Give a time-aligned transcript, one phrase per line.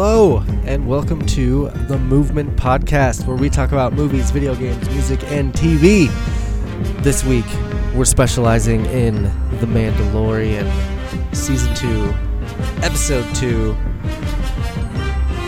[0.00, 5.24] Hello, and welcome to the Movement Podcast, where we talk about movies, video games, music,
[5.24, 6.06] and TV.
[7.02, 7.44] This week,
[7.96, 9.24] we're specializing in
[9.58, 10.70] The Mandalorian,
[11.34, 12.14] Season 2,
[12.84, 13.76] Episode 2.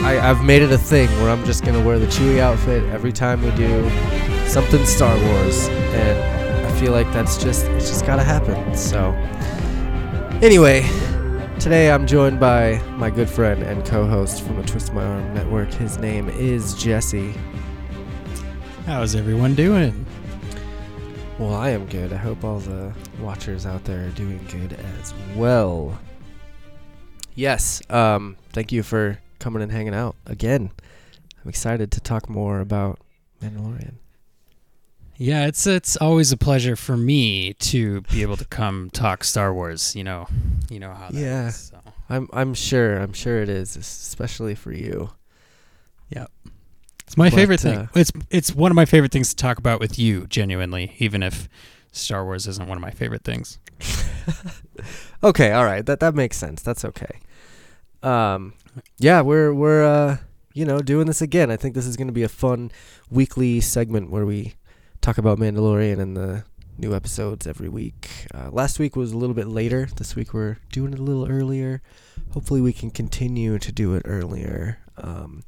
[0.03, 2.83] I, I've made it a thing where I'm just going to wear the Chewie outfit
[2.93, 3.89] every time we do
[4.49, 8.75] something Star Wars, and I feel like that's just, it's just got to happen.
[8.75, 9.13] So,
[10.43, 10.91] anyway,
[11.61, 15.71] Today I'm joined by my good friend and co-host from the Twist My Arm Network.
[15.75, 17.35] His name is Jesse.
[18.87, 20.07] How's everyone doing?
[21.39, 22.15] Well, I am good.
[22.15, 26.01] I hope all the watchers out there are doing good as well.
[27.35, 30.71] Yes, um, thank you for coming and hanging out again.
[31.45, 33.01] I'm excited to talk more about
[33.43, 33.97] Mandalorian.
[35.23, 39.53] Yeah, it's it's always a pleasure for me to be able to come talk Star
[39.53, 39.95] Wars.
[39.95, 40.27] You know,
[40.71, 41.49] you know how that Yeah.
[41.49, 41.77] is, so.
[42.09, 45.11] I'm I'm sure I'm sure it is, especially for you.
[46.09, 46.25] Yeah.
[47.07, 47.79] It's my But, favorite thing.
[47.81, 51.23] uh, It's it's one of my favorite things to talk about with you, genuinely, even
[51.23, 51.51] if
[51.93, 53.59] Star Wars isn't one of my favorite things.
[55.23, 55.85] okay, all right.
[55.85, 56.63] That that makes sense.
[56.63, 57.19] That's okay.
[58.03, 58.55] Um
[58.99, 60.17] yeah, we're we're uh
[60.55, 61.51] you know, doing this again.
[61.51, 62.73] I think this is going to be a fun
[63.09, 64.55] weekly segment where we
[65.01, 66.45] talk about Mandalorian and the
[66.79, 68.27] new episodes every week.
[68.35, 69.89] Uh, last week was a little bit later.
[69.97, 71.83] This week we're doing it a little earlier.
[72.33, 74.79] Hopefully we can continue to do it earlier.
[74.97, 75.43] Um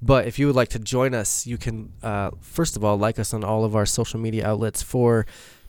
[0.00, 3.18] but if you would like to join us, you can uh, first of all like
[3.18, 5.26] us on all of our social media outlets for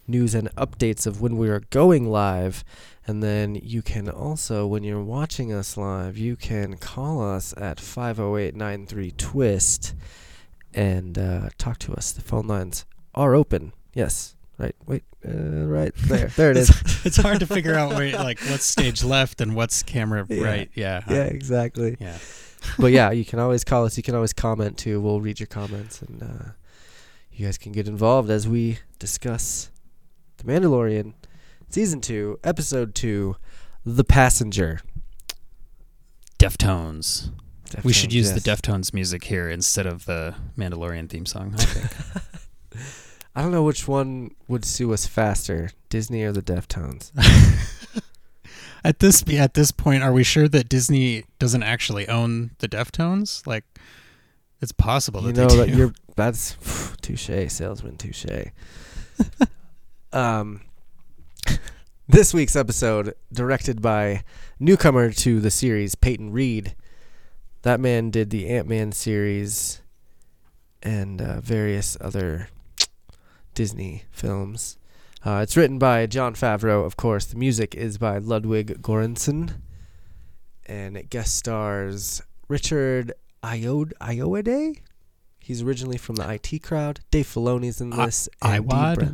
[0.07, 2.63] news and updates of when we are going live.
[3.07, 7.79] And then you can also, when you're watching us live, you can call us at
[7.79, 9.95] 508 93 Twist
[10.75, 12.11] and uh, talk to us.
[12.11, 12.85] The phone lines
[13.15, 13.73] are open.
[13.93, 14.35] Yes.
[14.57, 14.75] Right.
[14.85, 15.03] Wait.
[15.27, 16.27] Uh, right there.
[16.35, 16.69] There it is.
[17.05, 20.43] it's hard to figure out where, like what's stage left and what's camera Yeah.
[20.43, 20.69] right.
[20.73, 21.01] Yeah.
[21.09, 21.97] yeah, exactly.
[21.99, 22.17] Yeah.
[22.77, 23.97] but yeah, you can always call us.
[23.97, 24.99] You can always comment too.
[25.01, 26.49] We'll read your comments and uh,
[27.31, 29.71] you guys can get involved as we discuss
[30.37, 31.13] The Mandalorian,
[31.69, 33.35] Season 2, Episode 2,
[33.85, 34.81] The Passenger.
[36.37, 37.31] Deftones.
[37.83, 38.41] we should use yes.
[38.41, 41.55] the Deftones music here instead of the Mandalorian theme song.
[43.35, 47.11] I don't know which one would sue us faster, Disney or the Deftones.
[48.83, 53.45] At this at this point, are we sure that Disney doesn't actually own the Deftones?
[53.45, 53.65] Like,
[54.61, 55.77] it's possible you that know they that do.
[55.77, 56.55] you're that's
[57.01, 58.25] touche, salesman touche.
[60.13, 60.61] um,
[62.07, 64.23] this week's episode, directed by
[64.59, 66.75] newcomer to the series, Peyton Reed.
[67.63, 69.81] That man did the Ant Man series
[70.81, 72.47] and uh, various other
[73.59, 74.77] Disney films.
[75.25, 77.25] Uh, it's written by Jon Favreau, of course.
[77.25, 79.55] The music is by Ludwig Göransson,
[80.65, 83.11] and it guest stars Richard
[83.43, 84.77] Iod Ioade.
[85.41, 87.01] He's originally from the IT crowd.
[87.11, 88.29] Dave Filoni's in this.
[88.41, 88.95] Iwad?
[88.95, 89.09] Bra-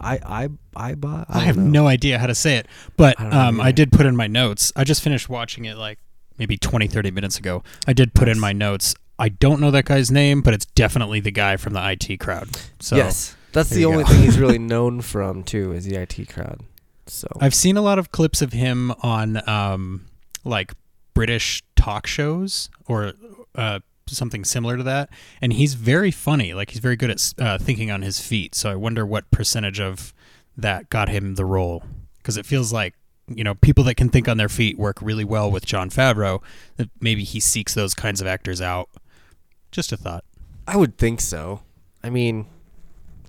[0.00, 1.24] I I Ibot.
[1.28, 4.14] I have no idea how to say it, but I um, I did put in
[4.14, 4.72] my notes.
[4.76, 5.98] I just finished watching it like
[6.38, 7.64] maybe 20, 30 minutes ago.
[7.88, 8.94] I did put in my notes.
[9.18, 12.48] I don't know that guy's name, but it's definitely the guy from the IT crowd.
[12.78, 14.10] So yes, that's there the only go.
[14.10, 16.60] thing he's really known from too, is the IT crowd.
[17.06, 20.06] So I've seen a lot of clips of him on um,
[20.44, 20.72] like
[21.14, 23.12] British talk shows or
[23.54, 25.10] uh, something similar to that,
[25.40, 26.54] and he's very funny.
[26.54, 28.54] Like he's very good at uh, thinking on his feet.
[28.54, 30.12] So I wonder what percentage of
[30.56, 31.82] that got him the role
[32.18, 32.94] because it feels like
[33.28, 36.42] you know people that can think on their feet work really well with Jon Favreau.
[36.76, 38.90] That maybe he seeks those kinds of actors out.
[39.70, 40.24] Just a thought.
[40.66, 41.62] I would think so.
[42.02, 42.46] I mean,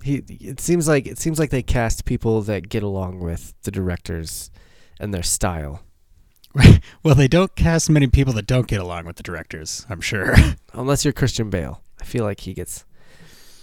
[0.02, 0.16] he.
[0.40, 4.50] It seems like it seems like they cast people that get along with the directors
[4.98, 5.82] and their style.
[7.02, 9.86] Well, they don't cast many people that don't get along with the directors.
[9.88, 10.34] I'm sure.
[10.74, 12.84] Unless you're Christian Bale, I feel like he gets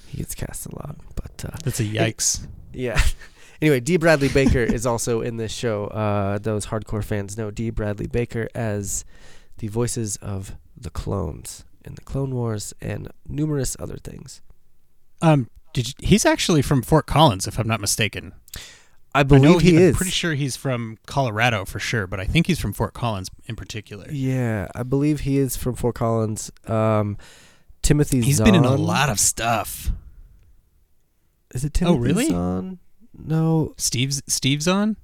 [0.08, 0.96] he gets cast a lot.
[1.16, 2.48] But uh, That's a yikes.
[2.74, 3.00] Yeah.
[3.62, 3.98] anyway, D.
[3.98, 5.86] Bradley Baker is also in this show.
[5.88, 7.70] Uh, those hardcore fans know D.
[7.70, 9.06] Bradley Baker as
[9.60, 14.42] the voices of the clones in the Clone Wars and numerous other things.
[15.22, 18.34] Um, did you, he's actually from Fort Collins, if I'm not mistaken.
[19.14, 19.96] I I believe he I'm is.
[19.96, 23.56] pretty sure he's from Colorado for sure, but I think he's from Fort Collins in
[23.56, 24.08] particular.
[24.12, 26.52] Yeah, I believe he is from Fort Collins.
[26.66, 27.16] Um,
[27.84, 29.92] Timothy He's been in a lot of stuff.
[31.54, 32.26] Is it Timothy Oh, really?
[32.28, 32.80] Zahn?
[33.18, 34.98] No, Steve's Steve's on.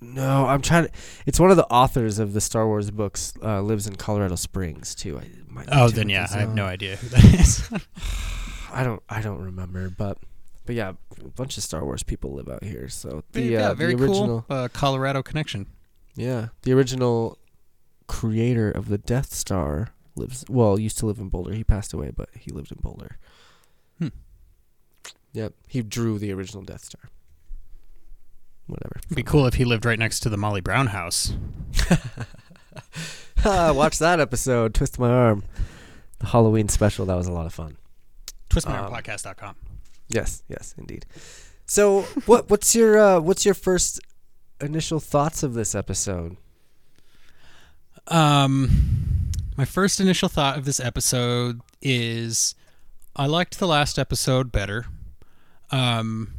[0.00, 0.46] no.
[0.46, 0.90] I'm trying to.
[1.26, 3.32] It's one of the authors of the Star Wars books.
[3.42, 5.18] Uh, lives in Colorado Springs too.
[5.18, 7.70] I, it might be Oh, then Timothy yeah, I have no idea who that is.
[8.74, 10.18] I don't I don't remember, but
[10.66, 12.88] but yeah, a bunch of Star Wars people live out here.
[12.88, 14.56] So the yeah, uh, very the original cool.
[14.56, 15.66] Uh, Colorado connection.
[16.16, 17.38] yeah the original
[18.06, 21.52] creator of the Death Star lives well used to live in Boulder.
[21.52, 23.18] He passed away, but he lived in Boulder.
[23.98, 24.08] Hmm.
[25.32, 27.10] Yep, he drew the original Death Star.
[28.66, 28.96] Whatever.
[29.04, 31.34] It'd be cool if he lived right next to the Molly Brown house.
[33.44, 34.72] Watch that episode.
[34.74, 35.44] Twist my arm.
[36.18, 37.04] The Halloween special.
[37.04, 37.76] That was a lot of fun.
[38.56, 39.56] Um, TwistMyArmPodcast.com.
[40.08, 41.06] Yes, yes, indeed.
[41.66, 44.00] So, what what's your uh, what's your first
[44.60, 46.36] initial thoughts of this episode?
[48.08, 52.54] Um, my first initial thought of this episode is
[53.16, 54.86] I liked the last episode better.
[55.70, 56.34] Um,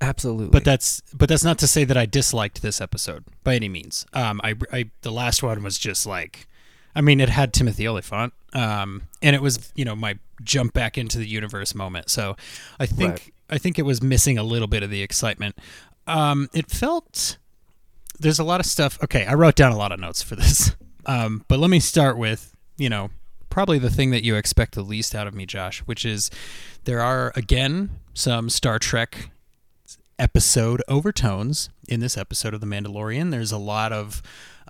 [0.00, 0.50] Absolutely.
[0.50, 4.06] but that's but that's not to say that I disliked this episode by any means.
[4.12, 6.46] Um, I, I the last one was just like,
[6.94, 10.98] I mean, it had Timothy Olyphant, um, and it was you know my jump back
[10.98, 12.10] into the universe moment.
[12.10, 12.36] So
[12.78, 13.30] I think Right.
[13.50, 15.56] I think it was missing a little bit of the excitement.
[16.06, 17.38] Um, it felt
[18.18, 18.98] there's a lot of stuff.
[19.02, 20.74] Okay, I wrote down a lot of notes for this,
[21.06, 23.10] um, but let me start with you know
[23.50, 26.30] probably the thing that you expect the least out of me, Josh, which is
[26.84, 29.30] there are again some Star Trek
[30.18, 33.30] episode overtones in this episode of The Mandalorian.
[33.30, 34.22] There's a lot of.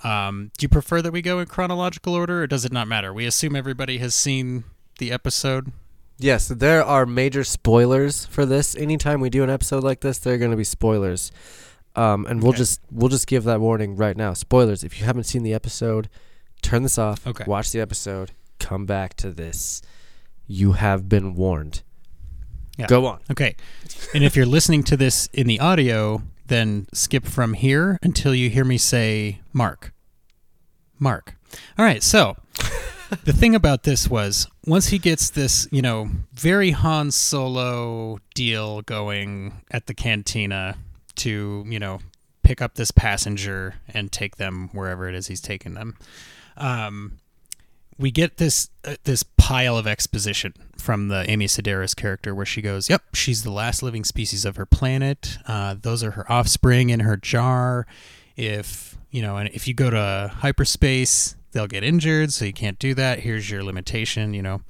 [0.05, 3.13] Um, do you prefer that we go in chronological order, or does it not matter?
[3.13, 4.65] We assume everybody has seen
[4.99, 5.73] the episode.
[6.19, 8.77] yes, there are major spoilers for this.
[8.77, 11.33] Anytime we do an episode like this, there are going to be spoilers.
[11.97, 12.59] Um, and we'll Okay.
[12.59, 14.33] just we'll just give that warning right now.
[14.35, 14.83] Spoilers.
[14.85, 16.09] If you haven't seen the episode,
[16.63, 17.27] turn this off.
[17.27, 17.45] Okay.
[17.47, 18.31] Watch the episode.
[18.59, 19.83] Come back to this.
[20.47, 21.83] You have been warned.
[22.79, 22.87] Yeah.
[22.87, 23.21] Go on.
[23.31, 23.57] Okay.
[24.15, 28.49] And if you're listening to this in the audio, then skip from here until you
[28.49, 29.92] hear me say Mark.
[31.03, 31.35] Mark.
[31.79, 32.03] All right.
[32.03, 32.37] So
[33.25, 38.83] the thing about this was once he gets this, you know, very Han Solo deal
[38.83, 40.77] going at the cantina
[41.17, 41.99] to, you know,
[42.43, 45.97] pick up this passenger and take them wherever it is he's taking them.
[46.57, 47.19] Um,
[47.99, 52.63] we get this uh, this pile of exposition from the Amy Sedaris character where she
[52.63, 55.39] goes, "Yep, she's the last living species of her planet.
[55.47, 57.87] Uh, those are her offspring in her jar.
[58.37, 62.79] If you know, and if you go to hyperspace, they'll get injured, so you can't
[62.79, 63.21] do that.
[63.21, 64.35] Here's your limitation.
[64.35, 64.61] You know."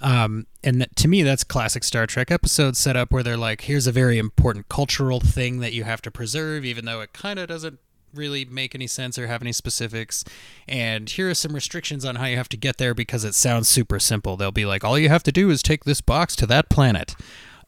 [0.00, 3.92] Um, and to me, that's classic Star Trek episode setup where they're like, "Here's a
[3.92, 7.78] very important cultural thing that you have to preserve, even though it kind of doesn't."
[8.14, 10.22] really make any sense or have any specifics
[10.68, 13.70] and here are some restrictions on how you have to get there because it sounds
[13.70, 16.44] super simple they'll be like all you have to do is take this box to
[16.44, 17.14] that planet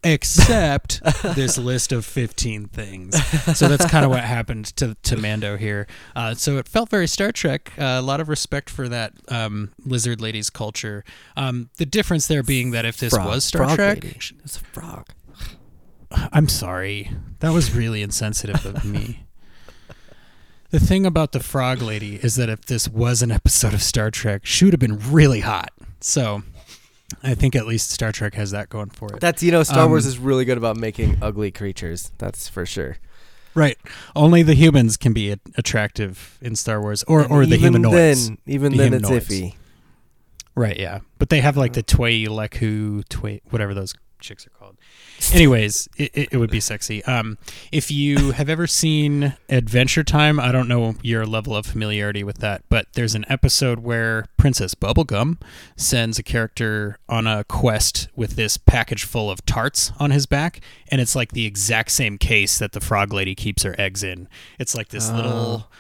[0.04, 1.02] except
[1.34, 3.14] this list of 15 things
[3.56, 7.06] so that's kind of what happened to, to mando here uh, so it felt very
[7.06, 11.04] star trek uh, a lot of respect for that um, lizard lady's culture
[11.36, 13.26] um, the difference there being that if this Frog.
[13.26, 14.16] was star Frog trek lady.
[14.44, 15.06] It's a frog.
[16.32, 17.10] I'm sorry.
[17.40, 19.24] That was really insensitive of me.
[20.70, 24.10] The thing about the frog lady is that if this was an episode of Star
[24.10, 25.72] Trek, she would have been really hot.
[26.00, 26.42] So
[27.22, 29.20] I think at least Star Trek has that going for it.
[29.20, 32.10] That's you know, Star Wars Um, is really good about making ugly creatures.
[32.18, 32.96] That's for sure.
[33.54, 33.78] right.
[34.16, 38.28] Only the humans can be attractive in Star Wars or, And or the humanoids.
[38.28, 39.54] Then, even The then, it's iffy.
[40.56, 41.00] Right, yeah.
[41.18, 43.94] But they have like the Tway Leku, Tway, whatever those
[44.24, 44.76] chicks are called.
[45.32, 47.04] Anyways, it, it, it would be sexy.
[47.04, 47.38] Um,
[47.70, 52.38] if you have ever seen Adventure Time, I don't know your level of familiarity with
[52.38, 55.40] that, but there's an episode where Princess Bubblegum
[55.76, 60.60] sends a character on a quest with this package full of tarts on his back,
[60.88, 64.28] and it's like the exact same case that the frog lady keeps her eggs in.
[64.58, 65.70] It's like this little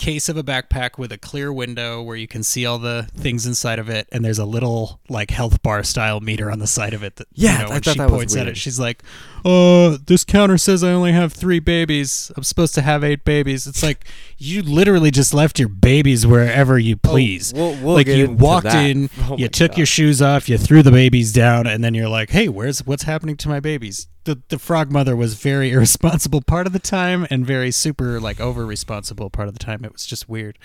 [0.00, 3.44] case of a backpack with a clear window where you can see all the things
[3.46, 6.94] inside of it and there's a little like health bar style meter on the side
[6.94, 8.56] of it that Yeah, you know I when thought she that was points at it
[8.56, 9.02] she's like
[9.44, 12.32] uh this counter says i only have three babies.
[12.36, 13.66] I'm supposed to have eight babies.
[13.66, 14.04] It's like
[14.38, 17.52] you literally just left your babies wherever you please.
[17.54, 18.88] we'll- we'll like you walked that.
[18.90, 19.78] in Oh you took God.
[19.78, 23.02] your shoes off you threw the babies down and then you're like hey where's what's
[23.04, 27.26] happening to my babies the, the frog mother was very irresponsible part of the time
[27.30, 30.58] and very super like over responsible part of the time it was just weird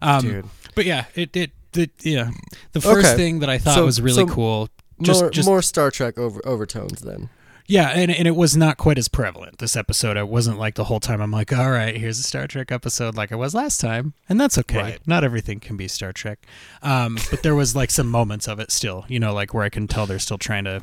[0.00, 0.46] um, Dude.
[0.74, 2.30] but yeah it it the yeah
[2.72, 3.16] the first Okay.
[3.16, 4.68] thing that i thought So- was really so cool
[5.00, 7.28] just more, just more Star Trek over, overtones then.
[7.66, 10.16] yeah, and, and it was not quite as prevalent this episode.
[10.16, 13.16] It wasn't like the whole time I'm like, all right, here's a Star Trek episode
[13.16, 14.76] like I was last time, and that's okay.
[14.78, 14.98] Right.
[15.04, 16.46] Not everything can be Star Trek,
[16.82, 19.70] um, but there was like some moments of it still, you know, like where I
[19.70, 20.82] can tell they're still trying to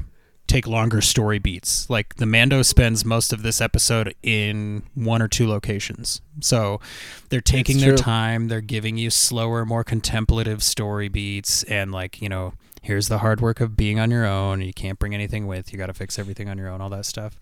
[0.50, 1.90] take longer story beats.
[1.90, 6.82] Like the Mando spends most of this episode in one or two locations, so
[7.30, 7.98] they're taking their true.
[7.98, 8.48] time.
[8.48, 13.42] They're giving you slower, more contemplative story beats, and like you know here's the hard
[13.42, 14.62] work of being on your own.
[14.62, 15.72] You can't bring anything with.
[15.72, 16.82] You got to fix everything on your own.
[16.82, 17.38] All that stuff.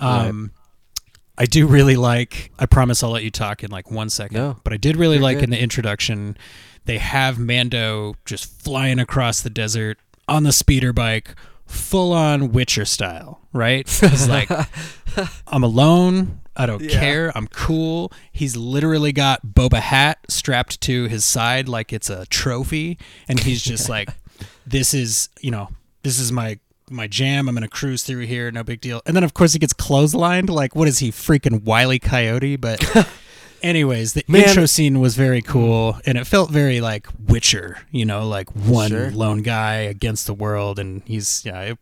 [0.00, 0.28] Right.
[0.28, 0.52] Um,
[1.36, 2.52] I do really like.
[2.58, 4.36] I promise I'll let you talk in like one second.
[4.36, 5.44] No, but I did really like good.
[5.44, 6.36] in the introduction,
[6.84, 11.34] they have Mando just flying across the desert on the speeder bike,
[11.74, 13.88] full on Witcher style, right?
[13.88, 14.50] He's like,
[15.46, 16.40] I'm alone.
[16.56, 17.00] I don't Yeah.
[17.00, 17.32] care.
[17.36, 18.12] I'm cool.
[18.30, 22.96] He's literally got Boba Hat strapped to his side like it's a trophy,
[23.28, 24.08] and he's just like,
[24.66, 25.68] "This is, you know,
[26.04, 26.58] this is my
[26.90, 27.48] my jam.
[27.48, 28.52] I'm gonna cruise through here.
[28.52, 30.48] No big deal." And then of course he gets clotheslined.
[30.48, 32.56] Like, what is he, freaking Wiley Coyote?
[32.56, 33.08] But.
[33.64, 34.42] Anyways, the Man.
[34.46, 38.90] intro scene was very cool, and it felt very like Witcher, you know, like one
[38.90, 39.10] Sure.
[39.10, 41.78] lone guy against the world, and he's yeah, it-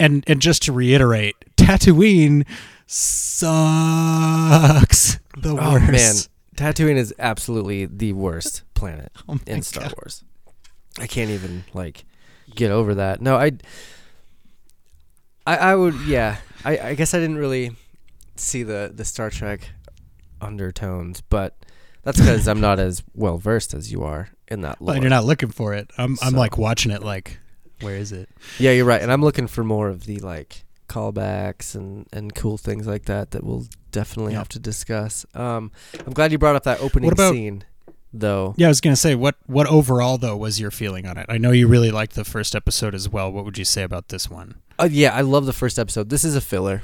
[0.00, 2.44] and and just to reiterate, Tatooine
[3.52, 5.90] sucks the Oh worst.
[5.92, 6.14] man,
[6.74, 9.94] Tatooine is absolutely the worst oh planet Oh in Star God.
[9.98, 10.24] Wars.
[10.98, 12.04] I can't even like
[12.54, 13.20] get over that.
[13.22, 13.52] No, I,
[15.46, 15.94] I, I would.
[16.06, 17.76] Yeah, I, I guess I didn't really
[18.36, 19.70] see the the Star Trek
[20.42, 21.56] undertones, but
[22.02, 24.94] that's because I'm not as well versed as you are in that lore.
[24.94, 25.90] Well, you're not looking for it.
[25.96, 27.38] I'm I'm like watching it like,
[27.80, 28.28] where is it?
[28.58, 32.58] Yeah, you're right, and I'm looking for more of the like callbacks and and cool
[32.58, 34.38] things like that that we'll definitely Yeah.
[34.38, 35.24] have to discuss.
[35.34, 35.70] Um,
[36.06, 37.64] I'm glad you brought up that opening about- scene,
[38.12, 38.54] though.
[38.58, 41.26] Yeah, I was gonna say what what overall though was your feeling on it?
[41.28, 43.32] I know you really liked the first episode as well.
[43.32, 44.56] What would you say about this one?
[44.78, 46.08] Uh, yeah, I love the first episode.
[46.08, 46.82] This is a filler.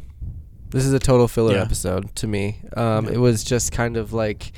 [0.71, 1.63] This is a total filler Yeah.
[1.63, 2.59] episode to me.
[2.77, 3.13] Um, Yeah.
[3.13, 4.53] It was just kind of like,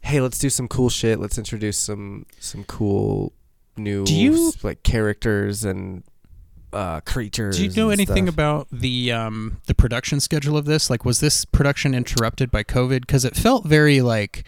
[0.00, 1.20] hey, let's do some cool shit.
[1.20, 3.32] Let's introduce some some cool
[3.76, 6.02] new you- like characters and
[6.72, 7.56] uh, creatures.
[7.56, 8.34] Do you know anything stuff.
[8.34, 10.90] about the um, the production schedule of this?
[10.90, 13.00] Like, was this production interrupted by COVID?
[13.02, 14.44] Because it felt very like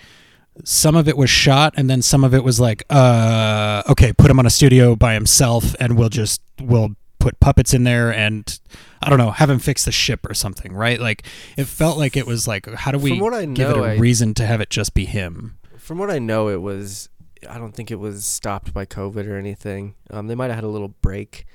[0.65, 4.31] some of it was shot, and then some of it was like, uh, okay, put
[4.31, 8.59] him on a studio by himself, and we'll just we'll put puppets in there, and
[9.01, 10.99] I don't know, have him fix the ship or something, right?
[11.01, 11.23] Like,
[11.57, 13.85] it felt like it was like, how do we From what I give it know,
[13.85, 15.57] a I- reason to have it just be him?
[15.79, 17.09] From what I know, it was.
[17.49, 19.95] I don't think it was stopped by COVID or anything.
[20.11, 21.47] Um, they might have had a little break,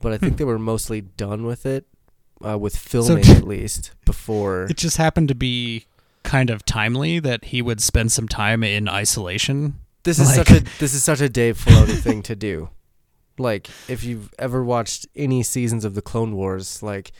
[0.00, 1.86] but I think they were mostly done with it,
[2.46, 4.64] uh, with filming at least before.
[4.70, 5.86] It just happened to be
[6.22, 9.80] kind of timely that he would spend some time in isolation.
[10.04, 12.68] This is such a this is such a Dave Filoni thing to do.
[13.38, 17.12] Like if you've ever watched any seasons of the Clone Wars, like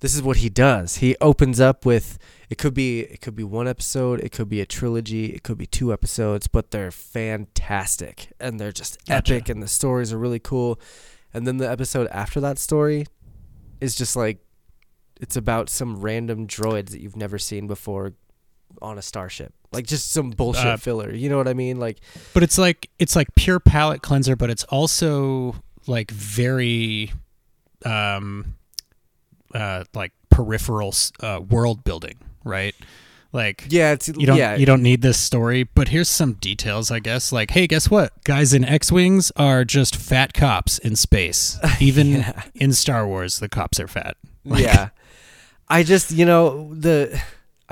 [0.00, 0.96] this is what he does.
[0.96, 2.18] He opens up with
[2.50, 5.56] it could be it could be one episode, it could be a trilogy, it could
[5.58, 9.34] be two episodes, but they're fantastic and they're just Gotcha.
[9.34, 10.80] epic and the stories are really cool.
[11.32, 13.06] And then the episode after that story
[13.80, 14.38] is just like
[15.20, 18.14] it's about some random droids that you've never seen before
[18.80, 19.54] on a starship.
[19.72, 21.12] Like just some bullshit Uh, filler.
[21.12, 21.78] You know what I mean?
[21.80, 21.98] Like
[22.34, 27.12] But it's like it's like pure palate cleanser, but it's also like very
[27.84, 28.54] um
[29.54, 32.74] uh like peripheral uh, world building, right?
[33.32, 34.56] Like Yeah, it's you don't yeah.
[34.56, 37.32] you don't need this story, but here's some details, I guess.
[37.32, 38.12] Like, hey, guess what?
[38.24, 41.58] Guys in X-wings are just fat cops in space.
[41.80, 42.42] Even Yeah.
[42.54, 44.16] in Star Wars, the cops are fat.
[44.44, 44.88] Like- yeah.
[45.68, 47.18] I just you know the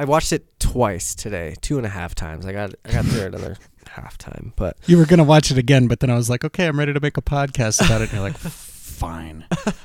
[0.01, 2.47] I watched it twice today, two and a half times.
[2.47, 3.59] I got I got through another
[3.91, 6.67] half time, but You were gonna watch it again, but then I was like, okay,
[6.67, 8.05] I'm ready to make a podcast about it.
[8.05, 9.45] And you're like, fine.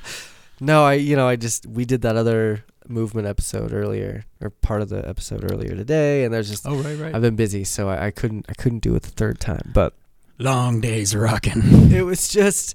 [0.62, 4.82] no, I you know I just we did that other movement episode earlier or part
[4.82, 7.14] of the episode earlier today, and there's just Oh right, right.
[7.14, 9.94] I've been busy, so I, I couldn't I couldn't do it the third time, but
[10.40, 11.92] Long days rocking.
[11.92, 12.74] it was just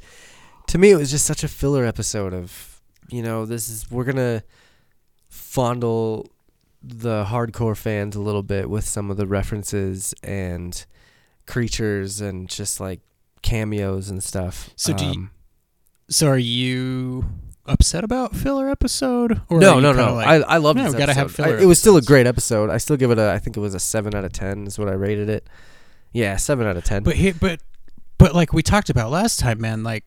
[0.67, 4.05] to me it was just such a filler episode of you know this is we're
[4.05, 4.43] gonna
[5.29, 6.27] fondle
[6.83, 10.87] the hardcore fans a little bit with some of the references and
[11.47, 13.01] creatures and just like
[13.43, 15.31] cameos and stuff So do you- Um,
[16.09, 17.25] So are you
[17.67, 19.41] upset about filler episode?
[19.49, 21.43] Or no you no no like, I, I love "No, this gotta have episode.
[21.43, 23.57] I- filler it was still a great episode I still give it a I think
[23.57, 25.49] it was a 7 out of 10 is what I rated it
[26.13, 27.61] yeah 7 out of 10 but he, but
[28.19, 29.83] but like we talked about last time, man.
[29.83, 30.05] Like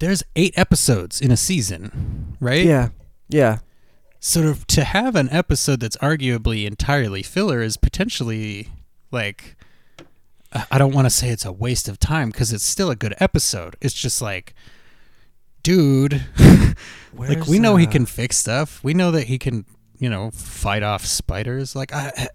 [0.00, 2.64] there's eight episodes in a season, right?
[2.64, 2.88] yeah
[3.28, 3.58] yeah
[4.26, 8.70] So to, to have an episode that's arguably entirely filler is potentially
[9.12, 9.56] like
[10.68, 13.14] I don't want to say it's a waste of time because it's still a good
[13.20, 13.76] episode.
[13.80, 14.52] It's just like,
[15.62, 16.24] dude,
[17.14, 18.82] like we know he uh, can fix stuff.
[18.82, 19.64] We know that he can,
[20.00, 21.76] you know, fight off spiders.
[21.76, 22.26] Like I,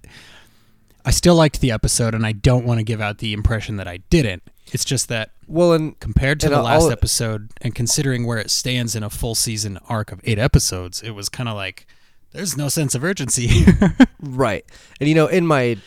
[1.03, 3.89] I still liked the episode, and I don't want to give out the impression that
[3.89, 4.43] I didn't.
[4.71, 8.49] It's just that well and compared to And the last episode, and considering where it
[8.49, 11.85] stands in a full season arc of eight episodes, it was kind of like
[12.31, 13.97] there's no sense of urgency here.
[14.21, 14.65] Right.
[14.99, 15.77] And you know, in my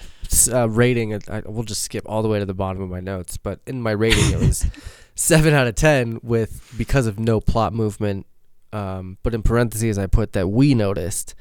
[0.52, 3.38] uh, rating, I, we'll just skip all the way to the bottom of my notes.
[3.38, 4.66] But in my rating, it was
[5.14, 8.26] seven out of ten with because of no plot movement.
[8.72, 11.34] Um, but in parentheses, I put that we noticed.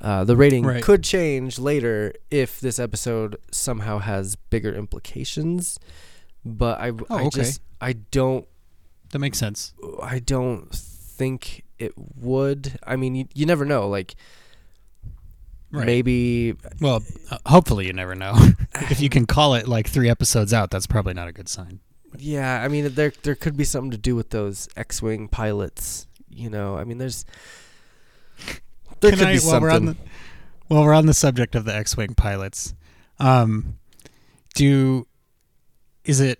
[0.00, 0.82] Uh, the rating Right.
[0.82, 5.78] could change later if this episode somehow has bigger implications,
[6.44, 7.30] but I, Oh, I okay.
[7.30, 8.46] just I don't
[9.10, 9.74] That makes sense.
[10.02, 12.78] I don't think it would.
[12.86, 13.88] I mean, you, you never know.
[13.88, 14.14] Like
[15.70, 15.86] Right.
[15.86, 18.34] maybe Well, uh, hopefully you never know.
[18.74, 21.80] if you can call it like three episodes out, that's probably not a good sign.
[22.18, 26.06] Yeah, I mean there there could be something to do with those X-wing pilots.
[26.28, 27.24] You know, I mean there's
[29.00, 29.62] there Can could I, be while something.
[29.62, 29.96] we're on the
[30.68, 32.74] while we're on the subject of the X-wing pilots,
[33.18, 33.78] um,
[34.54, 35.06] do
[36.04, 36.38] is it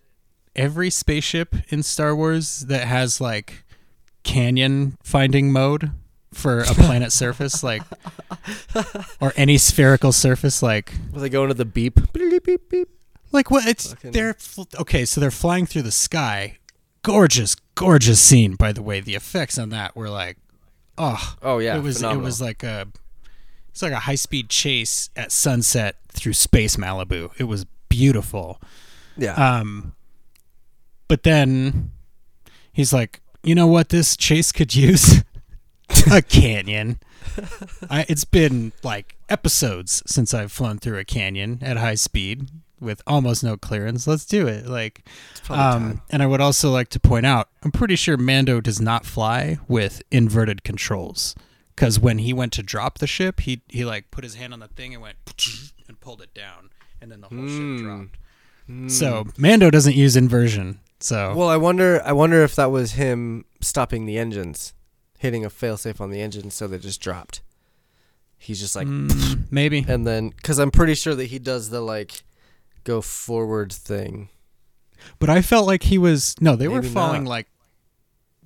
[0.55, 3.65] every spaceship in Star Wars that has like
[4.23, 5.91] canyon finding mode
[6.33, 7.83] for a planet surface, like
[9.21, 12.01] or any spherical surface, like Will they go into the beep?
[12.13, 12.89] Beep, beep, beep.
[13.33, 13.67] like what?
[13.67, 15.05] It's Fucking- they're fl- okay.
[15.05, 16.59] So they're flying through the sky.
[17.03, 18.55] Gorgeous, gorgeous scene.
[18.55, 20.37] By the way, the effects on that were like,
[20.97, 22.23] oh, Oh yeah, it was phenomenal.
[22.23, 22.87] it was like a
[23.71, 27.31] it's like a high speed chase at sunset through space Malibu.
[27.39, 28.61] It was beautiful.
[29.17, 29.35] Yeah.
[29.35, 29.95] Um
[31.09, 31.91] but then
[32.73, 35.23] he's like, "You know what this chase could use?
[36.11, 36.99] a canyon."
[37.91, 42.49] I, it's been like episodes since I've flown through a canyon at high speed
[42.81, 44.07] with almost no clearance.
[44.07, 44.67] Let's do it.
[44.67, 45.07] Like
[45.51, 49.07] um, and I would also like to point out, I'm pretty sure Mando does not
[49.07, 51.35] fly with inverted controls.
[51.77, 54.61] Because when he went to drop the ship, he he like put his hand on
[54.61, 55.17] the thing and went
[55.89, 57.77] and pulled it down, and then the whole Hmm.
[57.77, 58.17] ship dropped.
[58.89, 60.81] So Mando doesn't use inversion.
[61.01, 62.01] So Well, I wonder.
[62.05, 64.73] I wonder if that was him stopping the engines,
[65.19, 67.41] hitting a failsafe on the engine, so they just dropped.
[68.39, 69.85] He's just like, mm, maybe.
[69.87, 72.23] and then because I'm pretty sure that he does the like
[72.85, 74.29] go forward thing.
[75.19, 77.31] But I felt like he was no, they were falling not.
[77.31, 77.47] like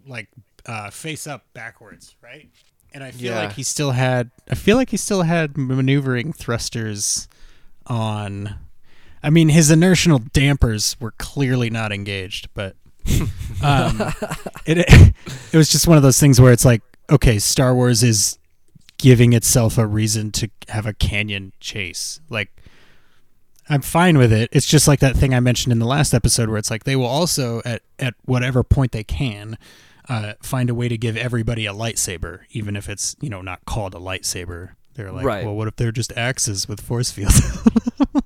[0.07, 0.29] like
[0.67, 2.49] uh, face up backwards, right?
[2.95, 3.41] And I feel Yeah.
[3.41, 7.29] like he still had I feel like he still had maneuvering thrusters
[7.87, 8.55] on
[9.23, 12.77] I mean his inertial dampers were clearly not engaged, but
[13.63, 14.01] um,
[14.67, 14.79] it
[15.53, 18.39] it was just one of those things where it's like okay, Star Wars is
[18.99, 22.21] giving itself a reason to have a canyon chase.
[22.29, 22.51] Like
[23.69, 24.49] I'm fine with it.
[24.53, 26.97] It's just like that thing I mentioned in the last episode where it's like they
[26.97, 29.59] will also at at whatever point they can
[30.09, 33.65] uh, find a way to give everybody a lightsaber, even if it's you know not
[33.65, 34.71] called a lightsaber.
[34.95, 35.45] They're like, Right.
[35.45, 37.41] well, what if they're just axes with force fields?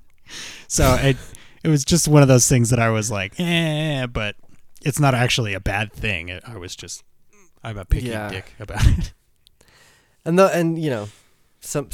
[0.69, 1.17] so it
[1.63, 4.37] it was just one of those things that I was like, eh, but
[4.83, 6.29] it's not actually a bad thing.
[6.29, 7.03] It, I was just
[7.63, 8.29] I'm a picky Yeah.
[8.31, 9.13] dick about it.
[10.25, 11.09] And the and you know,
[11.61, 11.89] some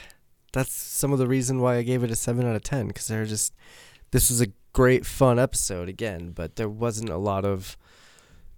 [0.52, 3.06] that's some of the reason why I gave it a seven out of ten because
[3.06, 3.52] they're just
[4.12, 7.76] this was a great fun episode again, but there wasn't a lot of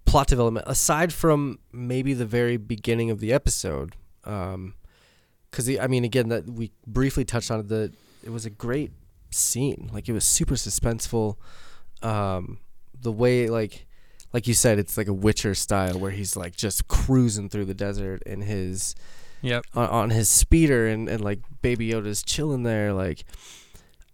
[0.05, 3.95] plot development aside from maybe the very beginning of the episode.
[4.23, 4.73] Um,
[5.51, 7.67] because I mean, again, that we briefly touched on it.
[7.67, 7.91] The
[8.23, 8.91] it was a great
[9.31, 9.89] scene.
[9.93, 11.35] Like it was super suspenseful.
[12.01, 12.59] Um,
[13.01, 13.85] the way like
[14.33, 17.73] like you said, it's like a Witcher style where he's like just cruising through the
[17.73, 18.95] desert in his
[19.41, 19.65] Yep.
[19.73, 23.23] on, on his speeder and, and like baby yoda's chilling there like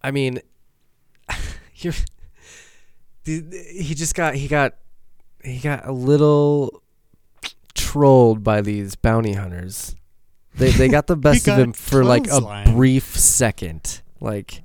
[0.04, 0.40] i mean
[1.78, 1.94] you're
[3.24, 4.76] the- the- he just got he got
[5.44, 6.84] he got a little
[7.74, 9.96] trolled by these bounty hunters
[10.56, 12.76] they they got the best of him for like a clotheslined.
[12.76, 14.62] brief second like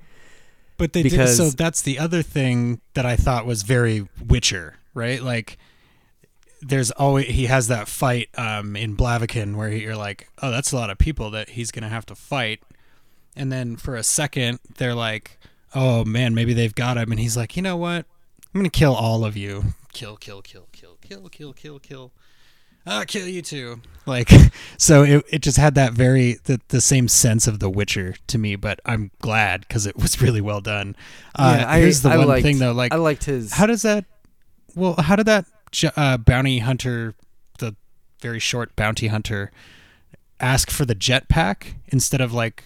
[0.81, 4.77] But they Because- did so that's the other thing that I thought was very Witcher,
[4.95, 5.23] right?
[5.23, 5.59] Like
[6.63, 10.77] there's always he has that fight um, in Blaviken where you're like, oh, that's a
[10.77, 12.63] lot of people that he's gonna have to fight,
[13.37, 15.39] and then for a second they're like,
[15.75, 18.07] oh man, maybe they've got him, and he's like, you know what?
[18.55, 19.75] I'm gonna kill all of you.
[19.93, 22.13] Kill, kill, kill, kill, kill, kill, kill, kill.
[22.87, 23.81] I'll kill you too.
[24.07, 24.31] Like,
[24.79, 28.39] so it, it just had that very the, the same sense of The Witcher to
[28.39, 30.97] me, but I'm glad because it was really well done.
[31.35, 33.67] Uh, Yeah, I- here's the I one liked- thing though, like i liked his how
[33.67, 34.05] does that?
[34.75, 35.45] Well, how did that
[35.97, 37.15] uh, bounty hunter,
[37.59, 37.75] the
[38.21, 39.51] very short bounty hunter,
[40.41, 42.65] ask for the jetpack instead of like,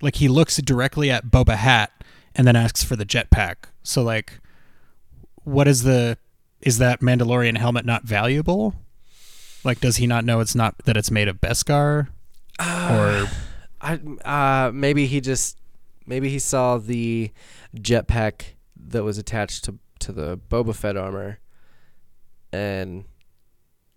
[0.00, 1.92] like he looks directly at Boba Hat
[2.34, 3.56] and then asks for the jetpack.
[3.82, 4.40] So like,
[5.44, 6.16] what is the?
[6.62, 8.74] Is that Mandalorian helmet not valuable?
[9.64, 12.08] Like, does he not know it's not that it's made of Beskar?
[12.58, 13.28] Or
[13.80, 13.94] I
[14.24, 15.56] uh maybe he just
[16.06, 17.30] maybe he saw the
[17.74, 18.42] jetpack
[18.88, 21.38] that was attached to to the Boba Fett armor
[22.52, 23.04] and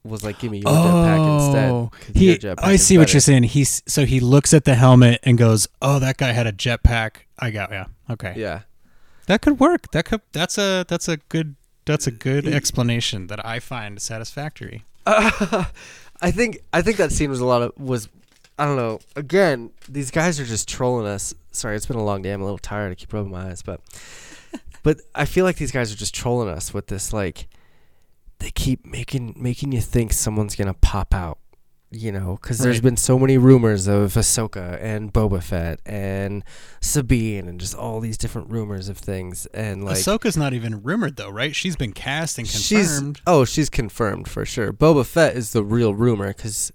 [0.03, 3.43] was like, "Give me your jetpack instead." Oh, he, jetpack I see what you're saying.
[3.43, 7.25] He's so he looks at the helmet and goes, "Oh, that guy had a jetpack.
[7.39, 8.61] I got yeah, okay, Yeah,
[9.27, 9.91] that could work.
[9.91, 14.83] That could that's a that's a good that's a good explanation that I find satisfactory."
[16.21, 18.09] I think I think that scene was a lot of was
[18.57, 18.99] I don't know.
[19.15, 21.33] Again, these guys are just trolling us.
[21.51, 22.31] Sorry, it's been a long day.
[22.31, 22.91] I'm a little tired.
[22.91, 23.81] I keep rubbing my eyes, but
[24.83, 27.47] but I feel like these guys are just trolling us with this like
[28.39, 31.39] they keep making making you think someone's gonna pop out.
[31.95, 36.43] You know, because there's been so many rumors of Ahsoka and Boba Fett and
[36.81, 41.17] Sabine and just all these different rumors of things and like Ahsoka's not even rumored
[41.17, 41.55] though, right?
[41.55, 43.21] She's been cast and she's confirmed.
[43.27, 44.73] oh she's confirmed for sure.
[44.73, 46.71] Boba Fett is the real rumor because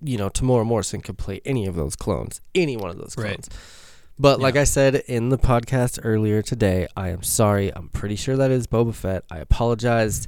[0.00, 3.48] you know Temuera Morrison could play any of those clones, any one of those clones.
[3.50, 3.58] Right.
[4.18, 7.72] But like I said in the podcast earlier today, I am sorry.
[7.72, 9.22] I'm pretty sure that is Boba Fett.
[9.30, 10.26] I apologized.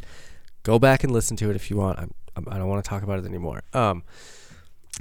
[0.63, 1.99] Go back and listen to it if you want.
[1.99, 3.63] I'm I don't want to talk about it anymore.
[3.75, 4.03] Um,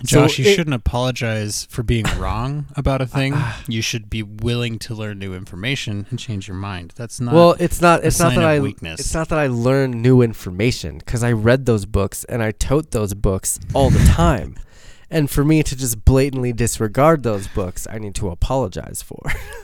[0.04, 3.36] Josh, so you it- shouldn't apologize for being wrong about a thing.
[3.68, 6.94] you should be willing to learn new information and change your mind.
[6.96, 8.04] That's not well, it's not.
[8.06, 8.60] It's not that I.
[8.60, 9.00] weakness.
[9.00, 12.92] It's not that I learned new information because I read those books and I tote
[12.92, 14.56] those books all the time.
[15.10, 19.20] and for me to just blatantly disregard those books, I need to apologize for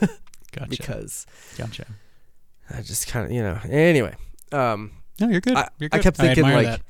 [0.52, 0.68] gotcha.
[0.68, 1.26] because
[1.56, 1.86] gotcha.
[2.68, 3.58] I just kind of you know.
[3.70, 4.16] Anyway,
[4.52, 5.56] um, No, you're good.
[5.56, 6.82] I, you're I kept thinking like that.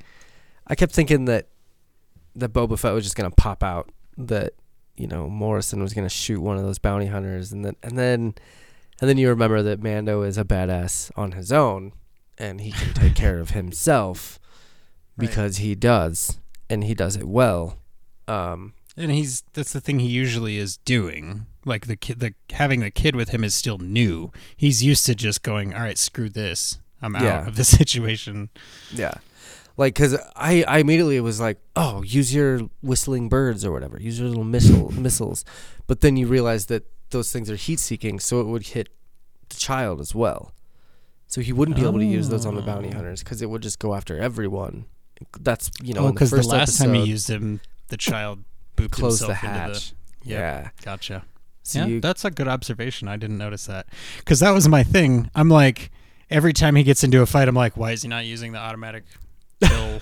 [0.67, 1.47] I kept thinking that
[2.35, 3.91] that Boba Fett was just gonna pop out.
[4.17, 4.53] That
[4.95, 8.35] you know Morrison was gonna shoot one of those bounty hunters, and then and then
[8.99, 11.93] and then you remember that Mando is a badass on his own,
[12.37, 14.39] and he can take care of himself
[15.17, 15.27] Right.
[15.27, 17.77] because he does, and he does it well.
[18.27, 21.45] Um, and he's that's the thing he usually is doing.
[21.65, 24.31] Like the kid, the having the kid with him is still new.
[24.55, 26.79] He's used to just going, "All right, screw this.
[27.01, 27.47] I'm out Yeah.
[27.47, 28.49] of the situation."
[28.93, 29.15] Yeah.
[29.77, 34.19] Like, cause I, I immediately was like, oh, use your whistling birds or whatever, use
[34.19, 35.45] your little missile missiles,
[35.85, 38.89] but then you realize that those things are heat seeking, so it would hit
[39.49, 40.51] the child as well.
[41.27, 42.95] So he wouldn't be able to use those on the bounty Oh.
[42.95, 44.85] hunters because it would just go after everyone.
[45.39, 47.59] That's you know, oh, the because the, first last time he used him,
[47.89, 48.43] the child
[48.77, 49.89] booped closed the himself into hatch.
[50.23, 50.29] the.
[50.29, 50.61] yeah.
[50.63, 51.25] Yep, Gotcha.
[51.63, 53.07] So yeah, you, that's a good observation.
[53.09, 53.87] I didn't notice that
[54.19, 55.29] because that was my thing.
[55.35, 55.91] I'm like,
[56.29, 58.59] every time he gets into a fight, I'm like, why is he not using the
[58.59, 59.03] automatic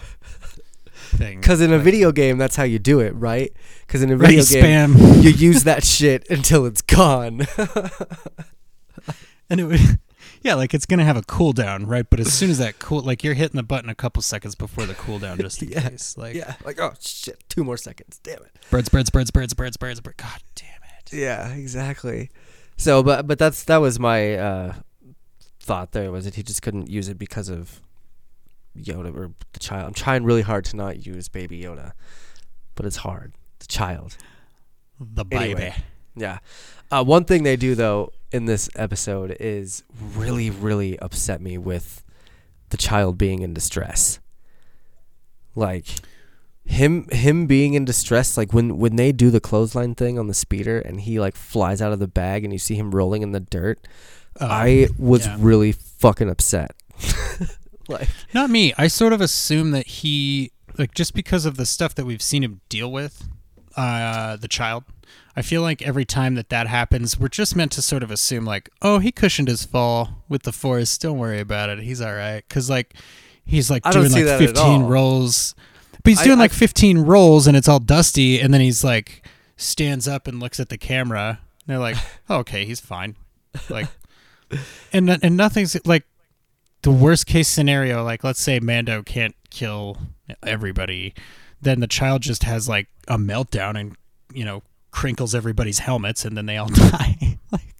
[1.18, 1.39] thing?
[1.39, 3.52] because in a Like, video game, that's how you do it, right?
[3.88, 7.46] Because in a right, video game, spam, you use that shit until it's gone.
[9.50, 9.80] and it would,
[10.41, 12.06] yeah, like it's gonna have a cooldown, right?
[12.10, 14.86] But as soon as that cool, like you're hitting the button a couple seconds before
[14.86, 16.18] the cooldown, just in Yeah, case.
[16.18, 18.52] Like, yeah, like oh shit, two more seconds, damn it.
[18.70, 20.15] birds, birds, birds, birds, birds, birds, birds.
[20.18, 20.68] God damn
[21.00, 21.13] it.
[21.13, 22.30] Yeah, exactly.
[22.78, 24.74] So, but but that's that was my uh,
[25.62, 25.91] thought.
[25.94, 27.82] There was that he just couldn't use it because of
[28.78, 29.88] Yoda or the child.
[29.88, 31.92] I'm trying really hard to not use Baby Yoda,
[32.76, 33.34] but it's hard.
[33.60, 34.18] The child.
[35.00, 35.44] The baby.
[35.44, 35.76] Anyway.
[36.16, 36.40] Yeah.
[36.92, 39.84] Uh, one thing they do though in this episode is
[40.16, 42.04] really really upset me with
[42.70, 44.20] the child being in distress.
[45.56, 45.88] Like
[46.66, 50.34] him him being in distress like when when they do the clothesline thing on the
[50.34, 53.34] speeder and he like flies out of the bag and you see him rolling in
[53.34, 53.78] the dirt
[54.40, 55.38] Um, i was yeah.
[55.40, 56.72] really fucking upset
[57.89, 58.74] like Not me.
[58.78, 62.43] I sort of assume that he, like, just because of the stuff that we've seen
[62.43, 63.28] him deal with,
[63.76, 64.84] uh, the child.
[65.38, 68.45] I feel like every time that that happens, we're just meant to sort of assume,
[68.45, 70.98] like, oh, he cushioned his fall with the force.
[70.98, 71.80] Don't worry about it.
[71.80, 72.43] He's all right.
[72.48, 72.95] Because, like,
[73.45, 75.56] he's like I doing like 15 rolls.
[76.04, 78.39] But he's doing I- like 15 rolls and it's all dusty.
[78.39, 81.39] And then he's like, stands up and looks at the camera.
[81.67, 81.98] And they're like,
[82.30, 83.15] oh, okay, he's fine.
[83.69, 83.88] Like,
[84.93, 86.04] and and nothing's like
[86.86, 89.98] the worst case scenario, like let's say Mando can't kill
[90.43, 91.13] everybody,
[91.62, 93.95] then the child just has like a meltdown and
[94.34, 97.38] you know crinkles everybody's helmets and then they all die.
[97.52, 97.76] like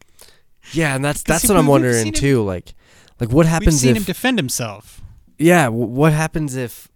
[0.74, 2.74] yeah and that's that's what i'm wondering him- too like
[3.20, 5.02] like what we've happens seen if him defend himself.
[5.38, 6.88] yeah what happens if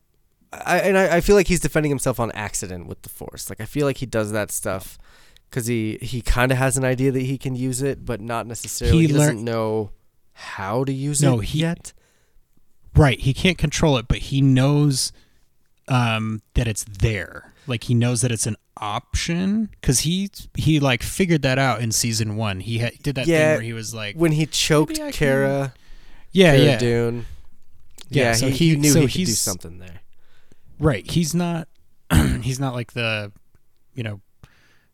[0.52, 3.62] I, and I, I feel like he's defending himself on accident with the force like
[3.62, 4.98] i feel like he does that stuff
[5.50, 8.45] because he he kind of has an idea that he can use it but not
[8.48, 9.91] necessarily He he, lear- doesn't know
[10.34, 11.93] how to use No, it he- yet
[12.95, 15.12] Right, he can't control it, but he knows
[15.88, 17.54] um, that it's there.
[17.67, 21.91] Like he knows that it's an option because he he like figured that out in
[21.91, 22.60] season one.
[22.62, 25.73] He ha- did that thing where he was like, when he choked Cara,
[26.32, 27.25] yeah, Cara yeah, Dune.
[28.10, 30.02] Yeah, Yeah, so he, he he- knew so he could do something there.
[30.80, 31.10] Right.
[31.10, 31.67] He's not
[32.41, 33.32] he's not like the
[33.93, 34.21] you know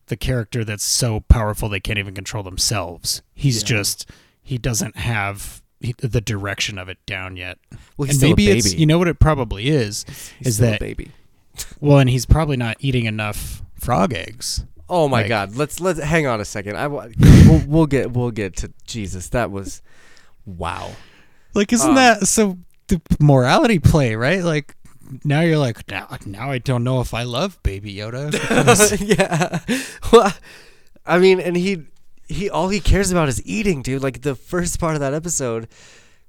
[0.07, 3.21] the character that's so powerful they can't even control themselves.
[3.33, 3.67] He's Yeah.
[3.67, 4.09] just
[4.41, 7.57] he doesn't have the direction of it down yet.
[7.97, 8.57] Well, he's and still maybe a baby.
[8.59, 10.05] it's you know what it probably is.
[10.39, 11.11] he's is still that- baby?
[11.79, 14.65] Well, and he's probably not eating enough frog eggs.
[14.89, 15.55] Oh my like- God!
[15.55, 16.75] Let's let's hang on a second.
[16.77, 19.29] I we'll, we'll get we'll get to Jesus.
[19.29, 19.81] That was
[20.45, 20.91] wow.
[21.53, 22.57] Like isn't Um, that so
[22.87, 24.43] the morality play, right?
[24.43, 24.75] Like
[25.23, 28.31] now you're like now, now I don't know if I love Baby Yoda.
[29.17, 29.59] yeah.
[30.11, 30.33] Well,
[31.05, 31.83] I mean, and he
[32.27, 34.01] he all he cares about is eating, dude.
[34.03, 35.67] Like the first part of that episode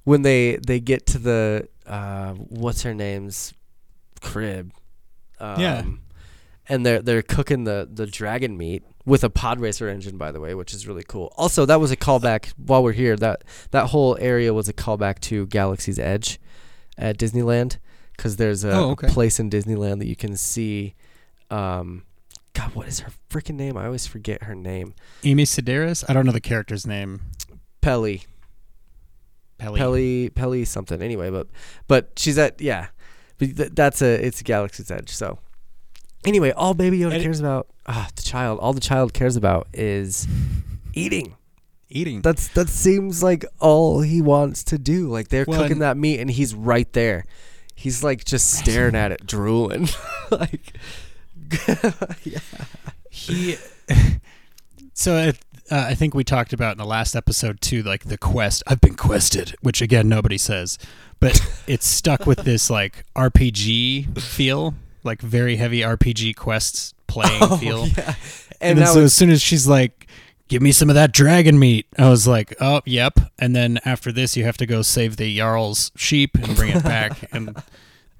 [0.04, 3.54] when they they get to the uh what's her name's
[4.20, 4.72] crib.
[5.38, 5.84] Um, Yeah.
[6.68, 10.40] And they're they're cooking the the dragon meat with a pod racer engine by the
[10.40, 11.32] way, which is really cool.
[11.36, 13.16] Also, that was a callback while we're here.
[13.16, 16.40] That that whole area was a callback to Galaxy's Edge
[16.98, 17.76] at Disneyland
[18.18, 20.94] cuz there's a, Oh, a place in Disneyland that you can see
[21.50, 22.02] um
[22.56, 23.76] God, what is her freaking name?
[23.76, 24.94] I always forget her name.
[25.24, 26.04] Amy Sedaris.
[26.08, 27.20] I don't know the character's name.
[27.82, 28.22] Peli.
[29.58, 29.78] Peli.
[29.78, 31.02] Peli Peli something.
[31.02, 31.48] Anyway, but
[31.86, 32.86] but she's at yeah.
[33.38, 35.10] But th- that's a it's a Galaxy's Edge.
[35.10, 35.38] So
[36.24, 38.58] anyway, all Baby Yoda And cares about ah the child.
[38.60, 40.26] All the child cares about is
[40.94, 41.36] eating.
[41.90, 42.22] Eating.
[42.22, 45.08] That's that seems like all he wants to do.
[45.08, 47.26] Like they're Well, cooking that meat and he's right there.
[47.74, 49.88] He's like just staring at it, drooling.
[50.30, 50.72] like
[52.24, 52.38] yeah.
[53.10, 53.56] he
[54.94, 55.32] so uh,
[55.70, 58.80] uh, i think we talked about in the last episode too like the quest i've
[58.80, 60.78] been quested which again nobody says
[61.20, 67.84] but it's stuck with this like rpg feel like very heavy rpg quests playing feel
[67.84, 68.14] Oh, yeah.
[68.60, 70.06] and, And, so as soon as she's like
[70.48, 74.10] give me some of that dragon meat i was like oh yep and then after
[74.12, 77.56] this you have to go save the jarl's sheep and bring it back and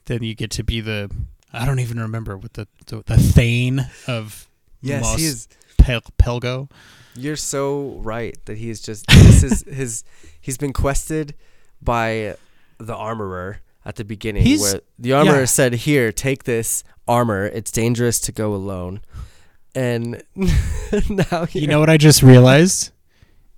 [0.07, 1.11] then you get to be the
[1.52, 4.48] i don't even remember what the the, the thane of
[4.80, 6.70] yes, Mos he is Pel- pelgo
[7.14, 10.04] You're so right that he's just this is his
[10.40, 11.35] he's been quested
[11.80, 12.37] by
[12.78, 15.44] the armorer at the beginning He's- where the armorer yeah.
[15.44, 17.46] said, "Here, take this armor.
[17.46, 19.00] It's dangerous to go alone."
[19.74, 20.22] And
[21.09, 22.90] now he you know what i just realized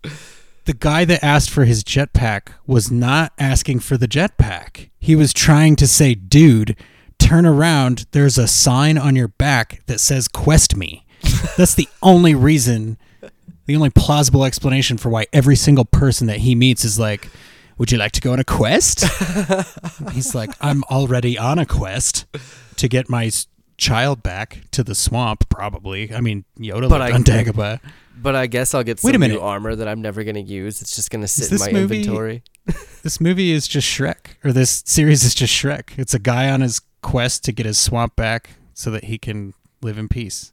[0.02, 5.32] the guy that asked for his jetpack was not asking for the jetpack he was
[5.32, 6.76] trying to say dude
[7.18, 11.04] turn around there's a sign on your back that says quest me
[11.56, 12.96] that's the only reason
[13.66, 17.28] the only plausible explanation for why every single person that he meets is like
[17.76, 19.04] would you like to go on a quest
[20.12, 22.24] he's like i'm already on a quest
[22.76, 23.30] to get my
[23.76, 27.80] child back to the swamp probably i mean yoda But lived I- on dagobah
[28.20, 29.40] But I guess I'll get Wait a some new minute.
[29.40, 30.82] armor that I'm never gonna use.
[30.82, 32.42] It's just gonna sit in this my movie- inventory.
[33.04, 36.60] this movie is just shrek or this series is just shrek it's a guy on
[36.60, 40.52] his quest to get his swamp back so that he can live in peace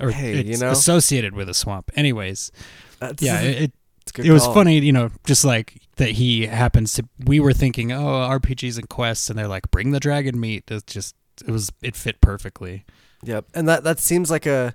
[0.00, 0.70] or Hey, it's you know?
[0.72, 2.50] associated with a swamp anyways
[2.98, 3.72] That's, yeah it, it
[4.06, 7.08] it's a good it was funny, you know, just like that he happens to.
[7.24, 10.64] We were thinking, oh, RPGs and quests, and they're like, bring the dragon meat.
[10.68, 12.84] It's just, it was, it fit perfectly.
[13.24, 14.74] Yep, and that that seems like a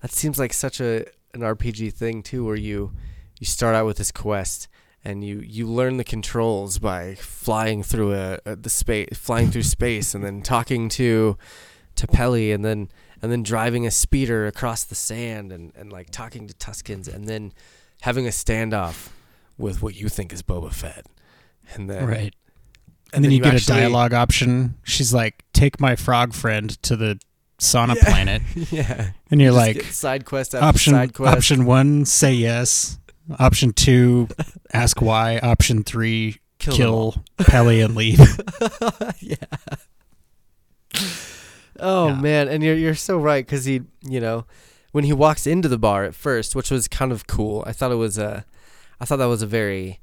[0.00, 2.92] that seems like such a an RPG thing too, where you
[3.38, 4.66] you start out with this quest
[5.08, 9.62] and you you learn the controls by flying through a, a the space, flying through
[9.62, 11.36] space, and then talking to
[11.96, 12.88] to Peli, and then
[13.22, 17.26] and then driving a speeder across the sand, and and like talking to Tuskens, and
[17.26, 17.52] then
[18.02, 19.08] having a standoff
[19.56, 21.06] with what you think is Boba Fett,
[21.74, 22.34] and then right.
[23.14, 24.74] And, then, you, get actually- a dialogue option.
[24.84, 27.18] She's like, take my frog friend to the
[27.58, 28.04] sauna Yeah.
[28.04, 28.42] planet.
[28.70, 31.34] yeah, And you're Just like, side quest option, side quest.
[31.38, 32.98] option one, say yes.
[33.38, 34.28] Option two,
[34.72, 35.38] ask why.
[35.38, 38.18] Option three, Kill kill, and leave.
[39.20, 39.36] yeah.
[41.80, 42.14] Oh Yeah.
[42.20, 44.46] man, and you're you're so right because he, you know,
[44.92, 47.62] when he walks into the bar at first, which was kind of cool.
[47.66, 48.44] I thought it was a,
[49.00, 50.00] I thought that was a very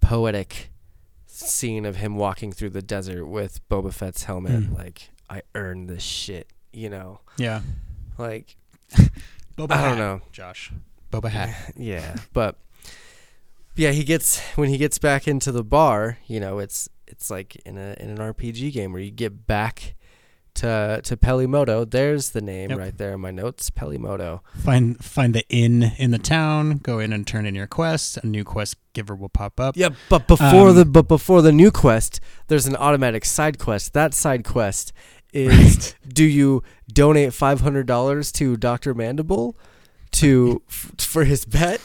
[0.00, 0.70] poetic
[1.26, 4.52] scene of him walking through the desert with Boba Fett's helmet.
[4.70, 4.76] Mm.
[4.78, 7.20] Like I earned this shit, you know.
[7.36, 7.62] yeah.
[8.18, 8.56] Like
[9.56, 10.20] Boba I don't know.
[10.30, 10.70] Josh.
[11.12, 11.54] Boba Hat.
[11.76, 12.56] yeah, but
[13.76, 16.18] yeah, he gets when he gets back into the bar.
[16.26, 19.94] You know, it's it's like in a in an RPG game where you get back
[20.54, 21.84] to to Peli Motto.
[21.86, 22.78] There's the name Yep.
[22.78, 24.42] right there in my notes, Peli Motto.
[24.54, 26.78] Find find the inn in the town.
[26.82, 28.18] Go in and turn in your quest.
[28.18, 29.76] A new quest giver will pop up.
[29.76, 33.94] Yeah, but before Um, the but before the new quest, there's an automatic side quest.
[33.94, 34.92] That side quest
[35.32, 35.94] is Right.
[36.12, 39.56] do you donate five hundred dollars to Doctor Mandible
[40.12, 41.80] to f- for his bet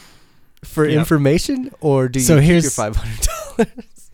[0.63, 0.97] for Yep.
[0.97, 4.11] information, or do you So keep your here's- five hundred dollars?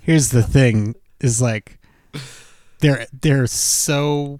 [0.00, 1.78] Here's the thing: is like
[2.80, 4.38] they're they're so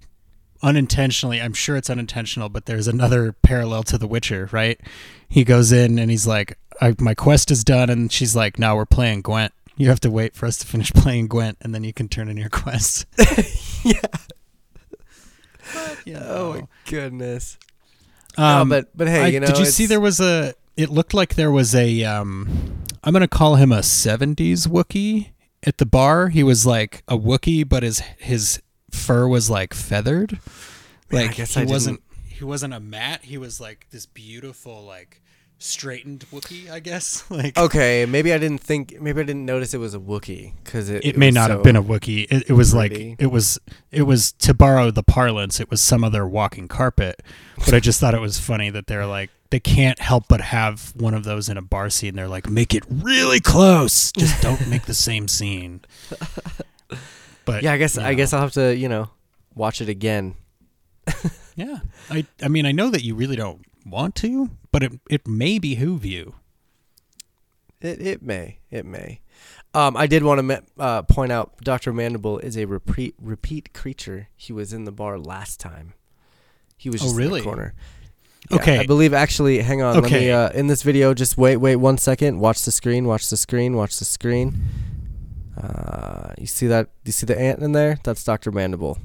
[0.62, 1.40] unintentionally.
[1.40, 4.80] I'm sure it's unintentional, but there's another parallel to The Witcher, right?
[5.28, 8.76] He goes in and he's like, I, "My quest is done," and she's like, "Now
[8.76, 9.52] we're playing Gwent.
[9.76, 12.28] You have to wait for us to finish playing Gwent, and then you can turn
[12.28, 13.06] in your quest."
[13.84, 14.00] yeah.
[16.04, 17.58] You Oh my goodness.
[18.36, 20.54] Um, no, but but hey, I- you know, did you see there was a?
[20.76, 22.04] It looked like there was a.
[22.04, 25.30] Um, I'm gonna call him a '70s Wookiee,
[25.62, 30.38] at the bar, he was like a Wookiee, but his his fur was like feathered.
[31.10, 33.24] Like he I wasn't he wasn't a mat.
[33.24, 35.22] He was like this beautiful like
[35.58, 37.24] straightened Wookiee, I guess.
[37.30, 39.00] Like Okay, maybe I didn't think.
[39.00, 41.04] Maybe I didn't notice it was a Wookiee because it.
[41.04, 42.26] it may not so- have been a Wookiee.
[42.30, 43.10] It, it was pretty.
[43.10, 43.58] like it was
[43.90, 45.58] it was to borrow the parlance.
[45.60, 47.22] It was some other walking carpet.
[47.64, 50.92] But I just thought it was funny that they're like they can't help but have
[50.96, 52.16] one of those in a bar scene.
[52.16, 54.10] They're like, make it really close.
[54.12, 55.82] Just don't make the same scene.
[57.44, 57.96] But Yeah, I guess.
[57.96, 58.74] you I guess I'll have to.
[58.76, 59.10] You know,
[59.54, 60.34] watch it again.
[61.58, 61.78] Yeah,
[62.10, 65.58] I I mean I know that you really don't want to, but it it may
[65.58, 66.34] behoove you.
[67.80, 68.58] It it may.
[68.70, 69.20] It may.
[69.74, 74.28] Um, I did want to uh, point out Doctor Mandible is a repeat repeat creature.
[74.36, 75.92] He was in the bar last time.
[76.76, 77.74] He was Oh, just in the corner.
[78.50, 78.78] Yeah, Okay.
[78.78, 79.58] I believe actually.
[79.60, 79.94] Hang on.
[79.94, 80.08] Let me.
[80.08, 80.30] Okay.
[80.32, 81.56] Uh, in this video, just wait.
[81.56, 82.38] Wait one second.
[82.38, 83.06] Watch the screen.
[83.06, 83.76] Watch the screen.
[83.76, 84.54] Watch the screen.
[85.60, 86.90] Uh, you see that?
[87.04, 87.98] You see the ant in there?
[88.04, 88.98] That's Doctor Mandible.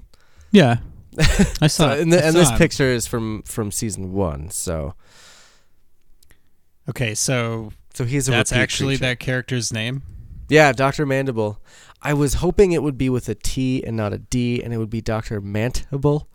[0.52, 0.78] Yeah,
[1.62, 1.94] I So, saw.
[1.94, 2.58] and, the, I and this him.
[2.58, 4.50] picture is from from season one.
[4.50, 4.94] So
[6.92, 9.06] Okay, so so he's a that's actually creature.
[9.12, 10.02] that character's name.
[10.50, 11.60] Yeah, Doctor Mandible.
[12.02, 14.78] I was hoping it would be with a T and not a D, and it
[14.78, 16.28] would be Doctor Mantible.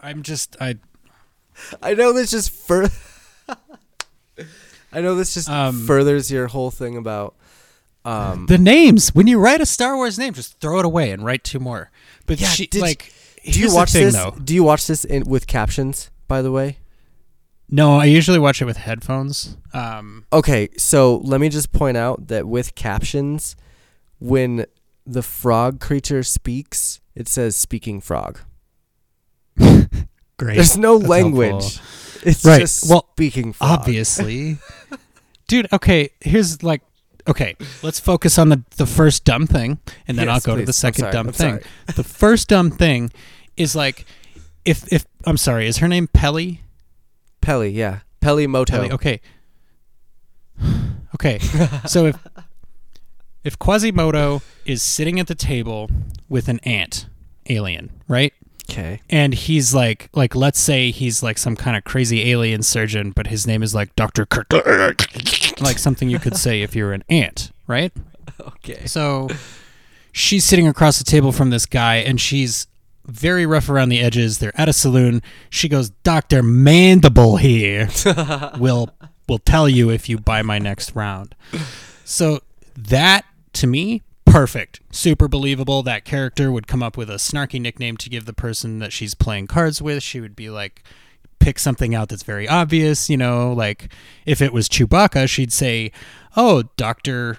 [0.00, 0.76] I'm just I
[1.82, 2.88] I know this just fur.
[4.92, 7.36] I know this just Um, furthers your whole thing about.
[8.04, 11.22] Um, the names when you write a Star Wars name, just throw it away and
[11.24, 11.90] write two more.
[12.26, 13.12] But Yeah, she, did- like,
[13.44, 14.14] do you watch thing, this?
[14.14, 14.34] Though.
[14.42, 16.10] Do you watch this in, with captions?
[16.26, 16.78] By the way.
[17.70, 19.56] No, I usually watch it with headphones.
[19.72, 23.54] Um, Okay, so let me just point out that with captions,
[24.18, 24.66] when
[25.06, 28.40] the frog creature speaks, it says "speaking frog."
[29.58, 30.56] great.
[30.56, 31.50] There's no That's language.
[31.76, 32.28] helpful.
[32.28, 33.80] It's Right, just well, speaking frog.
[33.80, 34.58] Obviously,
[35.48, 35.68] dude.
[35.72, 36.82] Okay, here's like.
[37.28, 39.78] Okay, let's focus on the the first dumb thing,
[40.08, 41.50] and then Yes, I'll go to the second sorry, dumb I'm thing.
[41.60, 41.62] sorry.
[41.94, 43.10] The first dumb thing
[43.56, 44.04] is like,
[44.64, 46.62] if if I'm sorry, is her name Peli?
[47.40, 48.72] Peli, yeah, Peli Motto.
[48.72, 48.92] Peli.
[48.92, 49.20] Okay.
[51.12, 51.40] Okay.
[51.86, 52.16] so if
[53.44, 55.90] if Quasimodo is sitting at the table
[56.28, 57.06] with an ant
[57.48, 58.32] alien, right?
[58.70, 59.00] Okay.
[59.10, 63.26] And he's like like let's say he's like some kind of crazy alien surgeon, but
[63.26, 64.24] his name is like Dr.
[64.24, 64.52] Kurt
[65.60, 67.92] like something you could say if you're an ant, right?
[68.40, 68.86] Okay.
[68.86, 69.28] So
[70.12, 72.68] she's sitting across the table from this guy and she's
[73.10, 74.38] very rough around the edges.
[74.38, 75.22] They're at a saloon.
[75.48, 76.42] She goes, Dr.
[76.42, 77.88] Mandible here
[78.58, 78.90] will
[79.28, 81.34] will tell you if you buy my next round.
[82.04, 82.40] So
[82.76, 84.80] that to me, perfect.
[84.90, 85.82] Super believable.
[85.82, 89.14] That character would come up with a snarky nickname to give the person that she's
[89.14, 90.02] playing cards with.
[90.02, 90.82] She would be like
[91.38, 93.92] pick something out that's very obvious, you know, like
[94.26, 95.90] if it was Chewbacca, she'd say,
[96.36, 97.38] "Oh, Dr.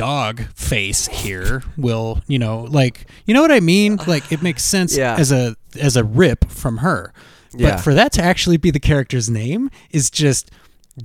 [0.00, 3.96] Dog face here will, you know, like, you know what I mean?
[4.06, 5.14] Like it makes sense Yeah.
[5.16, 7.12] as a as a rip from her.
[7.54, 7.72] Yeah.
[7.76, 10.50] But for that to actually be the character's name is just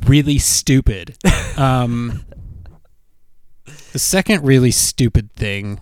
[0.05, 1.17] really stupid.
[1.57, 2.25] um,
[3.93, 5.81] the second really stupid thing.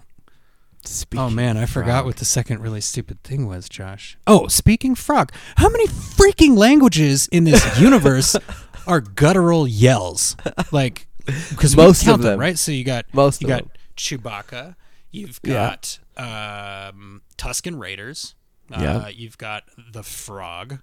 [0.86, 2.06] Speaking oh man, I forgot frog.
[2.08, 4.18] what the second really stupid thing was, Josh.
[4.28, 5.32] Oh, speaking frog.
[5.58, 8.36] How many freaking languages in this universe
[8.86, 10.36] are guttural yells?
[10.74, 12.40] Like, because Most of them.
[12.40, 12.58] right?
[12.58, 13.72] So you got Most you got them.
[13.98, 14.76] Chewbacca.
[15.12, 15.76] You've Yeah.
[15.76, 18.36] got um, Tusken Raiders.
[18.72, 19.08] Uh, Yeah.
[19.10, 20.80] You've got the frog.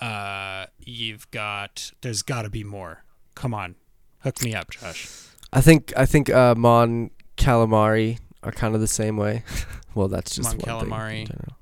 [0.00, 1.92] Uh, you've got.
[2.02, 3.02] There's got to be more.
[3.34, 3.74] Come on,
[4.20, 5.08] hook me up, Josh.
[5.52, 9.42] I think I think uh, Mon calamari are kind of the same way.
[9.94, 11.26] well, that's just Mon one thing in calamari.
[11.28, 11.56] general.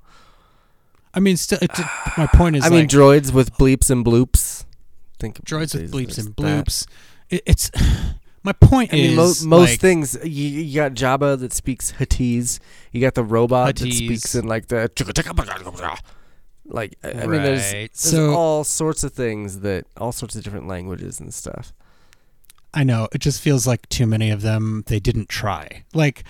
[1.13, 1.71] I mean, still, it,
[2.17, 4.65] my point is, I mean, droids with bleeps and bloops.
[5.19, 6.85] Think droids with bleeps and that.
[7.29, 7.71] It, it's
[8.43, 10.17] my point I mean, mo- most like, things.
[10.23, 12.59] You, you got Jabba that speaks Huttese.
[12.91, 14.89] You got the robot that speaks in like the
[16.65, 16.97] like.
[17.03, 20.67] I I mean, there's, there's So- all sorts of things that all sorts of different
[20.67, 21.73] languages and stuff.
[22.73, 24.83] I know it just feels like too many of them.
[24.87, 25.83] They didn't try.
[25.93, 26.23] Like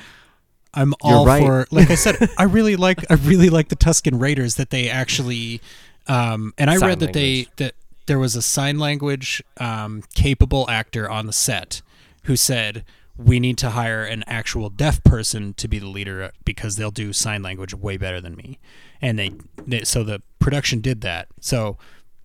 [0.73, 1.43] I'm all right.
[1.43, 1.67] for.
[1.71, 3.09] Like I said, I really like.
[3.11, 5.61] I really like the Tusken Raiders that they actually.
[6.07, 7.73] Um, and I Sign read that they that
[8.07, 11.81] there was a sign language um, capable actor on the set
[12.23, 12.83] who said
[13.17, 17.13] we need to hire an actual deaf person to be the leader because they'll do
[17.13, 18.59] sign language way better than me.
[19.01, 19.31] And they,
[19.65, 21.27] they so the production did that.
[21.39, 21.77] So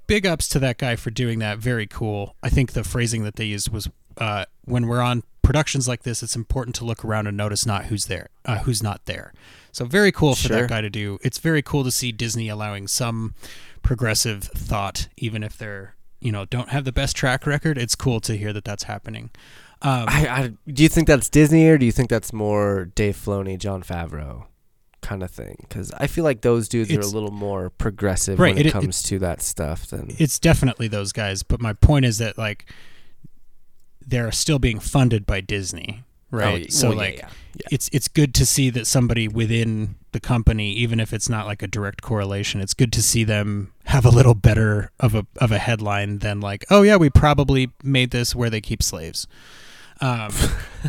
[0.07, 1.59] big ups to that guy for doing that.
[1.59, 2.37] Very cool.
[2.43, 6.23] I think the phrasing that they used was uh, when we're on productions like this,
[6.23, 9.33] it's important to look around and notice not who's there, uh, who's not there.
[9.73, 10.61] So very cool for Sure.
[10.61, 11.19] that guy to do.
[11.23, 13.35] It's very cool to see Disney allowing some
[13.83, 17.77] progressive thought, even if they're you know don't have the best track record.
[17.79, 19.31] It's cool to hear that that's happening.
[19.83, 23.17] Um, I, I do you think that's Disney or do you think that's more Dave
[23.17, 24.45] Filoni, Jon Favreau
[25.01, 25.57] kind of thing?
[25.69, 28.69] Because I feel like those dudes are a little more progressive Right, when it, it-
[28.69, 32.39] it- comes to that stuff than it's definitely those guys, but my point is that
[32.39, 32.71] like
[34.07, 36.65] they're still being funded by Disney, right?
[36.67, 37.69] Oh, so well, like yeah, yeah.
[37.71, 41.63] it's it's good to see that somebody within the company, even if it's not like
[41.63, 45.53] a direct correlation, it's good to see them have a little better of a of
[45.53, 49.29] a headline than like, oh yeah, we probably made this where they keep slaves,
[50.01, 50.33] um,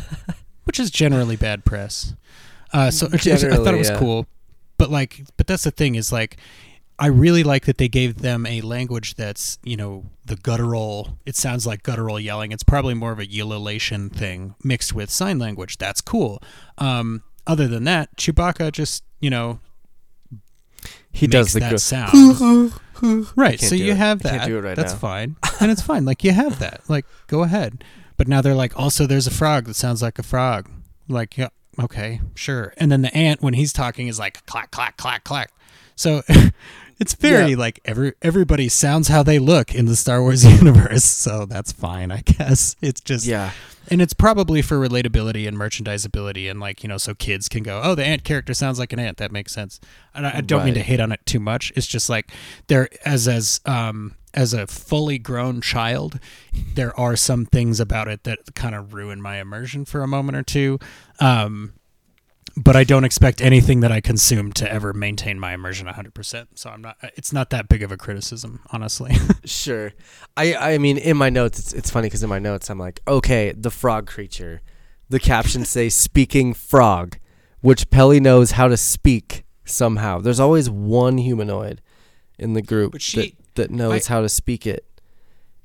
[0.64, 2.16] which is generally bad press.
[2.72, 4.00] Uh, so I thought it was yeah.
[4.00, 4.26] cool,
[4.80, 6.38] but like, but that's the thing is like,
[7.04, 11.20] I really like that they gave them a language that's you know the guttural.
[11.26, 12.54] It sounds like guttural yelling.
[12.54, 15.78] It's probably more of a ululation thing mixed with sign language.
[15.78, 16.42] That's cool.
[16.78, 19.60] Um, other than that, Chewbacca just you know
[21.12, 22.72] he does the that sound.
[23.36, 23.60] right.
[23.60, 23.98] So you it.
[23.98, 24.48] have that.
[24.48, 25.00] do it right That's now.
[25.00, 26.06] fine, and it's fine.
[26.06, 26.84] Like you have that.
[26.88, 27.84] Like go ahead.
[28.16, 30.72] But now they're like, also there's a frog that sounds like a frog.
[31.10, 31.50] Like yeah,
[31.82, 32.74] okay, sure.
[32.78, 35.52] And then the ant when he's talking is like clack clack clack clack.
[35.96, 36.22] So
[37.00, 37.58] it's very Yeah.
[37.58, 41.04] like every everybody sounds how they look in the Star Wars universe.
[41.04, 42.76] So that's fine, I guess.
[42.82, 43.52] It's just yeah.
[43.90, 47.82] and it's probably for relatability and merchandisability and like you know so kids can go
[47.84, 49.80] oh the ant character sounds like an ant that makes sense
[50.16, 50.86] and i, I don't mean to Right.
[50.88, 52.32] hate on it too much it's just like
[52.68, 56.18] there as as um as a fully grown child
[56.76, 60.38] there are some things about it that kind of ruin my immersion for a moment
[60.38, 60.80] or two
[61.20, 61.74] um
[62.56, 66.48] but I don't expect anything that I consume to ever maintain my immersion 100%.
[66.56, 69.16] So I'm not it's not that big of a criticism, honestly.
[69.46, 69.92] Sure.
[70.38, 73.02] I I mean in my notes it's it's funny cuz in my notes I'm like,
[73.08, 74.62] "Okay, the frog creature."
[75.10, 77.18] The captions say speaking frog,
[77.62, 80.20] which Peli knows how to speak somehow.
[80.20, 81.82] There's always one humanoid
[82.40, 84.86] in the group she- that that knows how to speak it.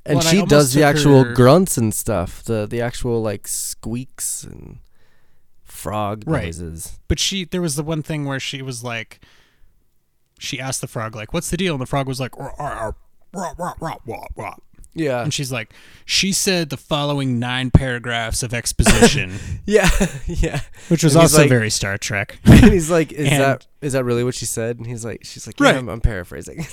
[0.05, 4.43] And Well, she does the actual her- grunts and stuff, the the actual like squeaks
[4.43, 4.79] and
[5.79, 6.45] frog Right.
[6.45, 6.99] noises.
[7.09, 9.21] But she, there was the one thing where she was like,
[10.39, 12.33] she asked the frog like, "What's the deal?" And the frog was like.
[14.95, 15.23] Yeah.
[15.23, 15.73] and she's like,
[16.07, 19.89] "She said the following nine paragraphs of exposition," Yeah.
[20.27, 20.61] yeah.
[20.89, 23.93] which was And also like- very Star Trek, and he's like, "Is And- that is
[23.93, 25.77] that really what she said?" And he's like, "She's like, yeah, Right.
[25.77, 26.67] I'm, I'm paraphrasing."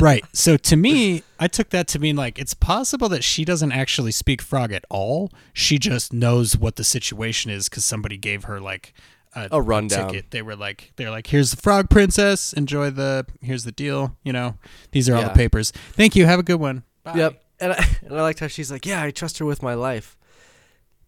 [0.00, 0.24] right?
[0.32, 4.12] So to me, I took that to mean like it's possible that she doesn't actually
[4.12, 5.30] speak frog at all.
[5.52, 8.92] She just knows what the situation is because somebody gave her like
[9.34, 10.08] a, A rundown.
[10.10, 10.30] ticket.
[10.30, 12.52] They were like, they're like, here's the frog princess.
[12.52, 13.24] Enjoy the.
[13.40, 14.16] Here's the deal.
[14.24, 14.56] You know,
[14.90, 15.70] these are all the papers.
[15.92, 16.26] Thank you.
[16.26, 16.82] Have a good one.
[17.04, 17.14] Bye.
[17.16, 17.41] Yep.
[17.62, 20.16] And I, and I liked how she's like, "Yeah, I trust her with my life,"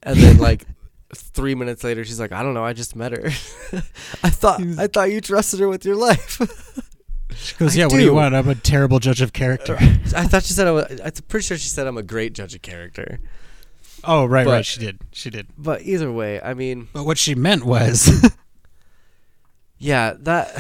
[0.03, 0.65] and then like.
[1.17, 2.65] Three minutes later, she's like, "I don't know.
[2.65, 3.27] I just met her.
[4.25, 6.41] I thought I thought you trusted her with your life.
[7.37, 7.85] She goes, I yeah.
[7.87, 8.35] What do you want?
[8.35, 9.77] I'm a terrible judge of character.
[10.17, 11.01] I thought she said I was.
[11.01, 13.21] I'm pretty sure she said I'm a great judge of character.
[14.03, 14.67] oh, right, But- right.
[14.67, 14.99] She did.
[15.13, 15.47] She did.
[15.57, 18.11] But either way, I mean, But what she meant was,
[19.79, 20.57] yeah, that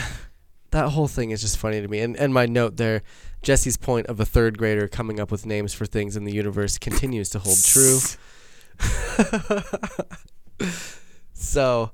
[0.75, 2.01] that whole thing is just funny to me.
[2.01, 3.03] And and my note there,
[3.43, 6.79] Jesse's point of a third grader coming up with names for things in the universe
[6.79, 8.01] continues to hold true.
[11.33, 11.93] so,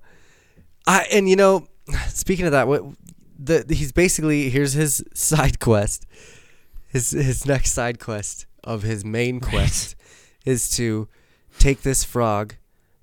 [0.87, 1.69] I and you know,
[2.09, 2.83] speaking of that, what
[3.39, 6.07] the he's basically here's his side quest.
[6.89, 9.51] His his next side quest of his main Right.
[9.51, 9.95] quest
[10.47, 11.07] is to
[11.59, 12.55] take this frog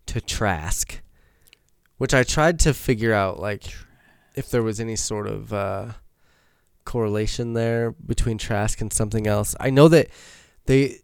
[0.08, 1.02] to Trask,
[1.98, 3.64] which I tried to figure out like
[4.38, 5.94] if there was any sort of uh,
[6.86, 9.56] correlation there between Trask and something else.
[9.60, 10.08] I know that
[10.66, 11.00] they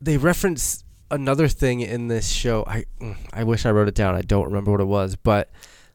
[0.00, 2.64] they reference another thing in this show.
[2.66, 4.14] I mm, I wish I wrote it down.
[4.14, 5.50] I don't remember what it was, but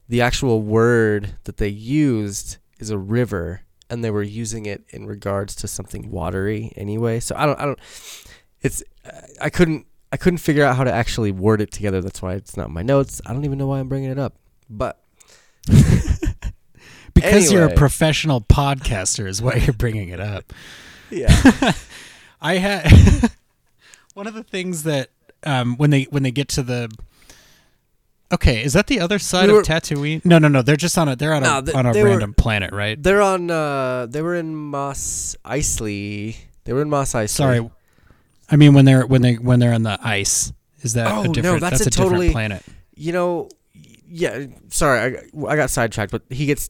[0.08, 5.06] the actual word that they used is a river, and they were using it in
[5.06, 7.18] regards to something watery anyway.
[7.20, 7.78] So I don't I don't.
[8.60, 8.82] It's
[9.40, 12.00] I couldn't I couldn't figure out how to actually word it together.
[12.00, 13.20] That's why it's not in my notes.
[13.26, 14.36] I don't even know why I'm bringing it up,
[14.70, 15.00] but.
[17.14, 20.52] because you're a professional podcaster, is why you're bringing it up.
[21.10, 21.72] Yeah.
[22.40, 22.90] I had
[24.14, 25.10] one of the things that
[25.44, 26.90] um, when they when they get to the
[28.32, 30.24] okay, is that the other side We were- of Tatooine?
[30.24, 30.62] No, no, no.
[30.62, 33.00] They're just on a they're on a they- on a they were- random planet, right?
[33.00, 33.50] They're on.
[33.50, 36.36] Uh, they were in Mos Eisley.
[36.64, 37.28] They were in Mos Eisley.
[37.28, 37.70] Sorry,
[38.50, 40.52] I mean when they're when they when they're on the ice.
[40.82, 41.60] Is that Oh, a no, different?
[41.60, 42.62] that's a different totally- planet.
[42.96, 43.48] You know.
[44.14, 44.46] Yeah.
[44.68, 46.12] Sorry, I, I got sidetracked.
[46.12, 46.68] But he gets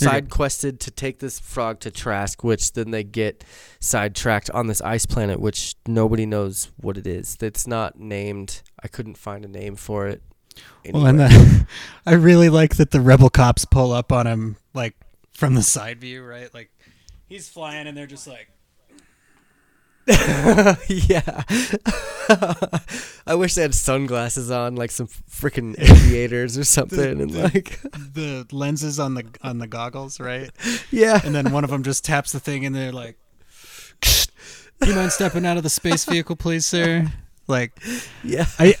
[0.00, 3.44] You're side quested to take this frog to Trask, which then they get
[3.78, 7.36] sidetracked on this ice planet, which nobody knows what it is.
[7.42, 8.62] It's not named.
[8.82, 10.22] I couldn't find a name for it.
[10.90, 11.66] Well, and the,
[12.06, 14.94] I really like that the rebel cops pull up on him like
[15.32, 16.52] from the side view, right?
[16.54, 16.70] Like
[17.28, 18.48] he's flying and they're just like
[20.88, 21.42] yeah.
[23.26, 27.80] I wish they had sunglasses on, like some freaking aviators or something, and the- like,
[27.92, 30.50] the lenses on the on the goggles, right?
[30.90, 31.20] yeah.
[31.24, 33.18] And then one of them just taps the thing, and they're like,
[34.80, 37.06] "Do "You mind stepping out of the space vehicle, please, sir?"
[37.46, 37.72] Like,
[38.24, 38.46] Yeah.
[38.58, 38.74] I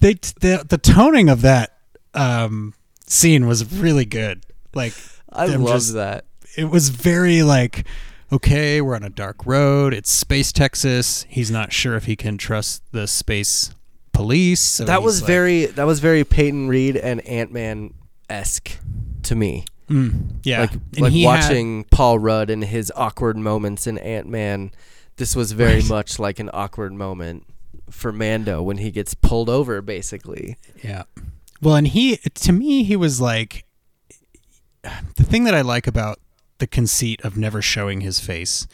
[0.00, 1.78] they the the toning of that
[2.14, 2.74] um,
[3.06, 4.44] scene was really good.
[4.74, 4.94] Like,
[5.32, 6.24] I love just- that.
[6.56, 7.86] it was very like
[8.32, 12.36] okay we're on a dark road it's space texas he's not sure if he can
[12.36, 13.72] trust the space
[14.12, 17.92] police so that was like- very that was very Peyton Reed and Ant Man
[18.30, 18.78] esque
[19.24, 19.64] to me.
[19.88, 24.26] Mm, yeah Like like he had- watching Paul Rudd in his awkward moments in Ant
[24.28, 24.70] Man.
[25.16, 27.44] This was very much like an awkward moment
[27.90, 30.56] for Mando when he gets pulled over, basically.
[30.82, 31.02] yeah
[31.62, 33.64] well and he to me he was like
[35.16, 36.18] the thing that i like about
[36.58, 38.66] the conceit of never showing his face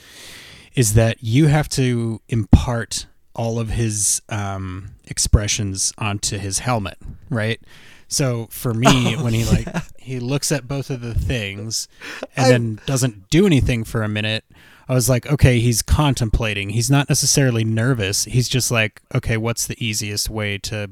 [0.75, 6.99] is that you have to impart all of his um, expressions onto his helmet,
[7.31, 7.61] right?
[8.09, 9.67] So for me, Oh, when he like
[9.99, 11.89] he looks at both of the things
[12.37, 14.45] and I- then doesn't do anything for a minute,
[14.89, 16.71] I was like, okay, he's contemplating.
[16.71, 18.25] He's not necessarily nervous.
[18.25, 20.91] He's just like, okay, what's the easiest way to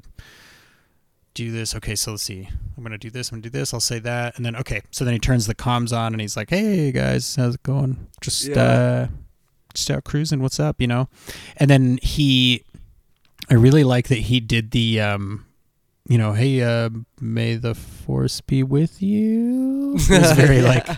[1.34, 1.74] do this?
[1.76, 2.48] Okay, so let's see.
[2.76, 3.30] I'm gonna do this.
[3.30, 3.72] I'm gonna do this.
[3.74, 4.82] I'll say that, and then okay.
[4.90, 8.06] So then he turns the comms on and he's like, "Hey guys, how's it going?
[8.20, 8.62] Just Yeah.
[8.62, 9.06] uh,
[9.74, 10.40] just out cruising.
[10.42, 10.80] What's up?
[10.80, 11.08] You know?"
[11.56, 12.64] And then he,
[13.48, 15.46] I really like that he did the, um,
[16.08, 19.94] you know, hey, uh, may the force be with you.
[19.94, 20.68] It was very Yeah.
[20.68, 20.88] like,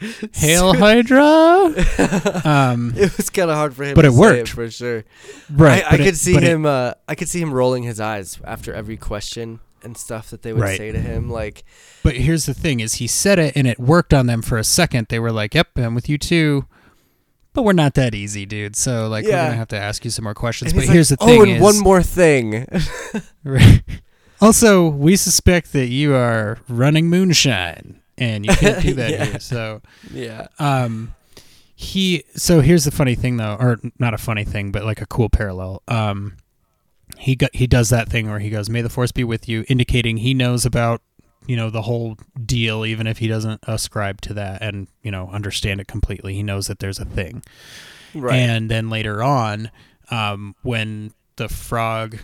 [0.34, 1.74] hail Hydra.
[2.44, 4.48] Um, it was kind of hard for him, But to it say worked.
[4.50, 5.04] for sure.
[5.50, 5.82] right.
[5.84, 6.64] I, I but it- could see but it- him.
[6.66, 10.52] uh, I could see him rolling his eyes after every question and stuff that they
[10.52, 10.78] would Right.
[10.78, 11.30] say to him.
[11.30, 11.64] Like,
[12.02, 14.64] But here's the thing: is he said it and it worked on them for a
[14.64, 15.06] second.
[15.10, 16.66] They were like, "Yep, I'm with you too."
[17.52, 18.76] But we're not that easy, dude.
[18.76, 20.72] So like, we're gonna have to ask you some more questions.
[20.72, 22.66] and But here's like, the thing: Oh, and is, one more thing.
[23.44, 23.82] Right.
[24.40, 29.24] Also, we suspect that you are running moonshine, and you can't do that Yeah.
[29.24, 29.40] here.
[29.40, 29.80] So,
[30.12, 30.48] yeah.
[30.58, 31.14] um,
[31.74, 32.24] he.
[32.34, 35.30] So here's the funny thing, though, or not a funny thing, but like a cool
[35.30, 35.82] parallel.
[35.88, 36.36] Um,
[37.18, 39.64] he got he does that thing where he goes, "May the force be with you,"
[39.68, 41.02] indicating he knows about
[41.46, 45.28] you know the whole deal, even if he doesn't ascribe to that and you know
[45.30, 46.34] understand it completely.
[46.34, 47.42] He knows that there's a thing.
[48.14, 48.36] Right.
[48.36, 49.70] And then later on,
[50.10, 52.18] um, when the frog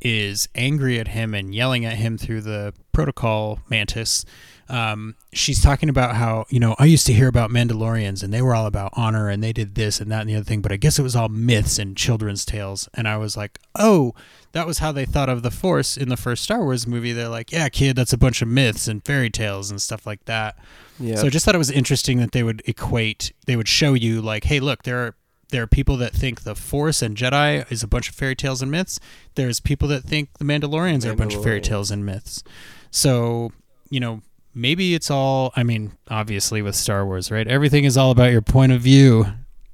[0.00, 4.24] is angry at him and yelling at him through the protocol mantis,
[4.68, 8.40] um, she's talking about how, you know, I used to hear about Mandalorians and they
[8.40, 10.72] were all about honor and they did this and that and the other thing, but
[10.72, 12.88] I guess it was all myths and children's tales.
[12.94, 14.14] And I was like, oh,
[14.52, 17.12] that was how they thought of the Force in the first Star Wars movie.
[17.12, 20.24] They're like, yeah, kid, that's a bunch of myths and fairy tales and stuff like
[20.24, 20.56] that.
[20.98, 21.16] yeah.
[21.16, 24.22] So I just thought it was interesting that they would equate, they would show you
[24.22, 25.14] like, hey, look, there are
[25.50, 28.60] there are people that think the Force and Jedi is a bunch of fairy tales
[28.60, 28.98] and myths.
[29.36, 32.42] There's people that think the Mandalorians are a bunch of fairy tales and myths.
[32.90, 33.52] So
[33.90, 34.22] you know,
[34.54, 35.52] maybe it's all.
[35.56, 37.46] I mean, obviously with Star Wars, right?
[37.46, 39.26] Everything is all about your point of view.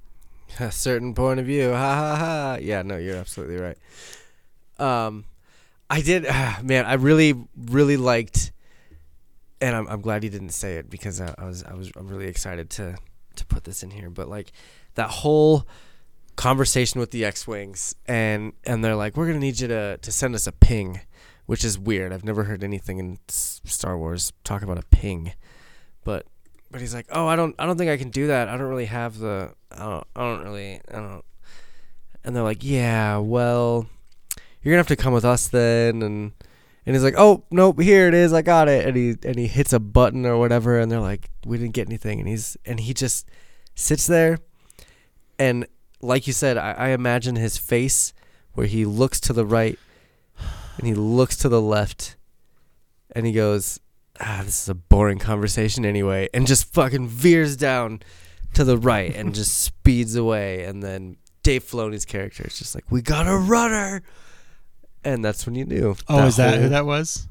[0.61, 1.71] a certain point of view.
[1.73, 2.59] Ha ha ha.
[2.61, 3.79] Yeah, no, you're absolutely right.
[4.79, 5.25] Um,
[5.89, 6.25] I did,
[6.63, 6.87] man.
[6.87, 8.53] I really, really liked,
[9.61, 12.09] and I'm, I'm glad you didn't say it because I, I was, I was, I'm
[12.09, 12.97] really excited to,
[13.37, 14.11] to put this in here.
[14.11, 14.53] But like
[14.95, 15.67] that whole
[16.37, 20.35] conversation with the X-wings, and and they're like, we're gonna need you to to send
[20.35, 21.01] us a ping,
[21.51, 22.13] which is weird.
[22.13, 25.33] I've never heard anything in Star Wars talk about a ping,
[26.05, 26.25] but
[26.71, 28.47] but he's like, "Oh, I don't, I don't think I can do that.
[28.47, 31.25] I don't really have the, I don't, I don't really, I don't."
[32.23, 33.89] And they're like, "Yeah, well,
[34.63, 36.33] you're gonna have to come with us then." And
[36.87, 38.33] and he's like, "Oh, nope, here it is.
[38.33, 41.31] I got it." And he and he hits a button or whatever, and they're like,
[41.45, 43.29] "We didn't get anything." And he's and he just
[43.75, 44.39] sits there,
[45.37, 45.67] and
[46.01, 48.13] like you said, I, I imagine his face
[48.53, 49.81] where he looks to the right
[50.79, 52.17] and he looks to the left,
[53.15, 53.81] and he goes,
[54.21, 58.01] ah, this is a boring conversation anyway, and just fucking veers down
[58.55, 60.65] to the right and just speeds away.
[60.65, 64.03] And then Dave Filoni's character is just like, we got a runner.
[65.05, 65.97] And that's when you knew.
[66.09, 67.27] Oh, is that who that was?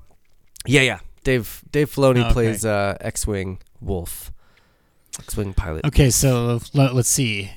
[0.65, 0.99] Yeah, yeah.
[1.23, 2.33] Dave Dave Filoni Okay.
[2.33, 4.31] plays uh, X-wing Wolf,
[5.19, 5.85] X-wing pilot.
[5.85, 7.51] Okay, so let, let's see.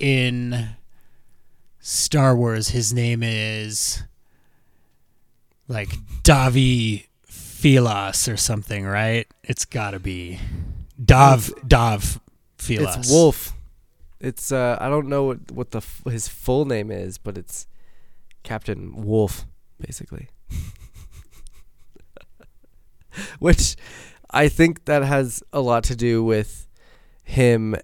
[0.00, 0.70] In
[1.78, 4.02] Star Wars, his name is
[5.72, 5.88] like
[6.22, 9.26] Davi Philas or something, right?
[9.42, 10.38] It's got to be
[11.02, 12.20] Dav Dav
[12.58, 12.98] Philas.
[12.98, 13.52] It's Wolf.
[14.20, 17.66] It's uh, I don't know what, what the f- his full name is, but it's
[18.42, 19.46] Captain Wolf,
[19.80, 20.28] basically.
[23.40, 23.76] Which
[24.30, 26.68] I think that has a lot to do with
[27.24, 27.76] him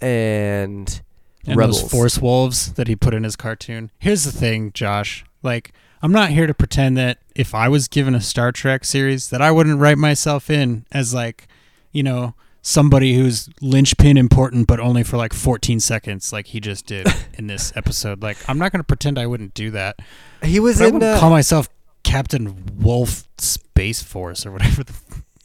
[0.00, 1.00] and
[1.46, 1.82] and Rebels.
[1.82, 3.90] those force wolves that he put in his cartoon.
[3.98, 5.24] Here's the thing, Josh.
[5.42, 5.72] Like,
[6.02, 9.40] I'm not here to pretend that if I was given a Star Trek series, that
[9.42, 11.48] I wouldn't write myself in as like,
[11.92, 16.86] you know, somebody who's linchpin important, but only for like 14 seconds, like he just
[16.86, 18.22] did in this episode.
[18.22, 20.00] Like, I'm not going to pretend I wouldn't do that.
[20.42, 20.94] He was But I in.
[20.94, 21.68] wouldn't Uh, call myself
[22.02, 24.84] Captain Wolf Space Force or whatever.
[24.84, 24.94] The,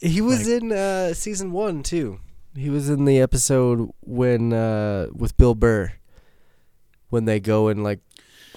[0.00, 2.20] he was like- in uh, season one too.
[2.54, 5.92] He was in the episode when uh, with Bill Burr
[7.08, 8.00] when they go and like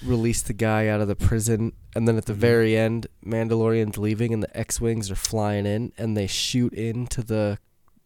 [0.02, 2.36] release the guy out of the prison, and then at the Mhm.
[2.38, 7.58] very end, Mandalorian's leaving and the X-wings are flying in, and they shoot into the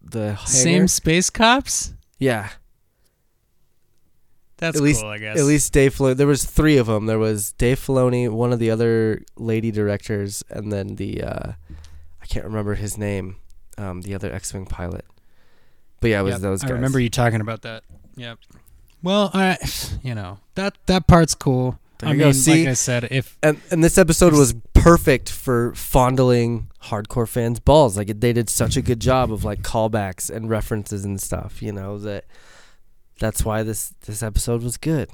[0.03, 0.47] the hangar.
[0.47, 1.93] same space cops.
[2.19, 2.51] Yeah,
[4.57, 5.39] That's At least- cool, I guess.
[5.39, 6.17] at least Dave Filoni.
[6.19, 7.07] There was three of them.
[7.07, 11.53] There was Dave Filoni, one of the other lady directors, and then the uh,
[12.21, 13.37] I can't remember his name,
[13.79, 15.07] um, the other X-wing pilot.
[16.01, 16.71] But yeah, it was Yep, those guys.
[16.73, 17.85] I remember you talking about that.
[18.17, 18.39] Yep.
[19.03, 19.57] Well, I,
[20.03, 21.79] you know that that part's cool.
[22.01, 22.33] There I you mean, go.
[22.33, 22.61] See?
[22.61, 27.97] like I said, if And and this episode was perfect for fondling hardcore fans' balls.
[27.97, 31.63] Like they did such a good job of like callbacks and references and stuff.
[31.63, 32.25] You know that
[33.19, 35.11] that's why this this episode was good.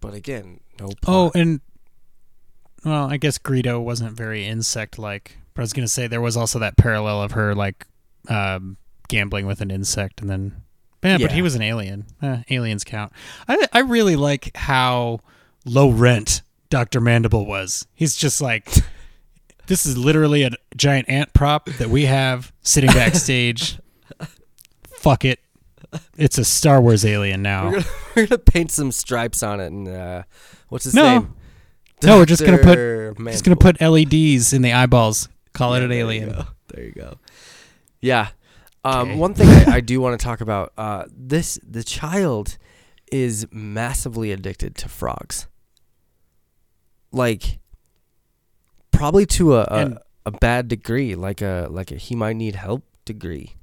[0.00, 0.90] But again, no.
[1.06, 1.60] oh, and
[2.84, 5.38] well, I guess Greedo wasn't very insect-like.
[5.52, 7.86] But I was gonna say there was also that parallel of her like
[8.28, 8.78] um,
[9.08, 10.62] gambling with an insect, and then
[11.02, 12.06] yeah, but he was an alien.
[12.22, 13.12] Eh, aliens count.
[13.46, 15.20] I I really like how
[15.64, 17.86] low rent Doctor Mandible was.
[17.94, 18.68] He's just like.
[19.66, 23.78] This is literally a giant ant prop that we have sitting backstage.
[24.98, 25.40] Fuck it.
[26.18, 27.64] It's a Star Wars alien now.
[27.66, 27.84] we're gonna
[28.16, 30.22] we're gonna paint some stripes on it and uh,
[30.68, 31.02] what's his No.
[31.20, 31.34] name?
[32.02, 33.14] No, we're just gonna put- Dr.
[33.30, 35.30] Just gonna put LEDs in the eyeballs.
[35.54, 36.28] Call it an there alien.
[36.32, 36.44] go.
[36.68, 37.18] There you go.
[38.02, 38.28] Yeah.
[38.84, 39.16] Um, Okay.
[39.18, 42.58] One thing I, I do want to talk about uh, this the child
[43.10, 45.46] is massively addicted to frogs.
[47.14, 47.58] Like,
[48.90, 52.84] probably to a, a, a bad degree, like a like a he might need help
[53.04, 53.54] degree.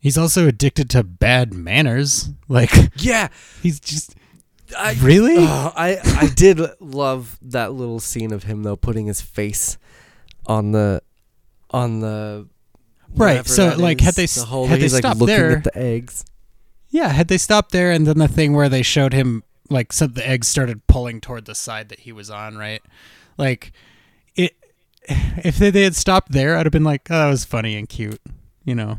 [0.00, 2.30] He's also addicted to bad manners.
[2.50, 3.28] Like Yeah,
[3.62, 4.14] he's just
[4.76, 5.36] I, really.
[5.38, 9.76] Oh, I I did love that little scene of him though putting his face
[10.46, 11.02] on the
[11.70, 12.48] on the
[13.14, 15.64] Right, so, like, is, had they the holder, had they like stopped looking there- at
[15.64, 16.24] the eggs.
[16.90, 20.12] yeah, had they stopped there, and then the thing where they showed him like some
[20.12, 22.82] the eggs started pulling toward the side that he was on, right?
[23.36, 23.72] Like
[24.34, 24.54] it.
[25.10, 27.88] If they, they had stopped there, I'd have been like, "Oh, that was funny and
[27.88, 28.20] cute,"
[28.64, 28.98] you know.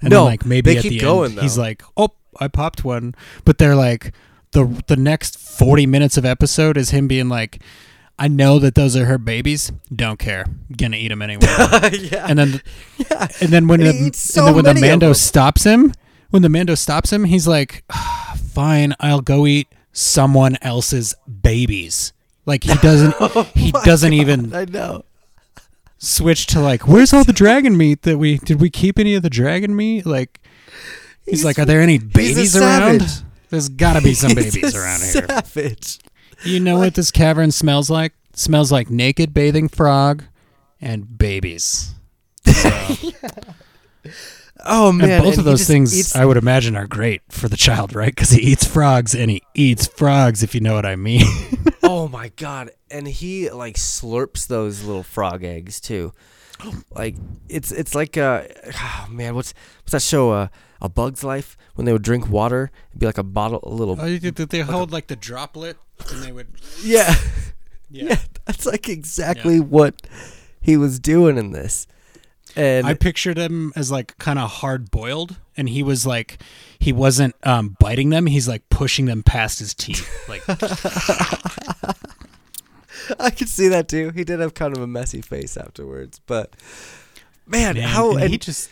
[0.00, 2.08] And No, then, like maybe they at keep the going, end, he's like, "Oh,
[2.40, 4.12] I popped one," but they're like,
[4.52, 7.62] the the next forty minutes of episode is him being like,
[8.18, 9.70] "I know that those are her babies.
[9.94, 10.44] Don't care.
[10.76, 11.46] Gonna eat them anyway."
[11.92, 12.62] yeah, and then
[12.96, 13.28] yeah.
[13.40, 15.92] and then when And the, he eats and then when the Mando stops him,
[16.30, 22.12] when the Mando stops him, he's like, "Ah, "Fine, I'll go eat someone else's babies."
[22.44, 25.04] Like he doesn't oh he Oh My doesn't God, even I know.
[25.96, 29.22] switch to like, "Where's all the dragon meat that we did we keep any of
[29.22, 30.40] the dragon meat?" Like
[31.24, 33.24] he's, He's- like, "Are there any babies around?" savage.
[33.48, 35.26] There's got to be some He's babies a around here.
[35.28, 35.98] Savage.
[36.44, 38.12] You know what this cavern smells like?
[38.36, 40.24] smells like naked bathing frog
[40.80, 41.94] and babies.
[42.46, 42.96] So-
[44.66, 47.22] Oh man, and both and of those just things, eats- I would imagine, are great
[47.30, 48.14] for the child, right?
[48.14, 51.26] Because he eats frogs and he eats frogs, if you know what I mean.
[51.82, 56.12] oh my god, and he like slurps those little frog eggs too.
[56.90, 57.16] Like
[57.48, 58.44] it's it's like uh
[58.74, 60.30] oh, man, what's what's that show?
[60.30, 60.48] Uh,
[60.80, 64.00] A Bug's Life when they would drink water, it'd be like a bottle, a little.
[64.00, 65.76] Oh, did they hold like the droplet,
[66.10, 66.48] and they would.
[66.82, 67.14] yeah,
[67.90, 68.04] Yeah.
[68.10, 70.02] yeah, that's like exactly what
[70.60, 71.86] he was doing in this.
[72.56, 76.38] And I pictured him as like kind of hard boiled, and he was like,
[76.78, 78.26] he wasn't um, biting them.
[78.26, 80.08] He's like pushing them past his teeth.
[80.28, 80.42] Like,
[83.18, 84.10] I could see that too.
[84.10, 86.54] He did have kind of a messy face afterwards, but
[87.46, 88.70] man, man, how and and he just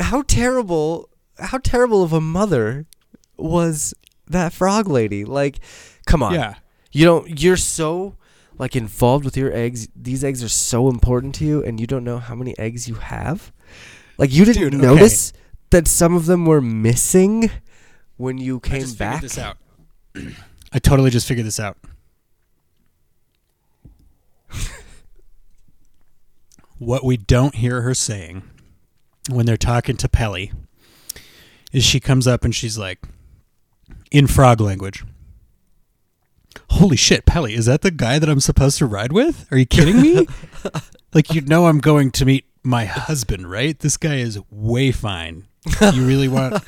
[0.00, 1.08] how terrible
[1.38, 2.86] how terrible of a mother
[3.36, 3.94] was
[4.26, 5.60] that frog lady like
[6.06, 6.54] come on yeah.
[6.92, 8.14] you don't you're so
[8.58, 12.04] like involved with your eggs these eggs are so important to you and you don't
[12.04, 13.52] know how many eggs you have
[14.18, 14.84] like you didn't Dude, okay.
[14.84, 15.32] notice
[15.70, 17.50] that some of them were missing
[18.16, 19.56] when you I came just back figured this out.
[20.72, 21.78] I totally just figured this out.
[26.78, 28.42] what we don't hear her saying
[29.30, 30.52] when they're talking to Peli
[31.72, 32.98] is she comes up and she's like,
[34.10, 35.04] in frog language.
[36.70, 39.50] Holy shit, Peli, is that the guy that I'm supposed to ride with?
[39.50, 40.26] Are you kidding me?
[41.14, 43.78] like, you know, I'm going to meet my husband, right?
[43.78, 45.46] This guy is way fine.
[45.80, 46.62] You really want.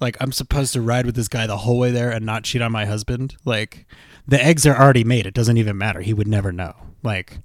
[0.00, 2.60] Like I'm supposed to ride with this guy the whole way there and not cheat
[2.60, 3.36] on my husband.
[3.44, 3.86] Like
[4.26, 5.24] the eggs are already made.
[5.24, 6.00] It doesn't even matter.
[6.00, 6.74] He would never know.
[7.02, 7.38] Like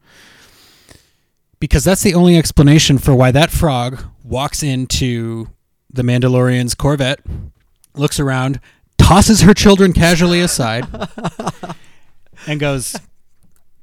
[1.59, 5.49] because that's the only explanation for why that frog walks into
[5.91, 7.19] the Mandalorian's Corvette,
[7.95, 8.59] looks around,
[8.99, 10.85] tosses her children casually aside,
[12.45, 12.95] and goes,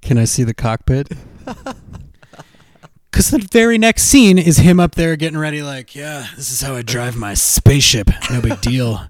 [0.02, 1.08] "Can I see the cockpit?"
[3.10, 6.60] Because the very next scene is him up there getting ready, like, yeah, this is
[6.60, 8.10] how I drive my spaceship.
[8.30, 9.08] No big deal.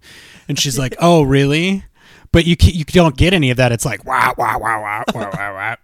[0.48, 1.84] And she's like, oh, really?
[2.30, 3.72] But you you don't get any of that.
[3.72, 5.76] It's like, wow, wow, wow, wow, wow, wow, wow.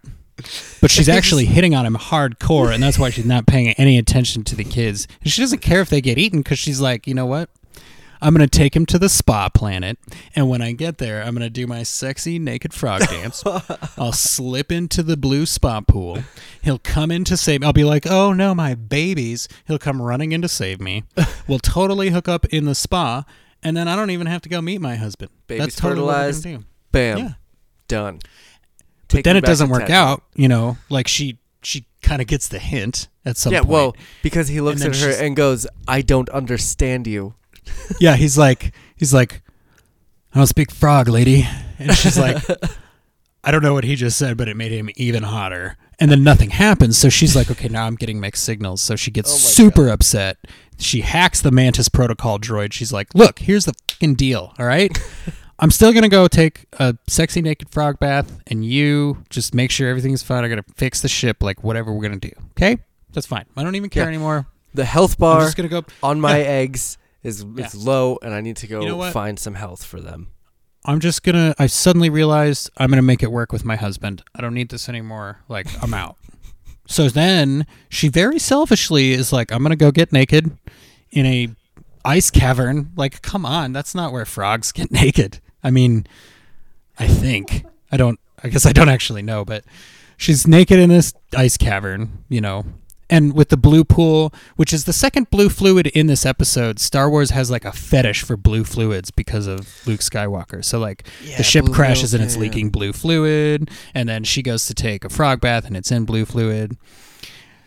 [0.79, 4.45] But she's actually hitting on him hardcore, and that's why she's not paying any attention
[4.45, 5.05] to the kids.
[5.21, 7.49] And she doesn't care if they get eaten because she's like, you know what?
[8.23, 9.97] I'm going to take him to the spa planet.
[10.35, 13.43] And when I get there, I'm going to do my sexy naked frog dance.
[13.97, 16.23] I'll slip into the blue spa pool.
[16.61, 17.67] He'll come in to save me.
[17.67, 19.47] I'll be like, oh no, my babies.
[19.67, 21.03] He'll come running in to save me.
[21.45, 23.25] We'll totally hook up in the spa.
[23.61, 25.29] And then I don't even have to go meet my husband.
[25.47, 26.47] Baby's That's totally fertilized.
[26.93, 27.17] Bam.
[27.17, 27.29] Yeah.
[27.89, 28.19] Done.
[29.09, 32.47] But Take then it doesn't work out, you know, like she she kind of gets
[32.47, 33.69] the hint at some Yeah, point.
[33.71, 37.35] well, because he looks at her and goes, "I don't understand you."
[37.99, 39.41] yeah, he's like, he's like,
[40.33, 41.47] I don't speak frog, lady.
[41.79, 42.37] And she's like,
[43.43, 45.77] I don't know what he just said, but it made him even hotter.
[45.99, 46.97] And then nothing happens.
[46.97, 48.81] So she's like, okay, now I'm getting mixed signals.
[48.81, 50.37] So she gets Oh super upset.
[50.79, 52.73] She hacks the Mantis protocol droid.
[52.73, 54.53] She's like, look, here's the fucking deal.
[54.57, 54.97] All right.
[55.59, 59.69] I'm still going to go take a sexy naked frog bath, and you just make
[59.71, 60.43] sure everything's fine.
[60.43, 62.35] I got to fix the ship, like whatever we're going to do.
[62.51, 62.77] Okay?
[63.13, 63.45] That's fine.
[63.55, 64.09] I don't even care Yeah.
[64.09, 64.47] anymore.
[64.73, 65.85] The health I'm bar just going to go.
[66.01, 66.45] on my Yeah.
[66.47, 67.65] eggs is Yeah.
[67.65, 70.27] is low, and I need to go You know find some health for them.
[70.85, 71.55] I'm just gonna.
[71.57, 74.21] I suddenly realized I'm gonna make it work with my husband.
[74.35, 75.39] I don't need this anymore.
[75.47, 76.17] Like I'm out.
[76.85, 80.51] so then she very selfishly is like, I'm gonna go get naked
[81.11, 81.49] in a
[82.03, 82.91] ice cavern.
[82.97, 85.39] Like, come on, that's not where frogs get naked.
[85.63, 86.05] I mean,
[86.99, 88.19] I think I don't.
[88.43, 89.63] I guess I don't actually know, but
[90.17, 92.25] she's naked in this ice cavern.
[92.27, 92.65] You know.
[93.13, 97.11] And with the blue pool, which is the second blue fluid in this episode, Star
[97.11, 100.65] Wars has like a fetish for blue fluids because of Luke Skywalker.
[100.65, 102.49] So like Yeah, the ship crashes milk, and it's yeah, yeah.
[102.49, 106.05] leaking blue fluid, and then she goes to take a frog bath and it's in
[106.05, 106.75] blue fluid.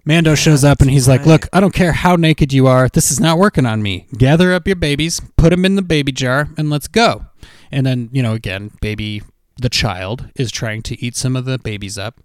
[0.04, 2.88] Mando shows up and he's like, "Look, I don't care how naked you are.
[2.88, 4.08] This is not working on me.
[4.18, 7.26] Gather up your babies, put them in the baby jar, and let's go."
[7.70, 9.22] And then you know, again, baby,
[9.58, 12.20] the child is trying to eat some of the babies up,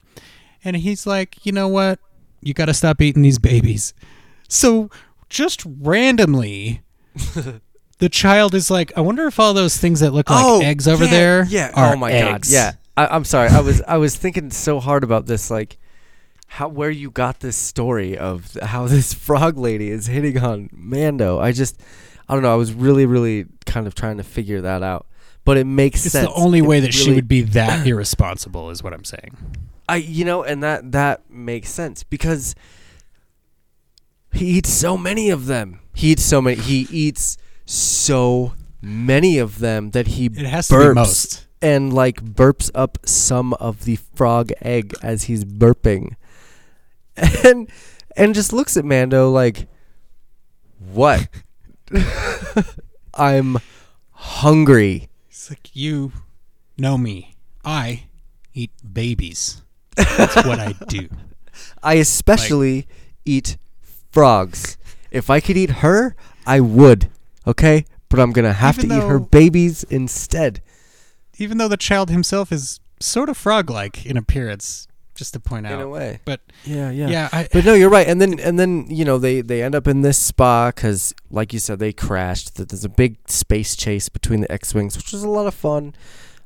[0.63, 1.99] and he's like, "You know what?
[2.41, 3.93] You got to stop eating these babies."
[4.47, 4.89] So
[5.29, 6.81] just randomly.
[7.99, 10.87] The child is like, I wonder if all those things that look like oh, eggs
[10.87, 11.71] over Oh, yeah, there Yeah.
[11.75, 12.49] are oh my eggs.
[12.49, 12.51] god.
[12.51, 12.71] Yeah.
[12.97, 13.49] I, I'm sorry.
[13.49, 15.77] I was I was thinking so hard about this, like
[16.47, 21.37] how where you got this story of how this frog lady is hitting on Mando.
[21.39, 21.79] I just
[22.27, 22.51] I don't know.
[22.51, 25.05] I was really really kind of trying to figure that out,
[25.45, 26.27] but it makes It's sense.
[26.27, 29.37] the only It way that she would be that irresponsible, is what I'm saying.
[29.91, 32.55] I you know, and that that makes sense because
[34.33, 35.79] he eats so many of them.
[35.93, 36.55] He eats so many.
[36.61, 41.47] He eats so many of them that he It has to burps be most.
[41.61, 46.15] and like burps up some of the frog egg as he's burping,
[47.43, 47.69] and
[48.15, 49.67] and just looks at Mando like,
[50.79, 51.27] what?
[53.13, 53.57] I'm
[54.11, 55.09] hungry.
[55.29, 56.11] It's like you
[56.77, 57.35] know me.
[57.65, 58.05] I
[58.53, 59.61] eat babies.
[59.95, 61.09] That's what I do.
[61.83, 62.87] I especially
[63.25, 63.57] eat
[64.11, 64.77] frogs.
[65.09, 66.15] If I could eat her,
[66.45, 67.09] I would.
[67.45, 67.85] Okay?
[68.09, 70.61] But I'm going to have Even to eat her babies instead.
[71.37, 75.73] Even though the child himself is sort of frog-like in appearance, just to point out.
[75.73, 75.91] In a out.
[75.91, 76.19] way.
[76.25, 77.07] But Yeah, yeah.
[77.09, 78.07] yeah, I, But no, you're right.
[78.07, 81.53] And then and then, you know, they they end up in this spa cuz like
[81.53, 82.55] you said they crashed.
[82.55, 85.93] Th- There's a big space chase between the X-wings, which was a lot of fun.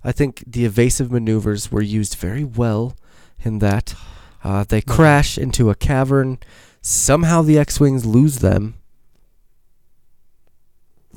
[0.03, 2.95] I think the evasive maneuvers were used very well
[3.39, 3.95] in that.
[4.43, 6.37] Uh, they crash into a cavern.
[6.81, 8.75] Somehow the X-wings lose them.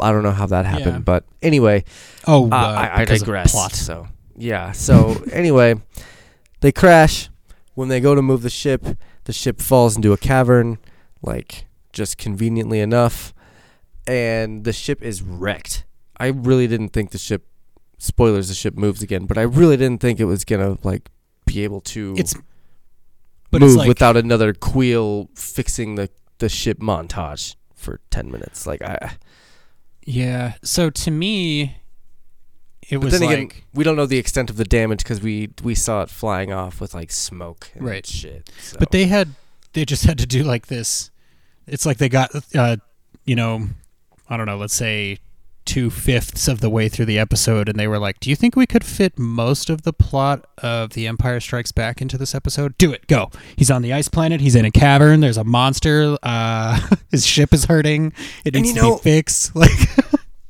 [0.00, 0.98] I don't know how that happened, Yeah.
[1.00, 1.84] but anyway,
[2.26, 3.50] oh, uh, I, I digress.
[3.52, 3.72] Plot.
[3.72, 4.06] So
[4.36, 4.72] yeah.
[4.72, 5.74] So anyway,
[6.60, 7.28] they crash.
[7.74, 8.84] When they go to move the ship,
[9.24, 10.78] the ship falls into a cavern,
[11.22, 13.32] like just conveniently enough,
[14.06, 15.84] and the ship is wrecked.
[16.18, 17.44] I really didn't think the ship.
[17.98, 21.10] Spoilers: the ship moves again, but I really didn't think it was gonna like
[21.49, 22.34] be able to It's
[23.51, 28.66] but move it's like, without another Kuiil fixing the the ship montage for ten minutes.
[28.66, 29.16] Like I.
[30.05, 30.55] yeah.
[30.62, 31.76] So to me,
[32.88, 35.20] it But was then like again, we don't know the extent of the damage because
[35.22, 38.07] we we saw it flying off with like smoke and Right.
[38.07, 38.51] shit.
[38.61, 38.76] So.
[38.78, 39.28] But they had
[39.72, 41.11] they just had to do like this.
[41.66, 42.76] It's like they got uh
[43.24, 43.68] you know,
[44.28, 45.18] I don't know, let's say
[45.68, 48.56] two fifths of the way through the episode, and they were like, "Do you think
[48.56, 52.76] we could fit most of the plot of The Empire Strikes Back into this episode?
[52.78, 54.40] Do it, go." He's on the ice planet.
[54.40, 55.20] He's in a cavern.
[55.20, 56.16] There's a monster.
[56.22, 58.14] Uh, his ship is hurting.
[58.46, 59.52] It needs to know- be fixed.
[59.58, 59.70] Like,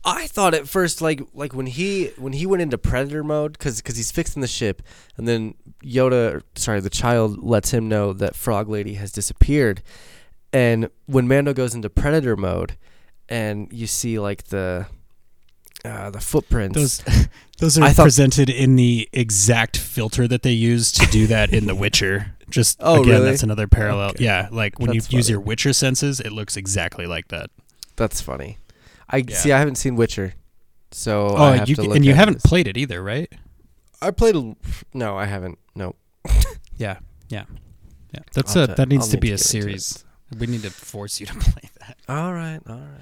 [0.05, 3.79] I thought at first, like like when he when he went into predator mode, because
[3.79, 4.81] because he's fixing the ship,
[5.17, 5.55] and then
[5.85, 9.83] Yoda, sorry, the child lets him know that Frog Lady has disappeared,
[10.53, 12.79] and when Mando goes into predator mode,
[13.29, 14.87] and you see like the
[15.85, 16.75] uh, the footprints.
[16.77, 17.03] those
[17.59, 21.53] those are I thought- presented in the exact filter that they use to do that
[21.53, 22.35] in The Witcher.
[22.51, 23.25] Just Oh, again, really?
[23.31, 24.11] that's another parallel.
[24.11, 24.25] Okay.
[24.25, 27.51] Yeah, like when That's you use your Witcher senses, it looks exactly like that.
[27.97, 28.57] That's funny.
[29.11, 29.37] I Yeah.
[29.37, 29.53] see.
[29.53, 30.33] I haven't seen Witcher,
[30.91, 32.47] so Oh, I have you to and you haven't this.
[32.47, 33.31] played it either, right?
[34.01, 34.35] I played.
[34.37, 34.55] A,
[34.95, 35.59] no, I haven't.
[35.75, 35.95] No.
[36.77, 36.99] Yeah,
[37.29, 37.45] yeah,
[38.15, 38.21] yeah.
[38.35, 39.63] That's I'll a have that needs I'll to need be to a get into it.
[39.83, 40.05] series.
[40.39, 41.97] We need to force you to play that.
[42.09, 43.01] All right, all right.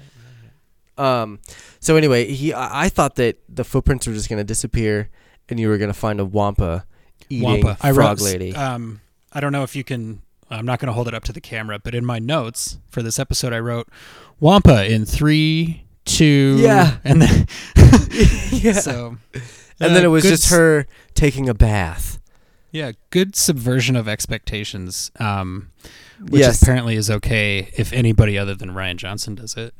[0.97, 1.39] Um.
[1.79, 5.09] So anyway, he I, I thought that the footprints were just gonna disappear,
[5.49, 6.85] and you were gonna find a wampa
[7.29, 7.77] eating Wampa.
[7.81, 8.55] I frog wrote, lady.
[8.55, 9.01] Um,
[9.33, 10.21] I don't know if you can.
[10.49, 13.03] I'm not going to hold it up to the camera, but in my notes for
[13.03, 13.89] this episode, I wrote
[14.39, 16.99] Wampa in three, two, Yeah.
[17.03, 17.47] and then
[18.51, 18.71] yeah.
[18.71, 22.19] so, and uh, then it was just her taking a bath.
[22.71, 25.11] Yeah, good subversion of expectations.
[25.19, 25.69] Um,
[26.29, 26.61] which Yes.
[26.61, 29.73] apparently is okay if anybody other than Rian Johnson does it.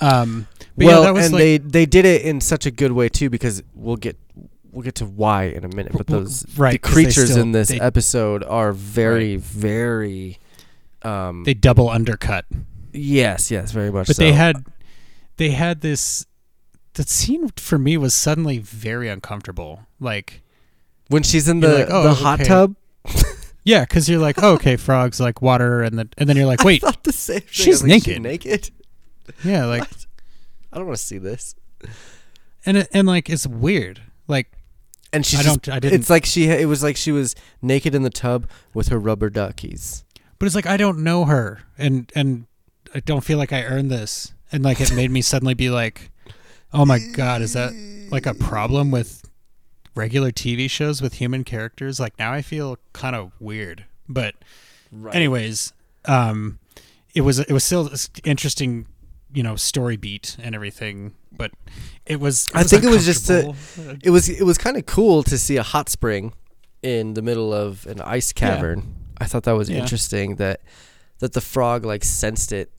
[0.00, 3.30] Um, well, yeah, and like, they they did it in such a good way too,
[3.30, 4.16] because we'll get
[4.70, 5.92] we'll get to why in a minute.
[5.92, 10.38] But those right, the creatures still- in this they- episode are very very.
[11.02, 11.44] Um.
[11.44, 12.46] they double undercut.
[12.92, 13.50] yes.
[13.50, 13.70] Yes.
[13.70, 14.08] Very much.
[14.08, 14.22] But so.
[14.22, 14.64] they had
[15.36, 16.26] they had this.
[16.94, 19.86] The scene for me was suddenly very uncomfortable.
[20.00, 20.42] Like,
[21.08, 22.74] when she's in the like, oh, the hot tub.
[23.64, 26.64] yeah, because you're like, oh, okay, frogs like water, and then and then you're like,
[26.64, 27.48] wait, I thought the same thing.
[27.48, 28.70] I she's was like, naked.
[29.44, 29.82] Yeah, like,
[30.72, 31.54] I don't want to see this.
[32.64, 34.02] and it, and like it's weird.
[34.28, 34.50] Like,
[35.12, 36.00] And she's I just- don't, I didn't.
[36.00, 36.44] It's like she.
[36.48, 40.04] It was like she was naked in the tub with her rubber duckies.
[40.38, 42.46] but it's like I don't know her, and and
[42.94, 46.10] I don't feel like I earned this, and like it made me suddenly be like,
[46.72, 47.72] oh my god, is that
[48.10, 49.22] like a problem with
[49.94, 51.98] regular TV shows with human characters?
[52.00, 54.34] Like now I feel kind of weird, but
[54.92, 55.14] Right.
[55.14, 55.72] anyways,
[56.04, 56.58] um,
[57.14, 57.90] it was it was still
[58.24, 58.86] interesting,
[59.36, 61.50] you know, story beat and everything, but
[62.06, 62.48] it was.
[62.54, 63.54] I think it was just a-
[64.02, 66.32] it was it was kind of cool to see a hot spring
[66.82, 68.94] in the middle of an ice cavern.
[69.20, 69.78] I thought that was Yeah.
[69.82, 70.60] interesting that
[71.18, 72.70] that the frog like sensed it.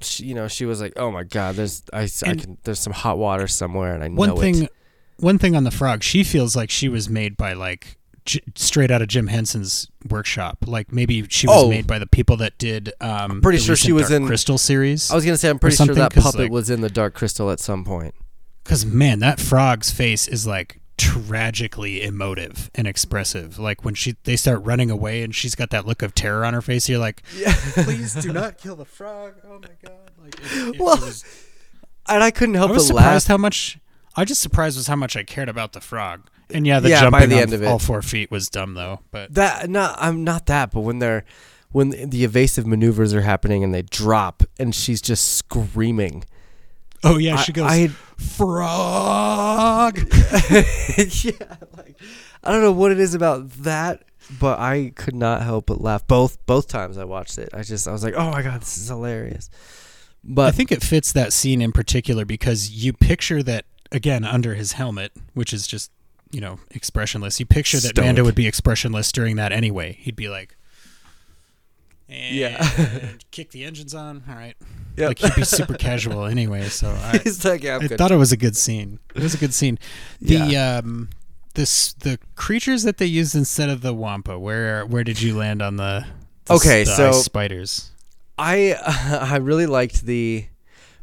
[0.00, 2.22] She, you know, she was like, "Oh my god, there's ice.
[2.22, 2.58] I can.
[2.64, 4.72] There's some hot water somewhere, and I one know thing it."
[5.18, 7.96] one thing on the frog she feels like she was made by like
[8.26, 11.70] J- straight out of jim henson's workshop like maybe she was Oh.
[11.70, 14.58] made by the people that did um pretty the sure she was Dark in- crystal
[14.58, 17.14] series I was gonna say, I'm pretty sure that puppet like- was in the Dark
[17.14, 18.14] Crystal at some point.
[18.64, 24.36] because man that frog's face is like tragically emotive and expressive like when she they
[24.36, 27.22] start running away and she's got that look of terror on her face you're like
[27.36, 27.52] Yeah.
[27.74, 31.24] please do not kill the frog oh my god like it, it Well, was,
[32.08, 33.04] and I couldn't help i was but laugh.
[33.04, 33.78] surprised how much
[34.16, 37.10] i just surprised was how much i cared about the frog and yeah the Yeah,
[37.10, 37.66] by jumping the on end of it.
[37.66, 41.24] all four feet was dumb though but That not I'm not that, but when they're
[41.72, 46.24] when the evasive maneuvers are happening and they drop and she's just screaming.
[47.04, 47.88] Oh yeah, she goes I,
[48.18, 49.98] frog.
[50.98, 52.00] yeah, like
[52.42, 54.04] I don't know what it is about that,
[54.40, 57.50] but I could not help but laugh both both times I watched it.
[57.52, 59.50] I just I was like, "Oh my god, this is hilarious."
[60.24, 64.54] But I think it fits that scene in particular because you picture that again under
[64.54, 65.90] his helmet, which is just
[66.30, 67.38] you know expressionless.
[67.40, 68.04] You picture that Stoic.
[68.06, 69.96] Mando would be expressionless during that anyway.
[70.00, 70.56] He'd be like,
[72.08, 73.08] and Yeah.
[73.30, 74.22] kick the engines on.
[74.28, 74.54] All right,
[74.96, 76.68] yeah, like he'd be super casual anyway.
[76.68, 78.98] So I, like, yeah, I thought it was a good scene.
[79.14, 79.78] It was a good scene.
[80.20, 81.08] The um
[81.54, 84.38] this the creatures that they used instead of the wampa.
[84.38, 86.06] Where where did you land on the,
[86.44, 87.90] the Okay, the so- spiders?
[88.38, 90.44] I I really liked the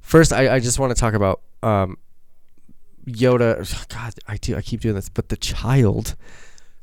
[0.01, 0.31] first.
[0.31, 1.97] I, I just want to talk about um,
[3.07, 3.87] Yoda.
[3.89, 4.55] God, I do.
[4.55, 6.15] I keep doing this, but the child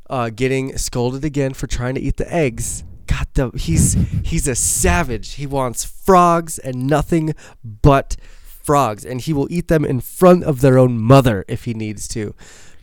[0.08, 2.84] uh, getting scolded again for trying to eat the eggs.
[3.06, 3.94] God, the he's
[4.24, 5.34] he's a savage.
[5.34, 8.16] He wants frogs and nothing but
[8.62, 12.06] frogs, and he will eat them in front of their own mother if he needs
[12.08, 12.34] to.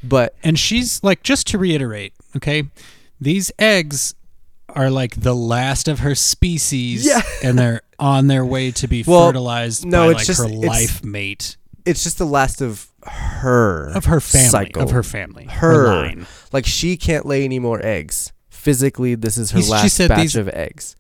[0.03, 2.63] But And she's like, just to reiterate, okay,
[3.19, 4.13] these eggs
[4.69, 7.21] are like the last of her species, Yeah.
[7.43, 10.47] and they're on their way to be Well, fertilized no, by it's like just- her
[10.49, 11.57] it's- life mate
[11.88, 14.81] it's just the last of her of her family, cycle.
[14.83, 15.88] of her family, Her.
[15.88, 16.27] line.
[16.51, 18.33] Like she can't lay any more eggs.
[18.49, 19.71] Physically, this is her He's- she
[20.03, 20.95] last batch these- of eggs.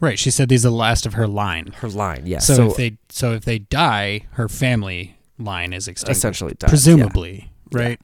[0.00, 1.72] Right, she said these are the last of her line.
[1.76, 2.40] Her line, yeah.
[2.40, 6.18] So, So, if they so if they die, her family line is extinguished.
[6.18, 6.66] essentially dies.
[6.66, 6.68] yeah.
[6.70, 8.00] presumably, right?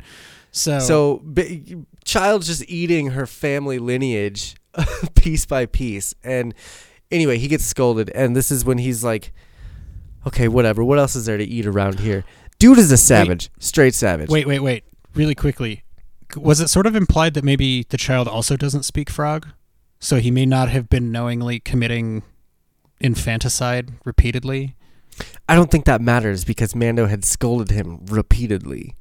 [0.52, 4.54] So, So, b- child's just eating her family lineage
[5.16, 6.14] piece by piece.
[6.22, 6.54] And
[7.10, 8.10] anyway, he gets scolded.
[8.14, 9.32] And this is when he's like,
[10.26, 10.82] okay, whatever.
[10.84, 12.24] What else is there to eat around here?
[12.58, 14.28] Dude is a savage, straight savage.
[14.30, 14.84] wait, wait, wait.
[15.14, 15.84] Really quickly,
[16.36, 19.48] was it sort of implied that maybe the child also doesn't speak frog?
[20.00, 22.22] So he may not have been knowingly committing
[23.00, 24.74] infanticide repeatedly.
[25.48, 28.94] I don't think that matters because Mando had scolded him repeatedly.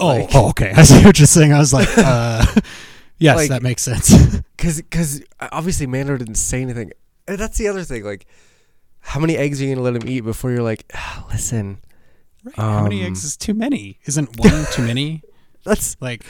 [0.00, 0.72] Oh, Like- oh, okay.
[0.76, 1.52] I see what you're saying.
[1.52, 2.44] I was like, uh,
[3.18, 4.12] yes, Like- that makes sense.
[4.56, 6.90] Because cause obviously Mando didn't say anything.
[7.28, 8.04] And that's the other thing.
[8.04, 8.26] Like,
[9.04, 11.78] how many eggs are you going to let him eat before you're like, "Ah, listen,
[12.44, 12.56] right.
[12.56, 13.98] How many Um, eggs is too many?
[14.06, 15.22] Isn't one too many?
[15.64, 16.24] that's, Like,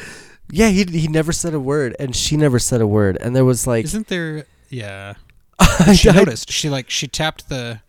[0.50, 1.96] yeah, he, he never said a word.
[1.98, 3.16] And she never said a word.
[3.20, 4.44] And there was like, isn't there?
[4.68, 5.14] Yeah.
[5.94, 6.50] She I- noticed.
[6.52, 7.80] She like she tapped the.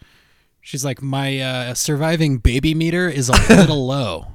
[0.61, 4.27] She's like, my uh, surviving baby meter is a little low.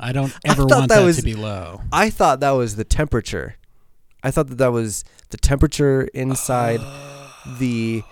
[0.00, 1.82] I don't ever thought want that that, was- to be low.
[1.92, 3.56] I thought that was the temperature.
[4.22, 6.80] I thought that that was the temperature inside
[7.58, 8.02] the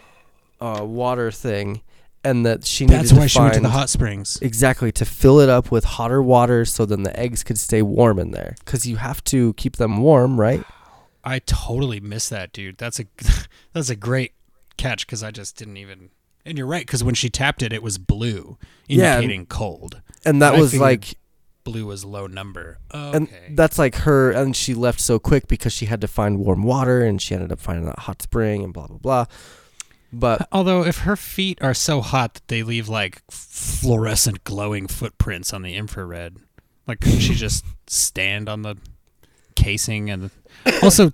[0.61, 1.83] uh, water thing,
[2.25, 4.39] and that she needed That's to why she went to the hot springs.
[4.43, 8.19] exactly to fill it up with hotter water, so then the eggs could stay warm
[8.19, 8.57] in there.
[8.65, 10.63] Because you have to keep them warm, right?
[11.25, 12.79] I totally missed that, dude.
[12.79, 13.05] That's a
[13.73, 14.33] that's a great
[14.77, 16.11] catch because I just didn't even.
[16.47, 18.57] And you're right because when she tapped it, it was blue,
[18.89, 19.17] Yeah.
[19.17, 20.01] indicating cold.
[20.25, 21.15] And that I was figured- like,
[21.63, 22.79] Blue was low number.
[22.91, 26.63] and that's like her, and she left so quick because she had to find warm
[26.63, 29.25] water, and she ended up finding that hot spring, and blah blah blah.
[30.13, 35.53] But Although if her feet are so hot that they leave like fluorescent glowing footprints
[35.53, 36.37] on the infrared,
[36.87, 38.77] like couldn't she just stand on the
[39.55, 40.31] casing and
[40.83, 41.13] also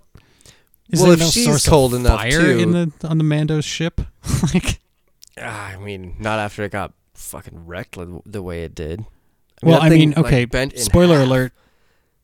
[0.91, 3.19] is Well, there if no she's source cold of enough, fire too- in the on
[3.19, 4.01] the Mando's ship?
[4.55, 4.79] like
[5.41, 9.05] ah, I mean, not after it got fucking wrecked the, way it did.
[9.63, 11.27] I Well, I thing, mean, like, okay, bent spoiler half.
[11.27, 11.53] alert.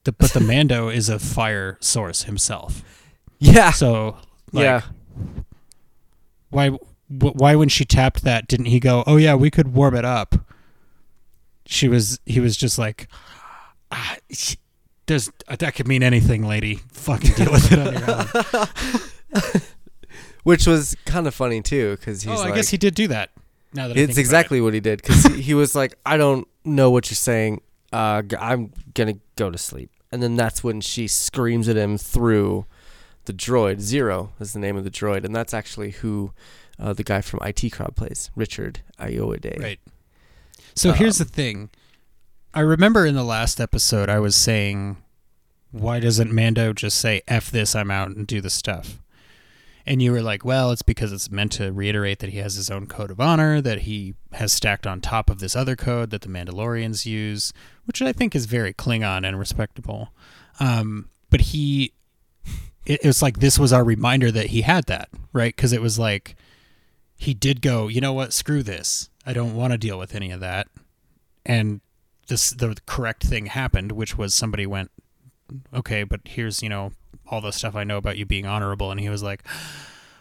[0.05, 2.83] The, but the Mando is a fire source himself.
[3.39, 4.17] Yeah, So
[4.53, 4.83] like, yeah.
[6.53, 9.95] Why wh- why when she tapped that didn't he go oh yeah we could warm
[9.95, 10.37] it up
[11.67, 13.09] she was he was just like
[13.91, 14.17] ah,
[15.07, 19.63] there's that could mean anything lady fucking deal with it on your own
[20.45, 23.07] Which was kind of funny too, because he's oh like, i guess he did do
[23.09, 23.31] that
[23.73, 25.01] now that it's exactly what he did.
[25.01, 27.61] Because he, he was like, I don't know what you're saying.
[27.93, 29.91] Uh, I'm gonna go to sleep.
[30.11, 32.67] And then that's when she screams at him through
[33.25, 33.81] the droid.
[33.81, 36.33] Zero is the name of the droid, and that's actually who
[36.79, 39.45] uh, the guy from IT Crowd plays, Richard Ayoade.
[39.45, 39.61] it.
[39.61, 39.81] right
[40.75, 41.71] so here's Um, the thing
[42.55, 44.97] i remember in the last episode i was saying
[45.71, 48.99] why doesn't mando just say f this i'm out and do the stuff
[49.85, 52.71] And you were like, well, it's because it's meant to reiterate that he has his
[52.71, 56.21] own code of honor that he has stacked on top of this other code that
[56.23, 57.53] the Mandalorians use,
[57.85, 60.11] which I think is very Klingon and respectable.
[60.61, 61.95] Um, but he,
[62.85, 65.55] it, it was like this was our reminder that he had that, right?
[65.55, 66.37] Because it was like
[67.17, 69.09] he did go, you know what, screw this.
[69.25, 70.69] I don't want to deal with any of that.
[71.47, 71.81] And
[72.29, 74.91] this the correct thing happened, which was somebody went,
[75.73, 76.93] okay, but here's, you know,
[77.27, 78.91] all the stuff I know about you being honorable.
[78.91, 79.47] And he was like,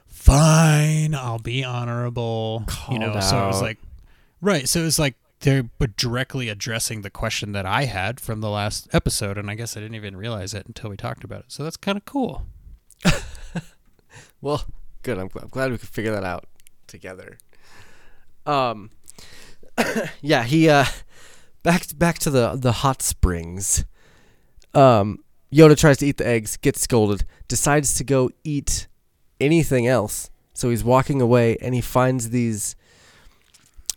[0.08, 2.66] fine, I'll be honorable.
[2.92, 3.78] you know, Called so it was like,
[4.42, 4.68] right.
[4.70, 8.50] So it was like they were directly addressing the question that I had from the
[8.50, 9.38] last episode.
[9.38, 11.46] And I guess I didn't even realize it until we talked about it.
[11.52, 12.46] So that's kind of cool.
[14.42, 14.64] Well,
[15.04, 15.20] good.
[15.20, 16.46] I'm, I'm glad we could figure that out
[16.88, 17.38] together.
[18.46, 18.90] Um,
[20.22, 20.86] yeah, he uh,
[21.64, 23.86] back back to the the hot springs.
[24.74, 25.24] Um,
[25.54, 28.88] Yoda tries to eat the eggs, gets scolded, decides to go eat
[29.40, 30.30] anything else.
[30.54, 32.76] So he's walking away, and he finds these.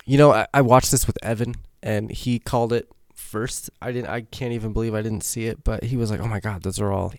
[0.05, 3.69] You know, I, I watched this with Evan, and he called it first.
[3.81, 4.09] I didn't.
[4.09, 6.63] I can't even believe I didn't see it, but he was like, "Oh my god,
[6.63, 7.13] those are all,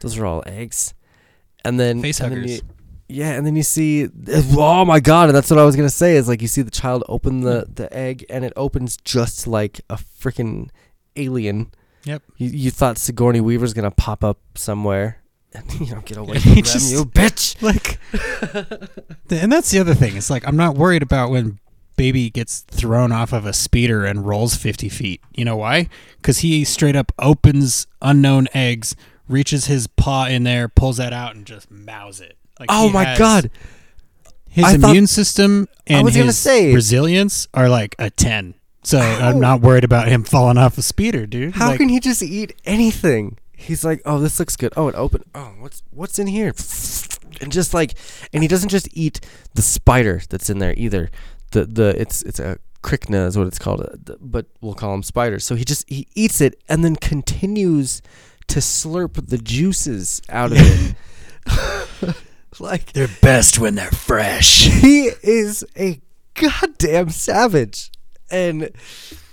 [0.00, 0.94] those are all eggs."
[1.64, 2.60] And then Face and then you-
[3.08, 4.08] yeah, and then you see,
[4.56, 6.70] oh my god, and that's what I was gonna say is like you see the
[6.70, 7.74] child open the mm.
[7.76, 10.70] the egg, and it opens just like a freaking
[11.16, 11.70] alien.
[12.04, 12.22] Yep.
[12.36, 15.22] You, you thought Sigourney Weaver's gonna pop up somewhere,
[15.54, 17.62] and you know get away from he them, just- you bitch.
[17.62, 17.98] like
[19.30, 21.58] and that's the other thing it's like i'm not worried about when
[21.96, 26.38] baby gets thrown off of a speeder and rolls 50 feet you know why because
[26.38, 28.94] he straight up opens unknown eggs
[29.28, 33.16] reaches his paw in there pulls that out and just mows it like Oh my
[33.16, 33.50] god,
[34.48, 39.30] his I thought- immune system and his say- resilience are like a 10 so How-
[39.30, 42.22] i'm not worried about him falling off a speeder dude how Like, can he just
[42.22, 43.38] eat anything?
[43.56, 44.74] He's like, oh, this looks good.
[44.76, 45.24] Oh, it opened.
[45.34, 46.48] Oh, what's what's in here?
[47.40, 47.94] And just like,
[48.32, 49.20] and he doesn't just eat
[49.54, 51.10] the spider that's in there either.
[51.54, 55.02] The the it's it's a Krykna is what it's called, uh, but we'll call them
[55.02, 55.44] spiders.
[55.44, 58.02] So he just he eats it and then continues
[58.48, 60.94] to slurp the juices out of it.
[62.60, 64.64] like They're best when they're fresh.
[64.82, 66.00] he is a
[66.34, 67.90] goddamn savage,
[68.30, 68.70] and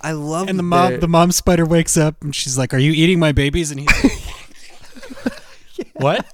[0.02, 2.78] I love And the mom, their- the mom spider wakes up and she's like, "Are
[2.80, 4.04] you eating my babies?" And he's
[5.78, 6.26] like, "What?"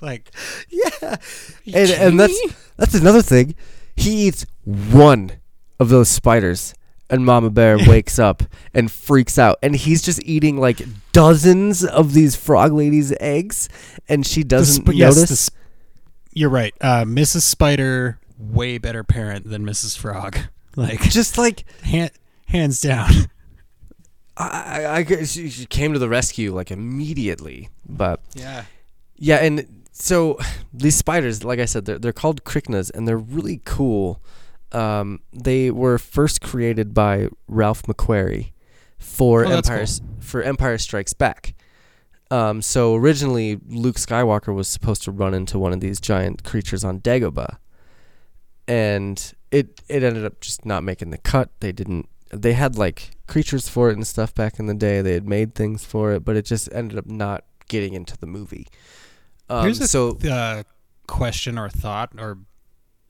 [0.00, 0.30] like,
[0.68, 1.16] yeah,
[1.72, 2.38] and and that's
[2.76, 3.54] that's another thing.
[3.96, 5.32] He eats one
[5.80, 6.74] of those spiders,
[7.10, 8.42] and Mama Bear wakes up
[8.74, 10.82] and freaks out, and he's just eating like
[11.12, 13.68] dozens of these frog ladies' eggs,
[14.08, 15.28] and she doesn't sp- notice.
[15.28, 15.54] the sp-
[16.32, 16.74] you're right.
[16.80, 17.42] Uh, Mrs.
[17.42, 19.96] Spider, way better parent than Mrs.
[19.98, 20.38] Frog.
[20.78, 22.10] Like, just like hand,
[22.48, 23.10] hands down.
[24.36, 28.64] I, I, I she, she came to the rescue like immediately, but Yeah.
[29.16, 30.38] Yeah, and so
[30.72, 34.22] these spiders, like I said, they're they're called Kryknas, and they're really cool.
[34.72, 38.52] Um, they were first created by Ralph McQuarrie
[38.98, 41.54] for Oh, Empire s- for Empire Strikes Back.
[42.30, 46.82] Um, so originally, Luke Skywalker was supposed to run into one of these giant creatures
[46.84, 47.56] on Dagobah,
[48.68, 51.50] and it it ended up just not making the cut.
[51.60, 52.08] They didn't.
[52.30, 55.00] They had like creatures for it and stuff back in the day.
[55.00, 58.26] They had made things for it, but it just ended up not getting into the
[58.26, 58.66] movie.
[59.48, 60.62] Um, Here's a so uh,
[61.06, 62.38] question or thought, or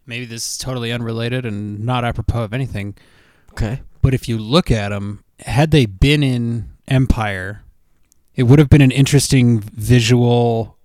[0.06, 2.94] maybe this is totally unrelated and not apropos of anything.
[3.52, 7.62] okay, But if you look at them, had they been in Empire,
[8.34, 10.76] it would have been an interesting visual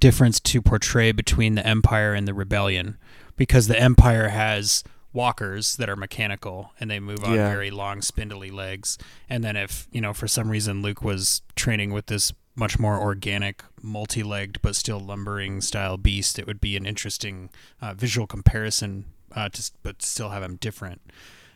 [0.00, 2.98] difference to portray between the Empire and the Rebellion,
[3.36, 7.48] because the Empire has walkers that are mechanical and they move on Yeah.
[7.48, 8.98] very long spindly legs
[9.30, 13.00] and then if you know for some reason luke was training with this much more
[13.00, 17.50] organic multi-legged but still lumbering style beast it would be an interesting
[17.80, 21.00] uh, visual comparison uh, to, but still have them different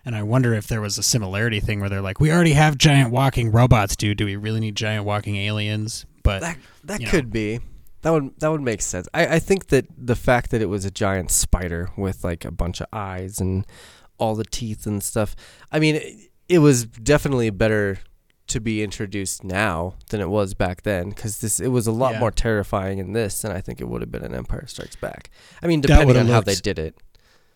[0.09, 2.78] and I wonder if there was a similarity thing where they're like, we already have
[2.78, 4.16] giant walking robots, dude.
[4.16, 6.07] Do we really need giant walking aliens?
[6.22, 7.11] But that that you know.
[7.11, 7.61] could be.
[8.01, 9.07] That would that would make sense.
[9.12, 12.51] I, I think that the fact that it was a giant spider with like a
[12.51, 13.66] bunch of eyes and
[14.18, 15.36] all the teeth and stuff.
[15.70, 17.99] I mean, it, it was definitely better
[18.49, 22.14] to be introduced now than it was back then because this it was a lot
[22.14, 22.20] Yeah.
[22.20, 25.30] more terrifying in this than I think it would have been in Empire Strikes Back.
[25.62, 26.96] I mean, depending would've on how they did it.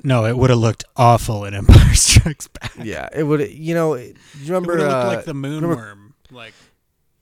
[0.04, 2.72] no, it would have looked awful in Empire Strikes Back.
[2.82, 3.50] Yeah, it would.
[3.50, 4.02] You know, do
[4.40, 4.72] you remember?
[4.78, 6.12] would uh, like the remember- moonworm.
[6.30, 6.54] Like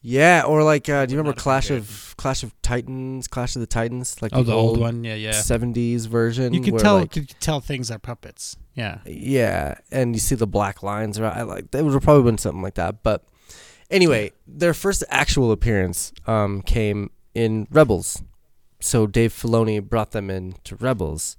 [0.02, 1.78] yeah, or like, uh, do you remember not have been Clash good.
[1.78, 5.32] of Clash of Titans, Clash of the Titans, like oh, the old one, yeah, yeah.
[5.32, 6.54] 70s version.
[6.54, 8.56] You could where, tell, like, you could tell things are puppets.
[8.74, 11.18] Yeah, yeah, and you see the black lines.
[11.18, 13.02] Around, I like it would have probably been something like that.
[13.02, 13.24] But
[13.90, 18.22] anyway, their first actual appearance um, came in Rebels.
[18.80, 21.36] So Dave Filoni brought them in to Rebels,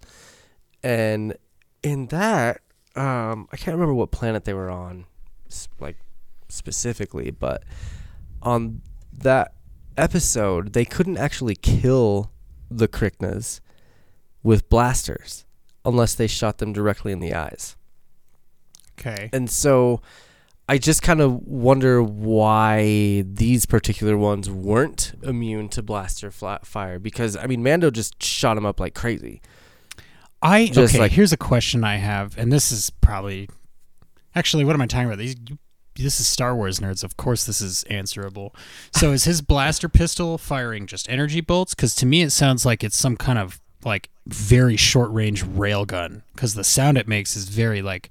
[0.83, 1.35] and
[1.81, 2.61] in that,
[2.95, 5.05] um, I can't remember what planet they were on,
[5.79, 5.97] like
[6.49, 7.63] specifically, but
[8.43, 8.81] on
[9.11, 9.53] that
[9.97, 12.31] episode, they couldn't actually kill
[12.69, 13.59] the Kryknas
[14.43, 15.45] with blasters
[15.83, 17.75] unless they shot them directly in the eyes.
[18.99, 19.29] okay.
[19.33, 20.01] And so
[20.71, 26.97] I just kind of wonder why these particular ones weren't immune to blaster flat fire
[26.97, 29.41] because I mean Mando just shot him up like crazy.
[30.41, 31.01] I Just okay.
[31.01, 33.49] like- here's a question I have, and this is probably
[34.33, 35.17] actually what am I talking about?
[35.17, 35.35] These
[35.97, 37.03] this is Star Wars nerds.
[37.03, 38.55] Of course, this is answerable.
[38.93, 41.75] So, is his blaster pistol firing just energy bolts?
[41.75, 46.21] Because to me, it sounds like it's some kind of like very short range railgun.
[46.33, 48.07] Because the sound it makes is very like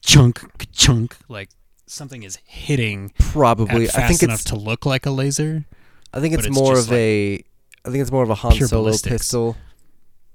[0.00, 1.48] chunk chunk, like
[1.86, 5.64] something is hitting Probably fast I think enough it's to look like a laser.
[6.12, 7.42] I think it's it's more of a
[7.84, 9.12] I think it's more of a Han Solo ballistics.
[9.12, 9.56] pistol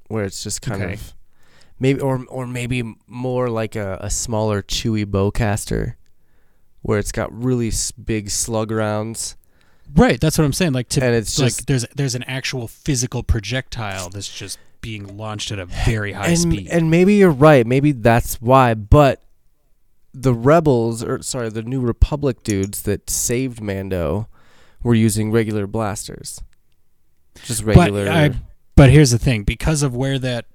[0.07, 0.93] where it's just kind Okay.
[0.93, 1.13] of
[1.79, 5.95] maybe or or maybe more like a, a smaller Chewie bowcaster
[6.81, 7.71] where it's got really
[8.03, 9.35] big slug rounds
[9.95, 10.73] Right, that's what I'm saying.
[10.73, 15.17] Like to and it's like just there's there's an actual physical projectile that's just being
[15.17, 16.67] launched at a very high and, speed.
[16.69, 17.65] and maybe you're right.
[17.65, 18.75] Maybe that's why.
[18.75, 19.23] But
[20.13, 24.27] the rebels, or sorry, the New Republic dudes that saved Mando,
[24.83, 26.41] were using regular blasters,
[27.43, 28.05] just regular.
[28.05, 28.31] But I,
[28.75, 30.45] but here's the thing: because of where that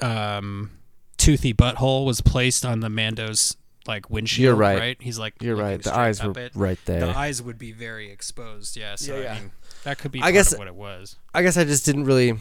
[0.00, 0.70] um,
[1.16, 3.56] toothy butthole was placed on the Mando's
[3.86, 4.78] like windshield, You're right.
[4.78, 4.96] right?
[5.00, 5.82] He's like you're right.
[5.82, 6.52] The eyes were it.
[6.54, 7.00] right there.
[7.00, 8.76] The eyes would be very exposed.
[8.76, 9.32] Yeah, so Yeah, yeah.
[9.32, 9.52] I mean
[9.84, 11.16] that could be I guess- of what it was.
[11.34, 12.34] I guess I just didn't really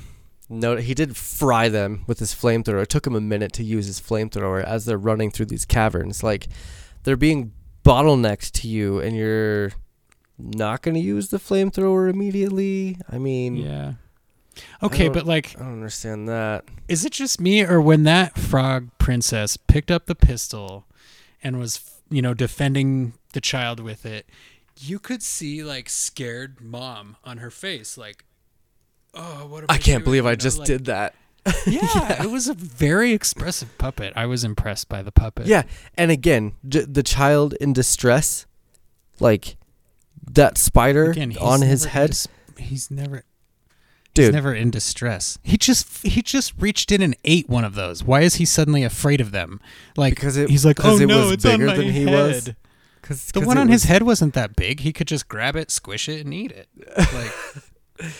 [0.51, 0.75] know.
[0.77, 2.83] He did fry them with his flamethrower.
[2.83, 6.23] It took him a minute to use his flamethrower as they're running through these caverns.
[6.23, 6.47] Like
[7.03, 7.53] they're being
[7.83, 9.71] bottlenecked to you, and you're
[10.37, 12.97] not going to use the flamethrower immediately.
[13.09, 13.93] I mean, Yeah.
[14.83, 16.65] Okay, but like, I don't understand that.
[16.89, 20.85] is it just me or when that frog princess picked up the pistol
[21.41, 24.27] and was, you know, defending the child with it,
[24.77, 28.25] you could see like scared mom on her face, like,
[29.13, 29.63] oh, what?
[29.69, 31.15] I, I can't believe I You know, just like- did that.
[31.65, 34.13] Yeah, it was a very expressive puppet.
[34.15, 35.47] I was impressed by the puppet.
[35.47, 35.63] Yeah,
[35.97, 38.45] and again, j- the child in distress,
[39.19, 39.57] like
[40.31, 42.27] that spider Again, on his head, dis-
[42.59, 43.23] he's never.
[44.13, 44.25] dude.
[44.25, 45.39] He's never in distress.
[45.43, 48.03] He just he just reached in and ate one of those.
[48.03, 49.59] Why is he suddenly afraid of them?
[49.97, 51.89] Like Because it- he's like, oh 'cause it no, was it's on bigger my than
[51.89, 52.13] he head.
[52.13, 52.49] was?
[53.01, 54.81] Cause, The 'cause one it on his head wasn't that big.
[54.81, 56.67] He could just grab it, squish it, and eat it.
[57.99, 58.11] Like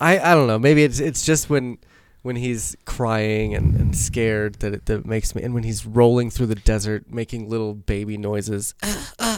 [0.00, 0.58] I I don't know.
[0.58, 1.78] Maybe it's it's just when
[2.22, 6.30] when he's crying and, and scared that it that makes me, and when he's rolling
[6.30, 8.74] through the desert making little baby noises.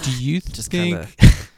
[0.02, 0.96] do you Just think?
[0.96, 1.50] kind of.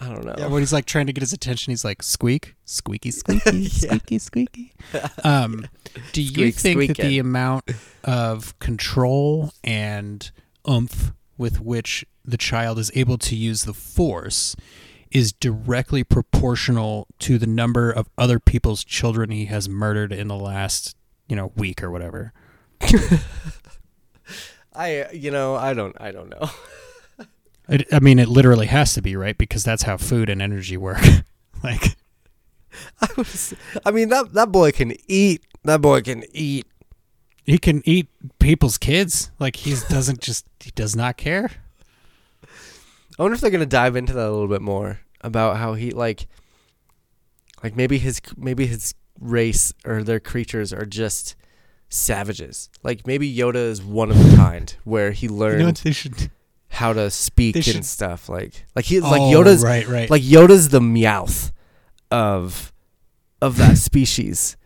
[0.00, 0.34] I don't know.
[0.36, 3.68] Yeah, when he's like trying to get his attention, he's like squeak, squeaky, squeaky, Yeah.
[3.68, 4.72] squeaky, squeaky.
[5.24, 5.66] Um,
[6.12, 7.70] do you Squeak, think that the amount
[8.02, 10.30] of control and
[10.68, 14.56] oomph with which the child is able to use the force
[15.14, 20.36] is directly proportional to the number of other people's children he has murdered in the
[20.36, 20.96] last,
[21.28, 22.32] you know, week or whatever?
[24.74, 26.50] I you know I don't I don't know.
[27.66, 30.76] It, I mean, it literally has to be right because that's how food and energy
[30.76, 31.00] work.
[31.64, 31.96] like,
[33.00, 33.54] I was.
[33.86, 35.42] I mean that that boy can eat.
[35.62, 36.66] That boy can eat.
[37.46, 38.08] he can eat
[38.38, 39.30] people's kids.
[39.38, 41.52] Like he doesn't just he does not care.
[43.18, 45.90] I wonder if they're gonna dive into that a little bit more about how he
[45.90, 46.28] like,
[47.64, 51.34] like maybe his maybe his race or their creatures are just
[51.88, 52.68] savages.
[52.82, 55.92] Like maybe Yoda is one of a kind where he You learned know what they
[55.92, 56.30] should
[56.68, 58.28] how to speak and stuff.
[58.28, 60.10] Like like he like Oh, Yoda's right, right.
[60.10, 61.52] like Yoda's the meowth
[62.10, 62.72] of
[63.40, 64.56] of that species.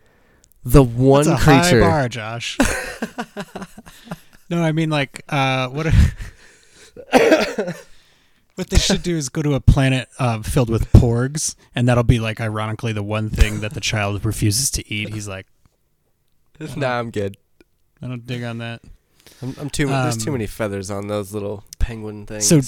[0.64, 1.82] The one That's a creature.
[1.82, 2.59] high bar, Josh.
[4.51, 5.86] no, I mean like uh, what?
[8.59, 12.02] what they should do is go to a planet uh, filled with porgs, and that'll
[12.05, 15.10] be like ironically the one thing that the child refuses to eat.
[15.14, 15.47] He's like,
[16.76, 17.36] nah, I'm good.
[18.02, 18.82] I don't dig on that.
[19.43, 19.86] I'm, I'm too.
[19.86, 22.47] there's too Um, many feathers on those little penguin things.
[22.48, 22.60] So-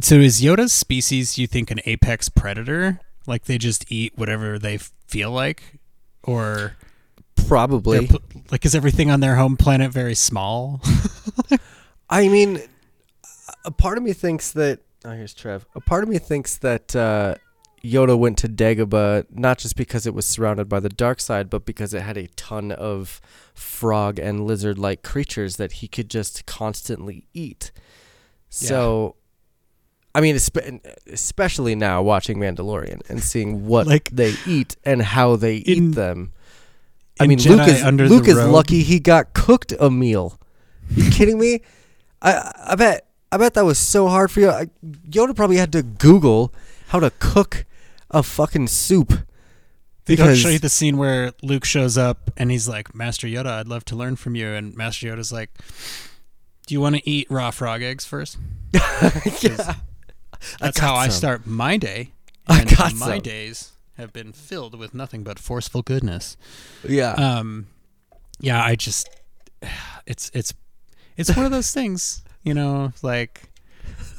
[0.00, 3.00] So is Yoda's species, you think, an apex predator?
[3.26, 5.78] Like they just eat whatever they feel like,
[6.22, 6.76] or
[7.48, 8.08] probably.
[8.50, 10.80] like is everything on their home planet very small?
[12.10, 12.62] I mean,
[13.64, 14.80] a part of me thinks that.
[15.04, 15.66] Oh, here's Trev.
[15.74, 17.36] A part of me thinks that uh,
[17.82, 21.64] Yoda went to Dagobah not just because it was surrounded by the dark side, but
[21.64, 23.20] because it had a ton of
[23.54, 27.72] frog and lizard-like creatures that he could just constantly eat.
[28.50, 29.16] So,
[30.14, 30.38] I mean,
[31.06, 35.94] especially now watching Mandalorian and seeing what Like, they eat and how they in- eat
[35.94, 36.32] them.
[37.18, 40.40] I mean, Jedi Luke is Luke is lucky he got cooked a meal.
[40.94, 41.60] You kidding me?
[42.22, 44.50] I I bet I bet that was so hard for you.
[44.50, 44.66] I,
[45.08, 46.52] Yoda probably had to Google
[46.88, 47.64] how to cook
[48.10, 49.12] a fucking soup.
[50.06, 53.46] They don't show you the scene where Luke shows up and he's like, Master Yoda,
[53.46, 54.48] I'd love to learn from you.
[54.48, 55.50] And Master Yoda's like,
[56.66, 58.36] Do you want to eat raw frog eggs first?
[58.72, 59.74] yeah,
[60.58, 62.12] That's got how I start my day.
[62.48, 63.20] I got my some.
[63.20, 66.36] days have been filled with nothing but forceful goodness.
[66.88, 67.12] yeah.
[67.12, 67.68] Um,
[68.40, 69.08] yeah, I just,
[70.06, 70.54] it's it's
[71.16, 73.42] it's one of those things, you know, like.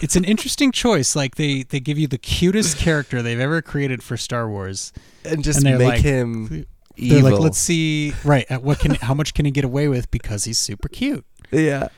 [0.01, 1.15] It's an interesting choice.
[1.15, 4.91] Like they, they give you the cutest character they've ever created for Star Wars,
[5.23, 6.65] and just and make like- him They're
[7.19, 7.31] evil.
[7.31, 8.45] like, let's see, right?
[8.49, 11.23] At what can, how much can he get away with because he's super cute?
[11.51, 11.89] yeah.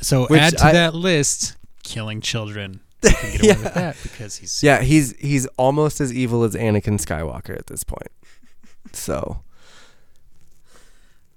[0.00, 2.80] So Which add to I- that list, killing children.
[3.02, 3.62] He can get away Yeah.
[3.64, 7.82] with that because he's Yeah, he's he's almost as evil as Anakin Skywalker at this
[7.84, 8.10] point.
[8.92, 9.42] So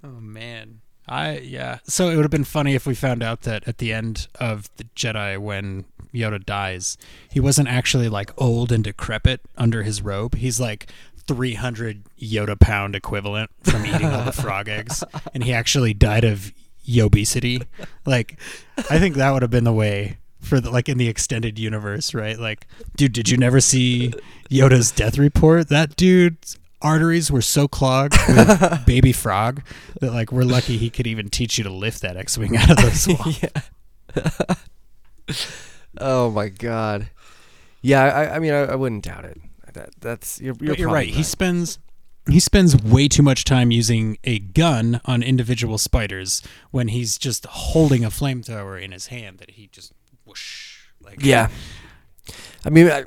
[0.03, 0.81] Oh man.
[1.09, 1.79] I yeah.
[1.85, 4.69] So it would have been funny if we found out that at the end of
[4.77, 6.97] the Jedi when Yoda dies,
[7.29, 10.35] he wasn't actually like old and decrepit under his robe.
[10.35, 15.03] He's like 300 Yoda pound equivalent from eating all the frog eggs
[15.33, 16.53] and he actually died of
[16.99, 17.63] obesity.
[18.05, 18.39] Like
[18.77, 22.13] I think that would have been the way for the, like in the extended universe,
[22.13, 22.39] right?
[22.39, 24.13] Like dude, did you never see
[24.51, 25.69] Yoda's death report?
[25.69, 29.61] That dude's arteries were so clogged with baby frog
[30.01, 32.77] that like we're lucky he could even teach you to lift that X-wing out of
[32.77, 33.41] the swamp.
[34.17, 34.55] yeah.
[35.97, 37.09] oh my god.
[37.81, 39.39] Yeah, I, I mean, I, I wouldn't doubt it.
[39.73, 41.09] That that's you're, you're, you're probably right.
[41.09, 41.79] He spends
[42.29, 46.41] he spends way too much time using a gun on individual spiders
[46.71, 49.93] when he's just holding a flamethrower in his hand that he just
[50.25, 51.49] whoosh like Yeah.
[52.65, 53.05] I mean, I,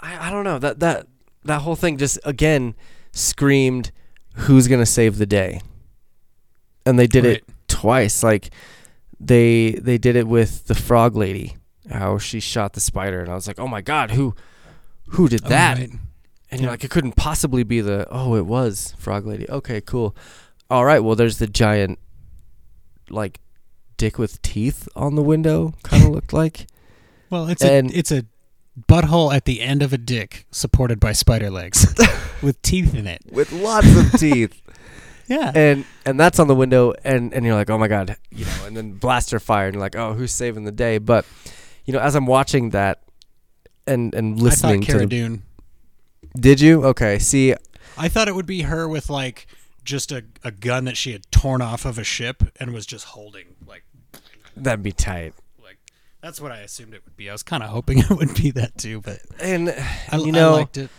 [0.00, 1.06] I, I don't know that that
[1.44, 2.74] that whole thing just again
[3.12, 3.90] screamed
[4.34, 5.60] who's gonna save the day,
[6.86, 8.22] and they did it twice.
[8.22, 8.50] Like
[9.20, 11.56] they they did it with the frog lady,
[11.90, 14.34] how she shot the spider, and I was like, oh my god, who
[15.10, 15.78] who did Oh, that?
[15.78, 15.90] right.
[16.50, 16.72] And you're Yeah.
[16.72, 18.06] like, it couldn't possibly be the.
[18.10, 19.48] Oh, it was frog lady.
[19.48, 20.14] Okay, cool.
[20.70, 21.98] All right, well, there's the giant,
[23.08, 23.40] like,
[23.96, 25.72] dick with teeth on the window.
[25.82, 26.66] Kind of looked like.
[27.30, 28.24] Well, it's And- a it's a
[28.88, 31.94] butthole at the end of a dick supported by spider legs
[32.42, 33.20] with teeth in it.
[33.30, 34.58] with lots of teeth.
[35.28, 35.52] Yeah.
[35.54, 38.64] and and that's on the window and and you're like oh my god you know
[38.66, 41.24] and then blaster fire and you're like oh who's saving the day but
[41.86, 43.02] you know as i'm watching that
[43.86, 45.42] and and I listening thought to Cara the, Dune.
[46.38, 47.54] did you okay see
[47.96, 49.46] I thought it would be her with like
[49.84, 53.06] just a, a gun that she had torn off of a ship and was just
[53.06, 53.84] holding like
[54.56, 55.34] that'd be tight
[56.22, 57.28] that's what I assumed it would be.
[57.28, 59.70] I was kind of hoping it would be that too, but and
[60.10, 60.90] I, you know I liked it.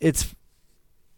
[0.00, 0.34] it's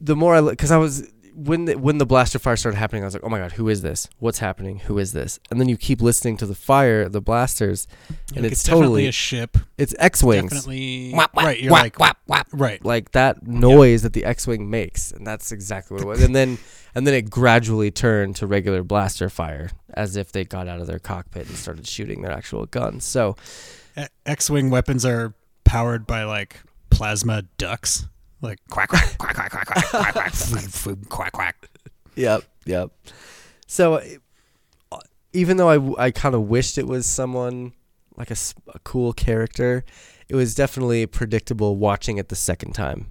[0.01, 3.07] the more i because i was when the, when the blaster fire started happening i
[3.07, 5.69] was like oh my god who is this what's happening who is this and then
[5.69, 7.87] you keep listening to the fire the blasters
[8.35, 9.57] and Like, it's definitely totally a ship.
[9.79, 11.61] it's x-wings Definitely Wah, wah, right.
[11.61, 11.99] You're like
[12.53, 12.85] right.
[12.85, 16.23] like that noise that the X-wing makes, and that's exactly what it was.
[16.23, 16.59] And then
[16.95, 20.87] and then it gradually turned to regular blaster fire, as if they got out of
[20.87, 23.05] their cockpit and started shooting their actual guns.
[23.05, 23.37] So
[24.27, 25.35] X-wing weapons are
[25.65, 26.61] powered by like
[26.91, 28.07] plasma ducks,
[28.41, 30.33] like quack quack quack quack quack quack quack quack
[31.09, 31.69] quack quack quack.
[32.15, 32.91] yep, yep.
[33.67, 34.01] So
[34.93, 34.99] uh,
[35.33, 37.73] even though I I kind of wished it was someone
[38.17, 38.37] like a
[38.85, 39.85] cool character,
[40.29, 43.11] it was definitely predictable watching it the second time,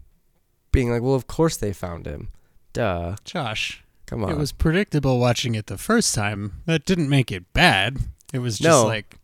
[0.71, 2.29] being like, well, of course they found him.
[2.73, 4.31] Duh, Josh, come on.
[4.31, 6.61] it was predictable watching it the first time.
[6.65, 7.99] That didn't make it bad.
[8.33, 8.85] It was just No.
[8.85, 9.17] like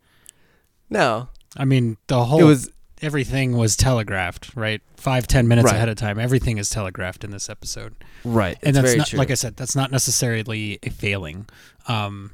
[0.88, 2.70] no, I mean the whole it was
[3.02, 4.80] everything was telegraphed, right?
[4.96, 5.74] Five ten minutes Right.
[5.76, 6.18] ahead of time.
[6.18, 7.94] Everything is telegraphed in this episode.
[8.24, 8.56] right.
[8.62, 9.18] and it's that's not true.
[9.18, 11.46] like I said, that's not necessarily a failing.
[11.88, 12.32] Um,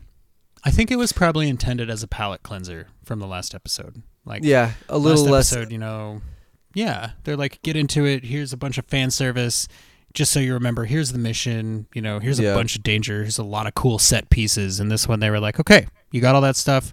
[0.64, 4.02] I think it was probably intended as a palate cleanser from the last episode.
[4.24, 6.20] Like yeah, a little less episode, you know.
[6.74, 8.24] Yeah, they're like, get into it.
[8.24, 9.66] Here's a bunch of fan service.
[10.16, 11.86] Just so you remember, here's the mission.
[11.94, 12.52] You know, here's Yeah.
[12.52, 13.20] a bunch of danger.
[13.22, 14.80] Here's a lot of cool set pieces.
[14.80, 16.92] And this one, they were like, okay, you got all that stuff.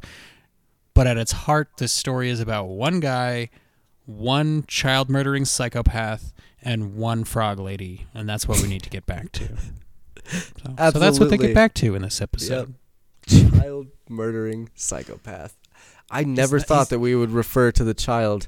[0.93, 3.49] But at its heart, this story is about one guy,
[4.05, 8.07] one child murdering psychopath, and one frog lady.
[8.13, 9.49] And that's what we need to get back to.
[10.25, 12.75] So, so that's what they get back to in this episode.
[13.27, 15.57] child murdering psychopath.
[16.09, 18.47] I never not- thought that we would refer to the child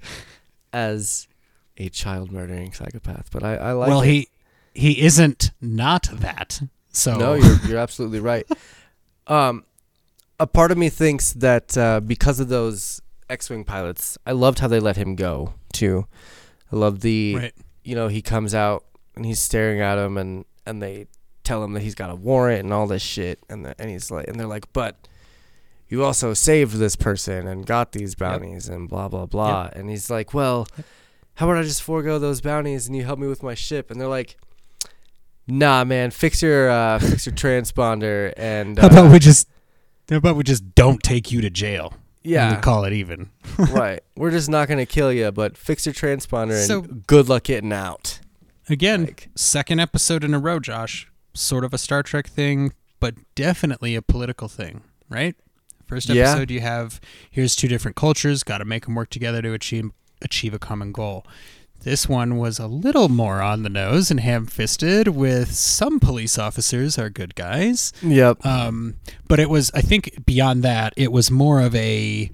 [0.71, 1.27] as
[1.77, 4.07] a child murdering psychopath, but I, I like well, it.
[4.07, 4.27] he
[4.75, 6.61] he isn't not that.
[6.91, 8.45] So No, you're you're absolutely right.
[9.27, 9.65] Um,
[10.39, 14.67] a part of me thinks that uh, because of those X-wing pilots, I loved how
[14.67, 16.05] they let him go too.
[16.71, 17.53] I love the right.
[17.83, 18.85] you know he comes out
[19.15, 21.07] and he's staring at him and and they
[21.43, 24.11] tell him that he's got a warrant and all this shit and the, and he's
[24.11, 25.07] like and they're like but
[25.87, 30.09] you also saved this person and got these bounties and blah blah blah and he's
[30.09, 30.67] like well
[31.35, 34.01] how about I just forego those bounties and you help me with my ship and
[34.01, 34.37] they're like
[35.47, 39.47] nah man fix your uh fix your transponder and How uh, about we just
[40.09, 41.93] how about we just don't take you to jail?
[42.23, 43.29] yeah we call it even.
[43.71, 47.43] right we're just not gonna kill you but fix your transponder and So- good luck
[47.43, 48.19] getting out
[48.67, 51.07] Again, Like- second episode in a row, Josh.
[51.35, 55.35] Sort of a Star Trek thing, but definitely a political thing, right?
[55.85, 56.31] First Yeah.
[56.31, 56.99] episode, you have
[57.29, 59.91] here's two different cultures, got to make them work together to achieve
[60.23, 61.27] achieve a common goal.
[61.85, 66.97] This one was a little more on the nose and ham-fisted, with some police officers
[66.97, 68.43] are good guys, yep.
[68.43, 68.95] Um,
[69.27, 72.31] but it was, I think, beyond that, it was more of a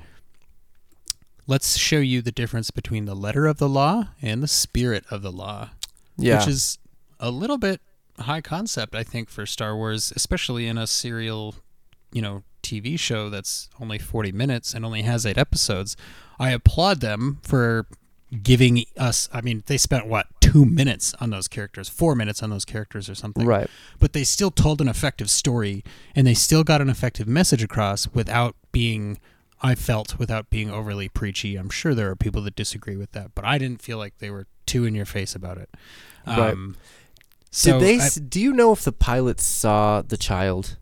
[1.48, 5.22] let's show you the difference between the letter of the law and the spirit of
[5.22, 5.72] the law,
[6.18, 6.40] yeah.
[6.40, 6.80] which is
[7.20, 7.82] a little bit
[8.20, 11.56] high concept, I think, for Star Wars, especially in a serial,
[12.14, 15.98] you know, TV show that's only 40 minutes and only has eight episodes.
[16.40, 17.86] I applaud them for
[18.44, 22.50] giving us, I mean, they spent what, two minutes on those characters, four minutes on
[22.50, 25.84] those characters or something right but they still told an effective story
[26.16, 29.18] and they still got an effective message across without being
[29.62, 31.56] I felt without being overly preachy.
[31.56, 34.32] I'm sure there are people that disagree with that, but I didn't feel like they
[34.32, 35.70] were too in your face about it.
[36.26, 36.52] Right.
[36.54, 36.78] Um,
[37.52, 38.00] so Did they?
[38.04, 40.78] I- do you know if the pilots saw the child?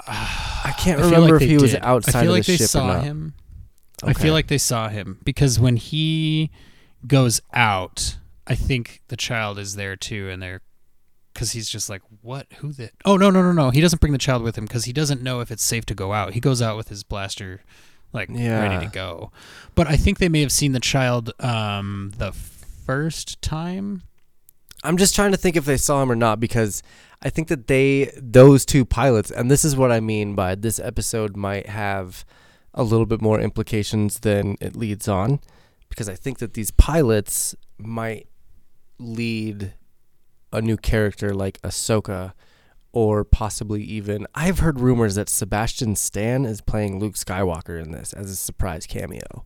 [0.06, 1.82] I can't I remember like if he was did.
[1.82, 3.04] outside I feel of like the they ship saw or not.
[3.04, 3.34] him.
[4.02, 6.50] I feel like they saw him because when he
[7.06, 8.16] goes out,
[8.46, 10.62] I think the child is there too, and they're
[11.34, 12.46] because he's just like, "What?
[12.58, 12.90] Who the?
[13.04, 13.70] Oh no, no, no, no!
[13.70, 15.94] He doesn't bring the child with him because he doesn't know if it's safe to
[15.94, 16.32] go out.
[16.34, 17.62] He goes out with his blaster,
[18.12, 18.60] like Yeah.
[18.62, 19.30] ready to go.
[19.74, 24.02] But I think they may have seen the child um, the first time.
[24.84, 26.82] I'm just trying to think if they saw him or not because
[27.20, 30.78] I think that they those two pilots, and this is what I mean by this
[30.78, 32.24] episode might have
[32.78, 35.40] a little bit more implications than it leads on,
[35.90, 38.26] because I think that these pilots might
[38.98, 39.74] lead
[40.52, 42.32] a new character like Ahsoka,
[42.92, 48.12] or possibly even I've heard rumors that Sebastian Stan is playing Luke Skywalker in this
[48.14, 49.44] as a surprise cameo,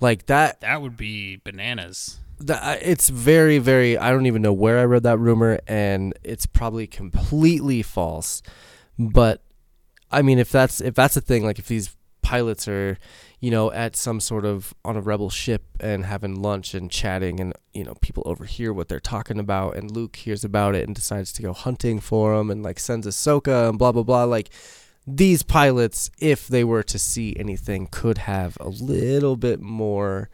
[0.00, 2.20] like that That would be bananas.
[2.38, 6.46] that it's very very i don't even know where i read that rumor and it's
[6.46, 8.40] probably completely false
[8.98, 9.42] but
[10.10, 11.94] i mean if that's if that's a thing like if these
[12.30, 12.98] pilots are
[13.40, 17.40] you know at some sort of on a rebel ship and having lunch and chatting
[17.40, 20.94] and you know people overhear what they're talking about and luke hears about it and
[20.94, 24.50] decides to go hunting for them and like sends ahsoka and blah blah blah like
[25.06, 30.30] these pilots if they were to see anything could have a little bit more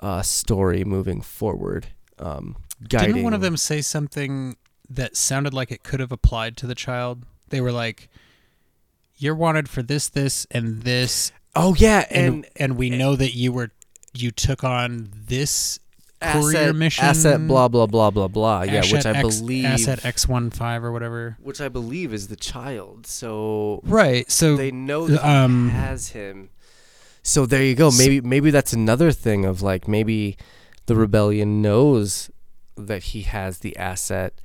[0.00, 1.88] uh, story moving forward.
[2.18, 2.56] Um,
[2.88, 3.14] guiding.
[3.14, 4.56] Didn't one of them say something
[4.90, 7.24] that sounded like it could have applied to the child?
[7.48, 8.08] They were like,
[9.22, 13.34] "You're wanted for this, this, and this, Oh yeah, and and, and, we know that
[13.34, 13.70] you were
[14.14, 15.78] you took on this
[16.22, 18.62] asset, mission, asset, blah blah blah blah blah.
[18.62, 21.36] Yeah, which Asset I X- believe, asset X one five or whatever.
[21.42, 23.06] which I believe is the child.
[23.06, 24.30] So Right.
[24.30, 26.48] So they know that um, he has him.
[27.22, 27.90] So there you go.
[27.90, 30.38] Maybe maybe that's another thing of like maybe
[30.86, 32.30] the rebellion knows
[32.76, 34.40] that he has the asset,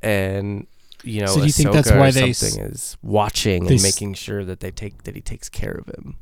[0.00, 0.68] and
[1.04, 4.14] you know, So do you think Ahsoka that's why they something is watching and making
[4.14, 6.16] sure that they take that he takes care of him.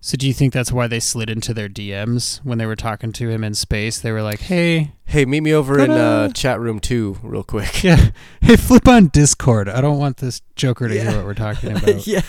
[0.00, 3.12] so do you think that's why they slid into their DMs when they were talking
[3.12, 3.98] to him in space?
[4.00, 7.82] They were like, "Hey, Hey, meet me over in uh, chat room two, real quick.
[7.88, 9.68] yeah, hey, flip on Discord.
[9.68, 11.02] I don't want this Joker to Yeah.
[11.10, 12.22] hear what we're talking about." yeah.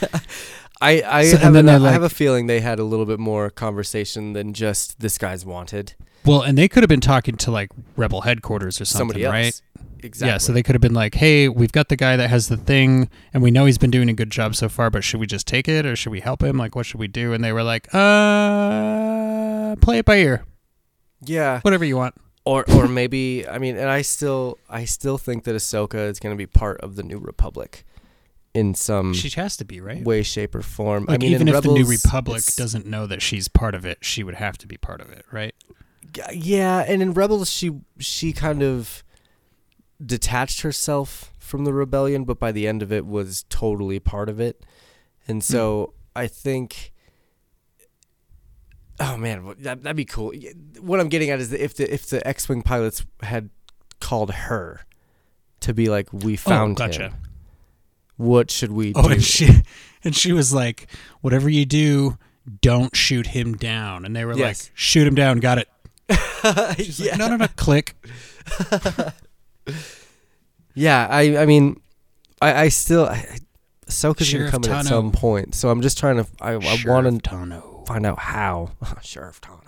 [0.80, 4.34] I I, So- have they're have a feeling they had a little bit more conversation
[4.34, 5.96] than just this guy's wanted.
[6.26, 9.60] Well, and they could have been talking to like Rebel headquarters or something, right?
[10.04, 10.32] Exactly.
[10.32, 12.58] Yeah, so they could have been like, "Hey, we've got the guy that has the
[12.58, 15.28] thing, and we know he's been doing a good job so far, but should we
[15.28, 16.58] just take it or should we help him?
[16.58, 20.46] Like, what should we do?" And they were like, "Uh, play it by ear,
[21.22, 21.62] yeah.
[21.62, 22.16] whatever you want."
[22.46, 26.34] Or or maybe I mean, and I still I still think that Ahsoka is going
[26.34, 27.84] to be part of the New Republic
[28.54, 30.04] in some She has to be right.
[30.04, 31.06] way, shape, or form.
[31.06, 34.00] Like, I mean, even if the New Republic doesn't know that she's part of it,
[34.02, 35.54] she would have to be part of it, right?
[36.34, 39.04] yeah, and in Rebels she she kind of
[40.04, 44.40] detached herself from the rebellion, but by the end of it was totally part of
[44.40, 44.66] it.
[45.28, 46.20] And so hmm.
[46.20, 46.94] I think
[49.00, 50.34] Oh man, that that'd be cool.
[50.80, 53.50] What I'm getting at is that if the if the X-wing pilots had
[54.00, 54.82] called her
[55.60, 57.02] to be like, "We oh, found oh, gotcha.
[57.10, 57.14] him.
[58.16, 59.50] What should we Oh, do?" and she
[60.04, 60.88] and she was like,
[61.22, 62.18] "Whatever you do,
[62.62, 64.66] don't shoot him down." And they were Yes.
[64.66, 65.70] like, "Shoot him down, got it."
[66.78, 67.96] She's like, no, no, no, click.
[70.74, 71.08] yeah.
[71.10, 71.80] I I mean,
[72.42, 73.38] I I still I, I-
[73.88, 76.78] Ahsoka's Sheriff gonna come in at some point, so I'm just trying to I, I
[76.86, 78.72] want to find out how
[79.02, 79.62] Sheriff Tano.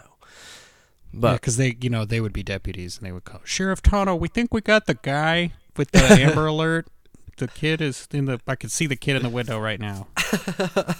[1.14, 4.20] But because they, you know, they would be deputies and they would call Sheriff Tano.
[4.20, 6.88] We think we got the guy with the Amber Alert.
[7.38, 8.40] The kid is in the.
[8.46, 10.08] I can see the kid in the window right now.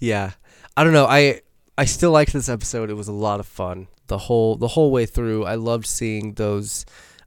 [0.00, 0.32] yeah,
[0.76, 1.06] I don't know.
[1.06, 1.40] I
[1.78, 2.90] I still liked this episode.
[2.90, 5.44] It was a lot of fun the whole the whole way through.
[5.44, 6.84] I loved seeing those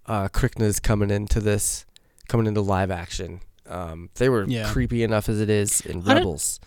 [0.07, 1.85] uh, Kryknas coming into this,
[2.27, 3.41] coming into live action.
[3.67, 4.71] Um, they were Yeah.
[4.71, 6.59] creepy enough as it is in I didn't- Rebels.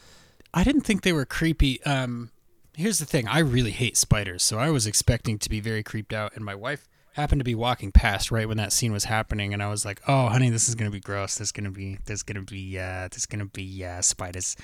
[0.53, 1.83] I didn't think they were creepy.
[1.85, 2.31] Um,
[2.77, 6.13] here's the thing: I really hate spiders, so I was expecting to be very creeped
[6.13, 6.33] out.
[6.35, 6.89] And my wife
[7.21, 10.01] happened to be walking past right when that scene was happening, and I was like,
[10.09, 11.37] "Oh, honey, this is gonna be gross.
[11.37, 14.57] There's gonna be, there's gonna be, uh, there's gonna be uh, spiders."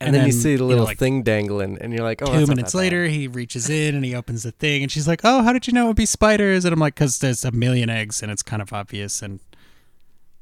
[0.00, 2.26] And, then, you see the you know, little like, thing dangling, and you're like, "Oh,
[2.26, 2.78] Two minutes bad.
[2.78, 5.66] later, he reaches in and he opens the thing, and she's like, "Oh, how did
[5.66, 8.30] you know it would be spiders?" And I'm like, "Cause there's a million eggs, and
[8.32, 9.40] it's kind of obvious, and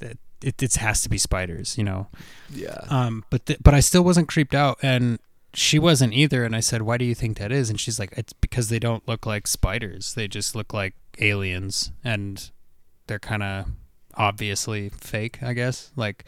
[0.00, 2.06] it it, it has to be spiders, you know."
[2.50, 5.18] Yeah, Um, but th- but I still wasn't creeped out, and
[5.58, 6.44] she wasn't either.
[6.44, 8.78] And I said, "Why do you think that is?" And she's like, "It's because they
[8.78, 10.14] don't look like spiders.
[10.14, 12.50] They just look like aliens, and
[13.06, 13.66] they're kind of
[14.14, 15.42] obviously fake.
[15.42, 15.90] I guess.
[15.96, 16.24] Like,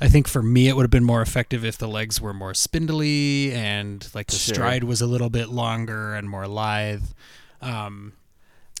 [0.00, 2.54] I think for me, it would have been more effective if the legs were more
[2.54, 4.54] spindly and like the Sure.
[4.54, 7.04] stride was a little bit longer and more lithe.
[7.60, 8.14] Um,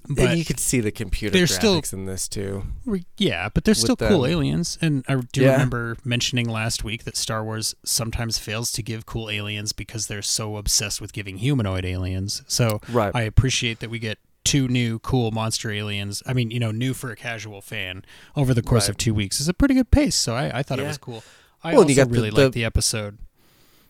[0.06, 2.64] and but you could see the computer graphics still- in this too.
[2.84, 4.30] Re- Yeah, but they're still cool them.
[4.30, 4.78] aliens.
[4.80, 5.52] And I do Yeah.
[5.52, 10.22] remember mentioning last week that Star Wars sometimes fails to give cool aliens because they're
[10.22, 12.42] so obsessed with giving humanoid aliens.
[12.46, 13.12] So Right.
[13.14, 16.20] I appreciate that we get two new cool monster aliens.
[16.26, 18.04] I mean, you know, new for a casual fan
[18.34, 18.90] over the course Right.
[18.90, 20.16] of two weeks is a pretty good pace.
[20.16, 21.22] So I, I thought it was cool.
[21.62, 23.18] I Well, also got the- really the- liked the episode.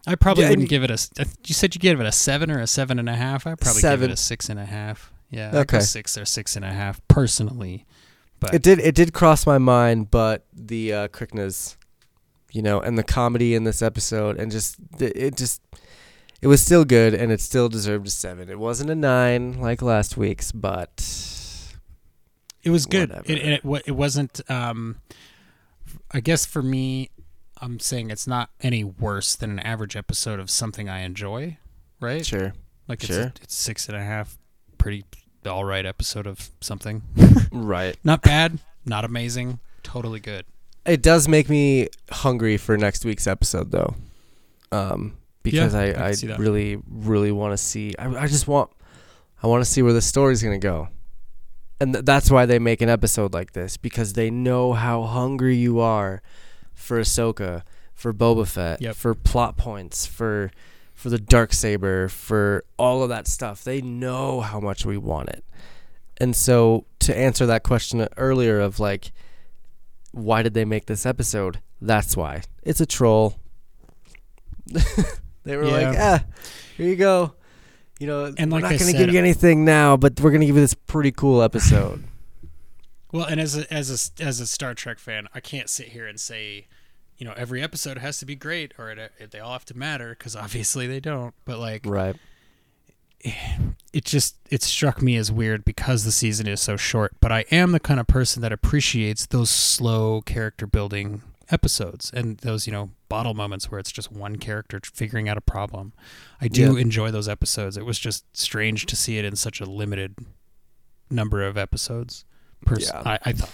[0.05, 0.99] I probably Yeah, wouldn't give it a.
[1.47, 3.47] You said you give it a seven or a seven and a half.
[3.47, 5.12] I probably give it a six and a half.
[5.33, 5.81] Yeah, I go Okay.
[5.81, 7.85] six or six and a half personally,
[8.39, 8.79] But It did.
[8.79, 11.77] It did cross my mind, but the uh, Kryknas,
[12.53, 15.61] you know, and the comedy in this episode, and just it it just
[16.41, 18.49] it was still good, and it still deserved a seven.
[18.51, 20.91] It wasn't a nine like last week's, but
[22.63, 23.09] It was good.
[23.11, 23.33] Whatever.
[23.33, 24.41] It, it, it wasn't.
[24.51, 24.97] Um,
[26.13, 27.11] I guess for me,
[27.61, 31.59] I'm saying it's not any worse than an average episode of something I enjoy,
[32.01, 32.25] right?
[32.27, 32.53] sure,
[32.89, 33.33] Like it's, sure.
[33.43, 34.37] it's six and a half,
[34.79, 35.05] pretty
[35.47, 37.03] all right episode of something.
[37.53, 37.97] right.
[38.05, 40.45] Not bad, not amazing, totally good.
[40.85, 43.95] It does make me hungry for next week's episode, though,
[44.73, 47.95] um, because Yeah, I I, I, really, really want to see.
[47.99, 48.71] I, I just want,
[49.43, 50.89] I want to see where the story's gonna go,
[51.81, 55.57] and th- that's why they make an episode like this because they know how hungry
[55.57, 56.21] you are
[56.75, 57.63] for Ahsoka,
[57.95, 58.97] for Boba Fett, Yep.
[58.97, 60.51] for plot points, for
[60.95, 63.65] for the dark saber, for all of that stuff.
[63.65, 65.45] They know how much we want it,
[66.19, 69.13] and so to answer that question earlier of like
[70.13, 71.59] why did they make this episode?
[71.81, 72.43] That's why.
[72.63, 73.39] It's a troll.
[75.45, 76.19] they were like, Yeah.
[76.21, 76.25] ah,
[76.77, 77.35] here you go.
[77.99, 80.41] You know, And we're like not going to give you anything now, but we're going
[80.41, 82.05] to give you this pretty cool episode.
[83.15, 86.07] Well, and as a as a as a Star Trek fan, I can't sit here
[86.07, 86.67] and say,
[87.23, 89.79] you know, every episode has to be great or it, it, they all have to
[89.79, 91.33] matter because obviously they don't.
[91.45, 92.17] But like, right.
[93.93, 97.13] it just it struck me as weird because the season is so short.
[97.21, 102.39] But I am the kind of person that appreciates those slow character building episodes and
[102.39, 105.93] those you know bottle moments where it's just one character figuring out a problem.
[106.41, 106.81] I do Yeah.
[106.81, 107.77] enjoy those episodes.
[107.77, 110.17] It was just strange to see it in such a limited
[111.09, 112.25] number of episodes.
[112.67, 113.03] Pers- Yeah.
[113.07, 113.53] I, I thought.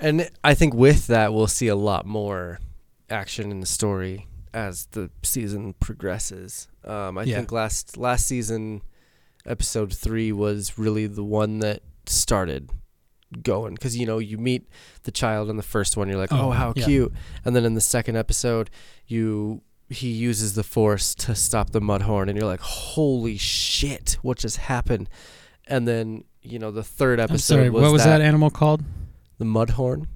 [0.00, 2.58] And I think with that, we'll see a lot more
[3.12, 6.68] action in the story as the season progresses.
[6.84, 7.36] Um, I Yeah.
[7.36, 8.82] think last last season,
[9.46, 12.70] episode three was really the one that started
[13.42, 14.68] going because you know you meet
[15.04, 16.84] the child in the first one, you're like, oh, Oh, how yeah.
[16.84, 17.12] cute,
[17.44, 18.68] and then in the second episode,
[19.06, 24.38] you he uses the force to stop the mudhorn, and you're like, holy shit, what
[24.38, 25.08] just happened?
[25.66, 27.70] And then you know the third I'm episode sorry.
[27.70, 28.82] was what was that that animal called?
[29.38, 30.06] the Mudhorn.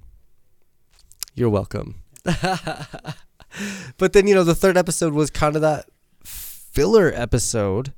[1.35, 1.95] You're welcome.
[3.97, 5.85] but then you know the third episode was kind of that
[6.23, 7.93] filler episode,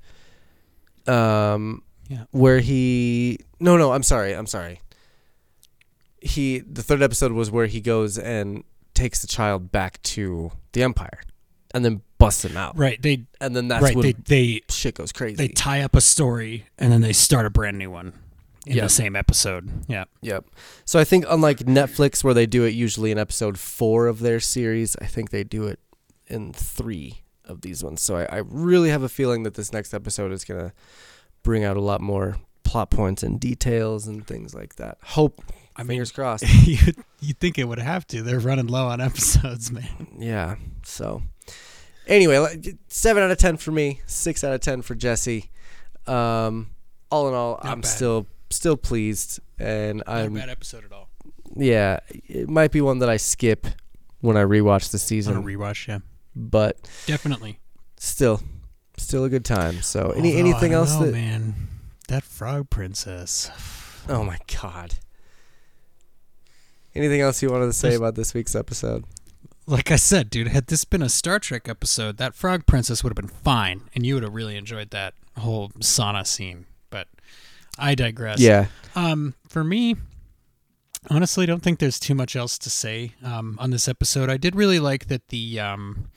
[1.08, 2.26] um, Yeah.
[2.32, 4.82] where he no no I'm sorry I'm sorry.
[6.22, 10.84] He the third episode was where he goes and takes the child back to the
[10.84, 11.22] Empire,
[11.74, 13.02] and then busts him out, Right.
[13.02, 13.96] They and then that's right.
[13.96, 15.36] when They they shit goes crazy.
[15.36, 18.14] they tie up a story and then they start a brand new one
[18.70, 18.84] in Yeah.
[18.84, 19.70] the same episode.
[19.88, 20.06] Yeah.
[20.22, 20.46] Yep.
[20.86, 24.40] So I think unlike Netflix where they do it usually in episode four of their
[24.40, 25.80] series, I think they do it
[26.28, 28.02] in three of these ones.
[28.02, 30.72] So I, I really have a feeling that this next episode is gonna
[31.44, 34.98] bring out a lot more plot points and details and things like that.
[35.04, 35.42] Hope
[35.76, 36.44] I mean, fingers crossed.
[36.68, 36.78] you
[37.20, 38.22] you think it would have to?
[38.22, 40.08] They're running low on episodes, man.
[40.20, 40.56] yeah.
[40.84, 41.24] So
[42.06, 45.50] anyway, seven out of ten for me, six out of ten for Jesse.
[46.06, 46.70] Um,
[47.12, 47.88] all in all, Not I'm bad.
[47.90, 51.10] still still pleased, and I'm Not a I'm bad episode at all.
[51.56, 53.68] yeah, it might be one that I skip
[54.22, 56.00] when I rewatch the On a season, rewatch, yeah,
[56.36, 57.60] but definitely.
[57.98, 58.42] still,
[58.98, 59.82] still a good time.
[59.82, 61.12] So, any Although, I anything don't else know, that?
[61.14, 61.56] man?
[62.08, 63.50] That frog princess.
[64.08, 64.96] Oh my god!
[66.96, 69.06] Anything else you wanted to say There's- about this week's episode?
[69.68, 73.12] Like I said, dude, had this been a Star Trek episode, that frog princess would
[73.12, 76.66] have been fine, and you would have really enjoyed that whole sauna scene.
[76.90, 77.08] But
[77.80, 78.40] I digress.
[78.40, 79.96] Yeah, Um, for me,
[81.10, 84.30] honestly, don't think there's too much else to say um, on this episode.
[84.30, 86.10] I did really like that the um,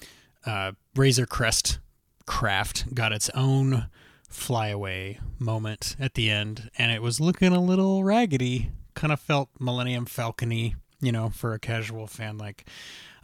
[0.45, 1.79] uh, Razor Crest
[2.27, 3.87] craft got its own
[4.29, 8.71] flyaway moment at the end, and it was looking a little raggedy.
[8.95, 12.67] Kind of felt Millennium Falcony, you know, for a casual fan, like.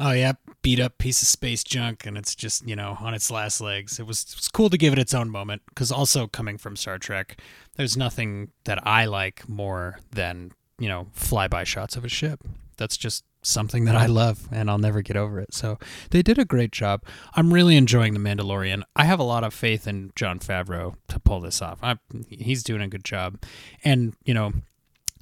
[0.00, 3.32] Oh yeah, beat up piece of space junk, and it's just you know on its
[3.32, 3.98] last legs.
[3.98, 6.76] It was it was cool to give it its own moment because also coming from
[6.76, 7.40] Star Trek,
[7.74, 12.44] there's nothing that I like more than you know flyby shots of a ship.
[12.76, 15.52] That's just something that I love, and I'll never get over it.
[15.54, 15.78] So
[16.10, 17.02] they did a great job.
[17.34, 18.82] I'm really enjoying the Mandalorian.
[18.94, 21.78] I have a lot of faith in Jon Favreau to pull this off.
[21.82, 21.98] I,
[22.28, 23.42] he's doing a good job,
[23.82, 24.52] and you know,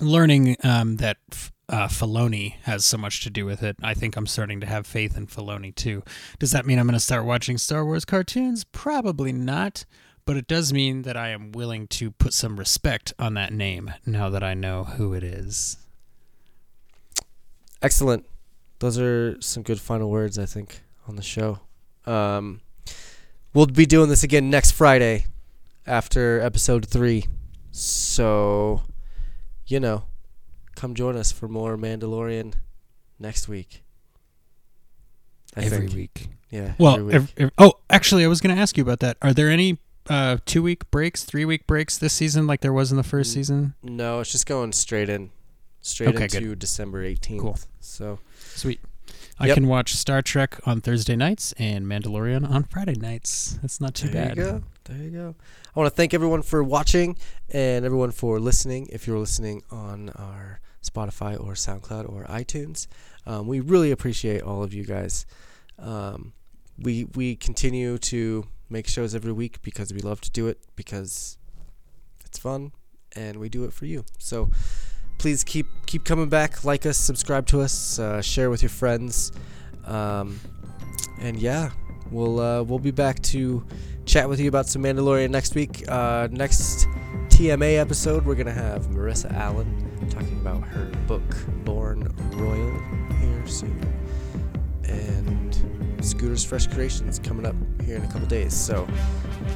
[0.00, 1.16] learning um, that.
[1.68, 3.76] Uh, Filoni has so much to do with it.
[3.82, 6.04] I think I'm starting to have faith in Filoni too.
[6.38, 8.64] Does that mean I'm going to start watching Star Wars cartoons?
[8.64, 9.84] Probably not
[10.26, 13.94] but it does mean that I am willing to put some respect on that name
[14.04, 15.78] now that I know who it is.
[17.80, 18.26] excellent.
[18.80, 21.60] Those are some good final words, I think, on the show.
[22.04, 22.60] Um,
[23.54, 25.26] we'll be doing this again next Friday
[25.86, 27.26] after episode three.
[27.70, 28.82] So,
[29.66, 30.04] you know,
[30.76, 32.54] come join us for more Mandalorian
[33.18, 33.82] next week.
[35.56, 35.94] I Every think.
[35.94, 36.28] week.
[36.50, 36.74] Yeah.
[36.78, 37.14] Well, every week.
[37.14, 39.16] ev- ev- oh, actually, I was going to ask you about that.
[39.22, 39.78] Are there any
[40.08, 43.30] uh, two week breaks, three week breaks this season, like there was in the first
[43.30, 43.34] Mm.
[43.34, 43.74] season?
[43.82, 45.30] no, it's just going straight in,
[45.80, 46.58] straight Okay, into good.
[46.58, 47.42] December eighteenth.
[47.42, 47.58] Cool.
[47.80, 48.18] So
[48.54, 48.80] Sweet.
[49.38, 49.54] I Yep.
[49.54, 53.58] can watch Star Trek on Thursday nights and Mandalorian on Friday nights.
[53.60, 54.36] That's not too bad.
[54.36, 54.54] there bad.
[54.54, 54.62] you go.
[54.84, 55.34] There you go.
[55.74, 57.16] I want to thank everyone for watching
[57.50, 58.88] and everyone for listening.
[58.90, 62.86] If you're listening on our Spotify or SoundCloud or iTunes,
[63.26, 65.26] um, we really appreciate all of you guys.
[65.78, 66.32] Um,
[66.78, 71.38] we we continue to make shows every week because we love to do it because
[72.24, 72.72] it's fun
[73.14, 74.04] and we do it for you.
[74.18, 74.50] So
[75.18, 79.32] please keep keep coming back, like us, subscribe to us, uh, share with your friends,
[79.84, 80.38] um,
[81.20, 81.70] and yeah,
[82.10, 83.64] we'll uh, we'll be back to
[84.04, 85.84] chat with you about some Mandalorian next week.
[85.88, 86.86] Uh, next
[87.28, 91.22] TMA episode, we're gonna have Marissa Allen talking about her book
[91.64, 92.78] Born Royal
[93.18, 93.80] here soon,
[94.84, 97.54] and Scooter's Fresh Creations coming up
[97.84, 98.54] here in a couple days.
[98.54, 98.86] So,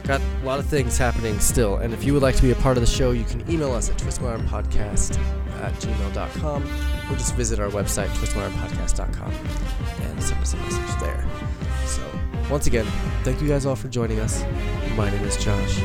[0.04, 1.76] got a lot of things happening still.
[1.76, 3.72] And if you would like to be a part of the show, you can email
[3.72, 5.18] us at twistmyarmpodcast
[5.60, 6.62] at gmail.com
[7.10, 11.26] or just visit our website, twistmyarmpodcast.com, and send us a message there.
[11.86, 12.02] So,
[12.50, 12.86] once again,
[13.22, 14.42] thank you guys all for joining us.
[14.96, 15.80] My name is Josh.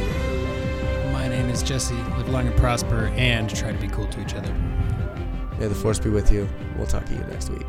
[1.16, 1.96] My name is Jesse.
[1.96, 4.54] Live long and prosper and try to be cool to each other.
[5.58, 6.48] May the force be with you.
[6.78, 7.66] We'll talk to you next week.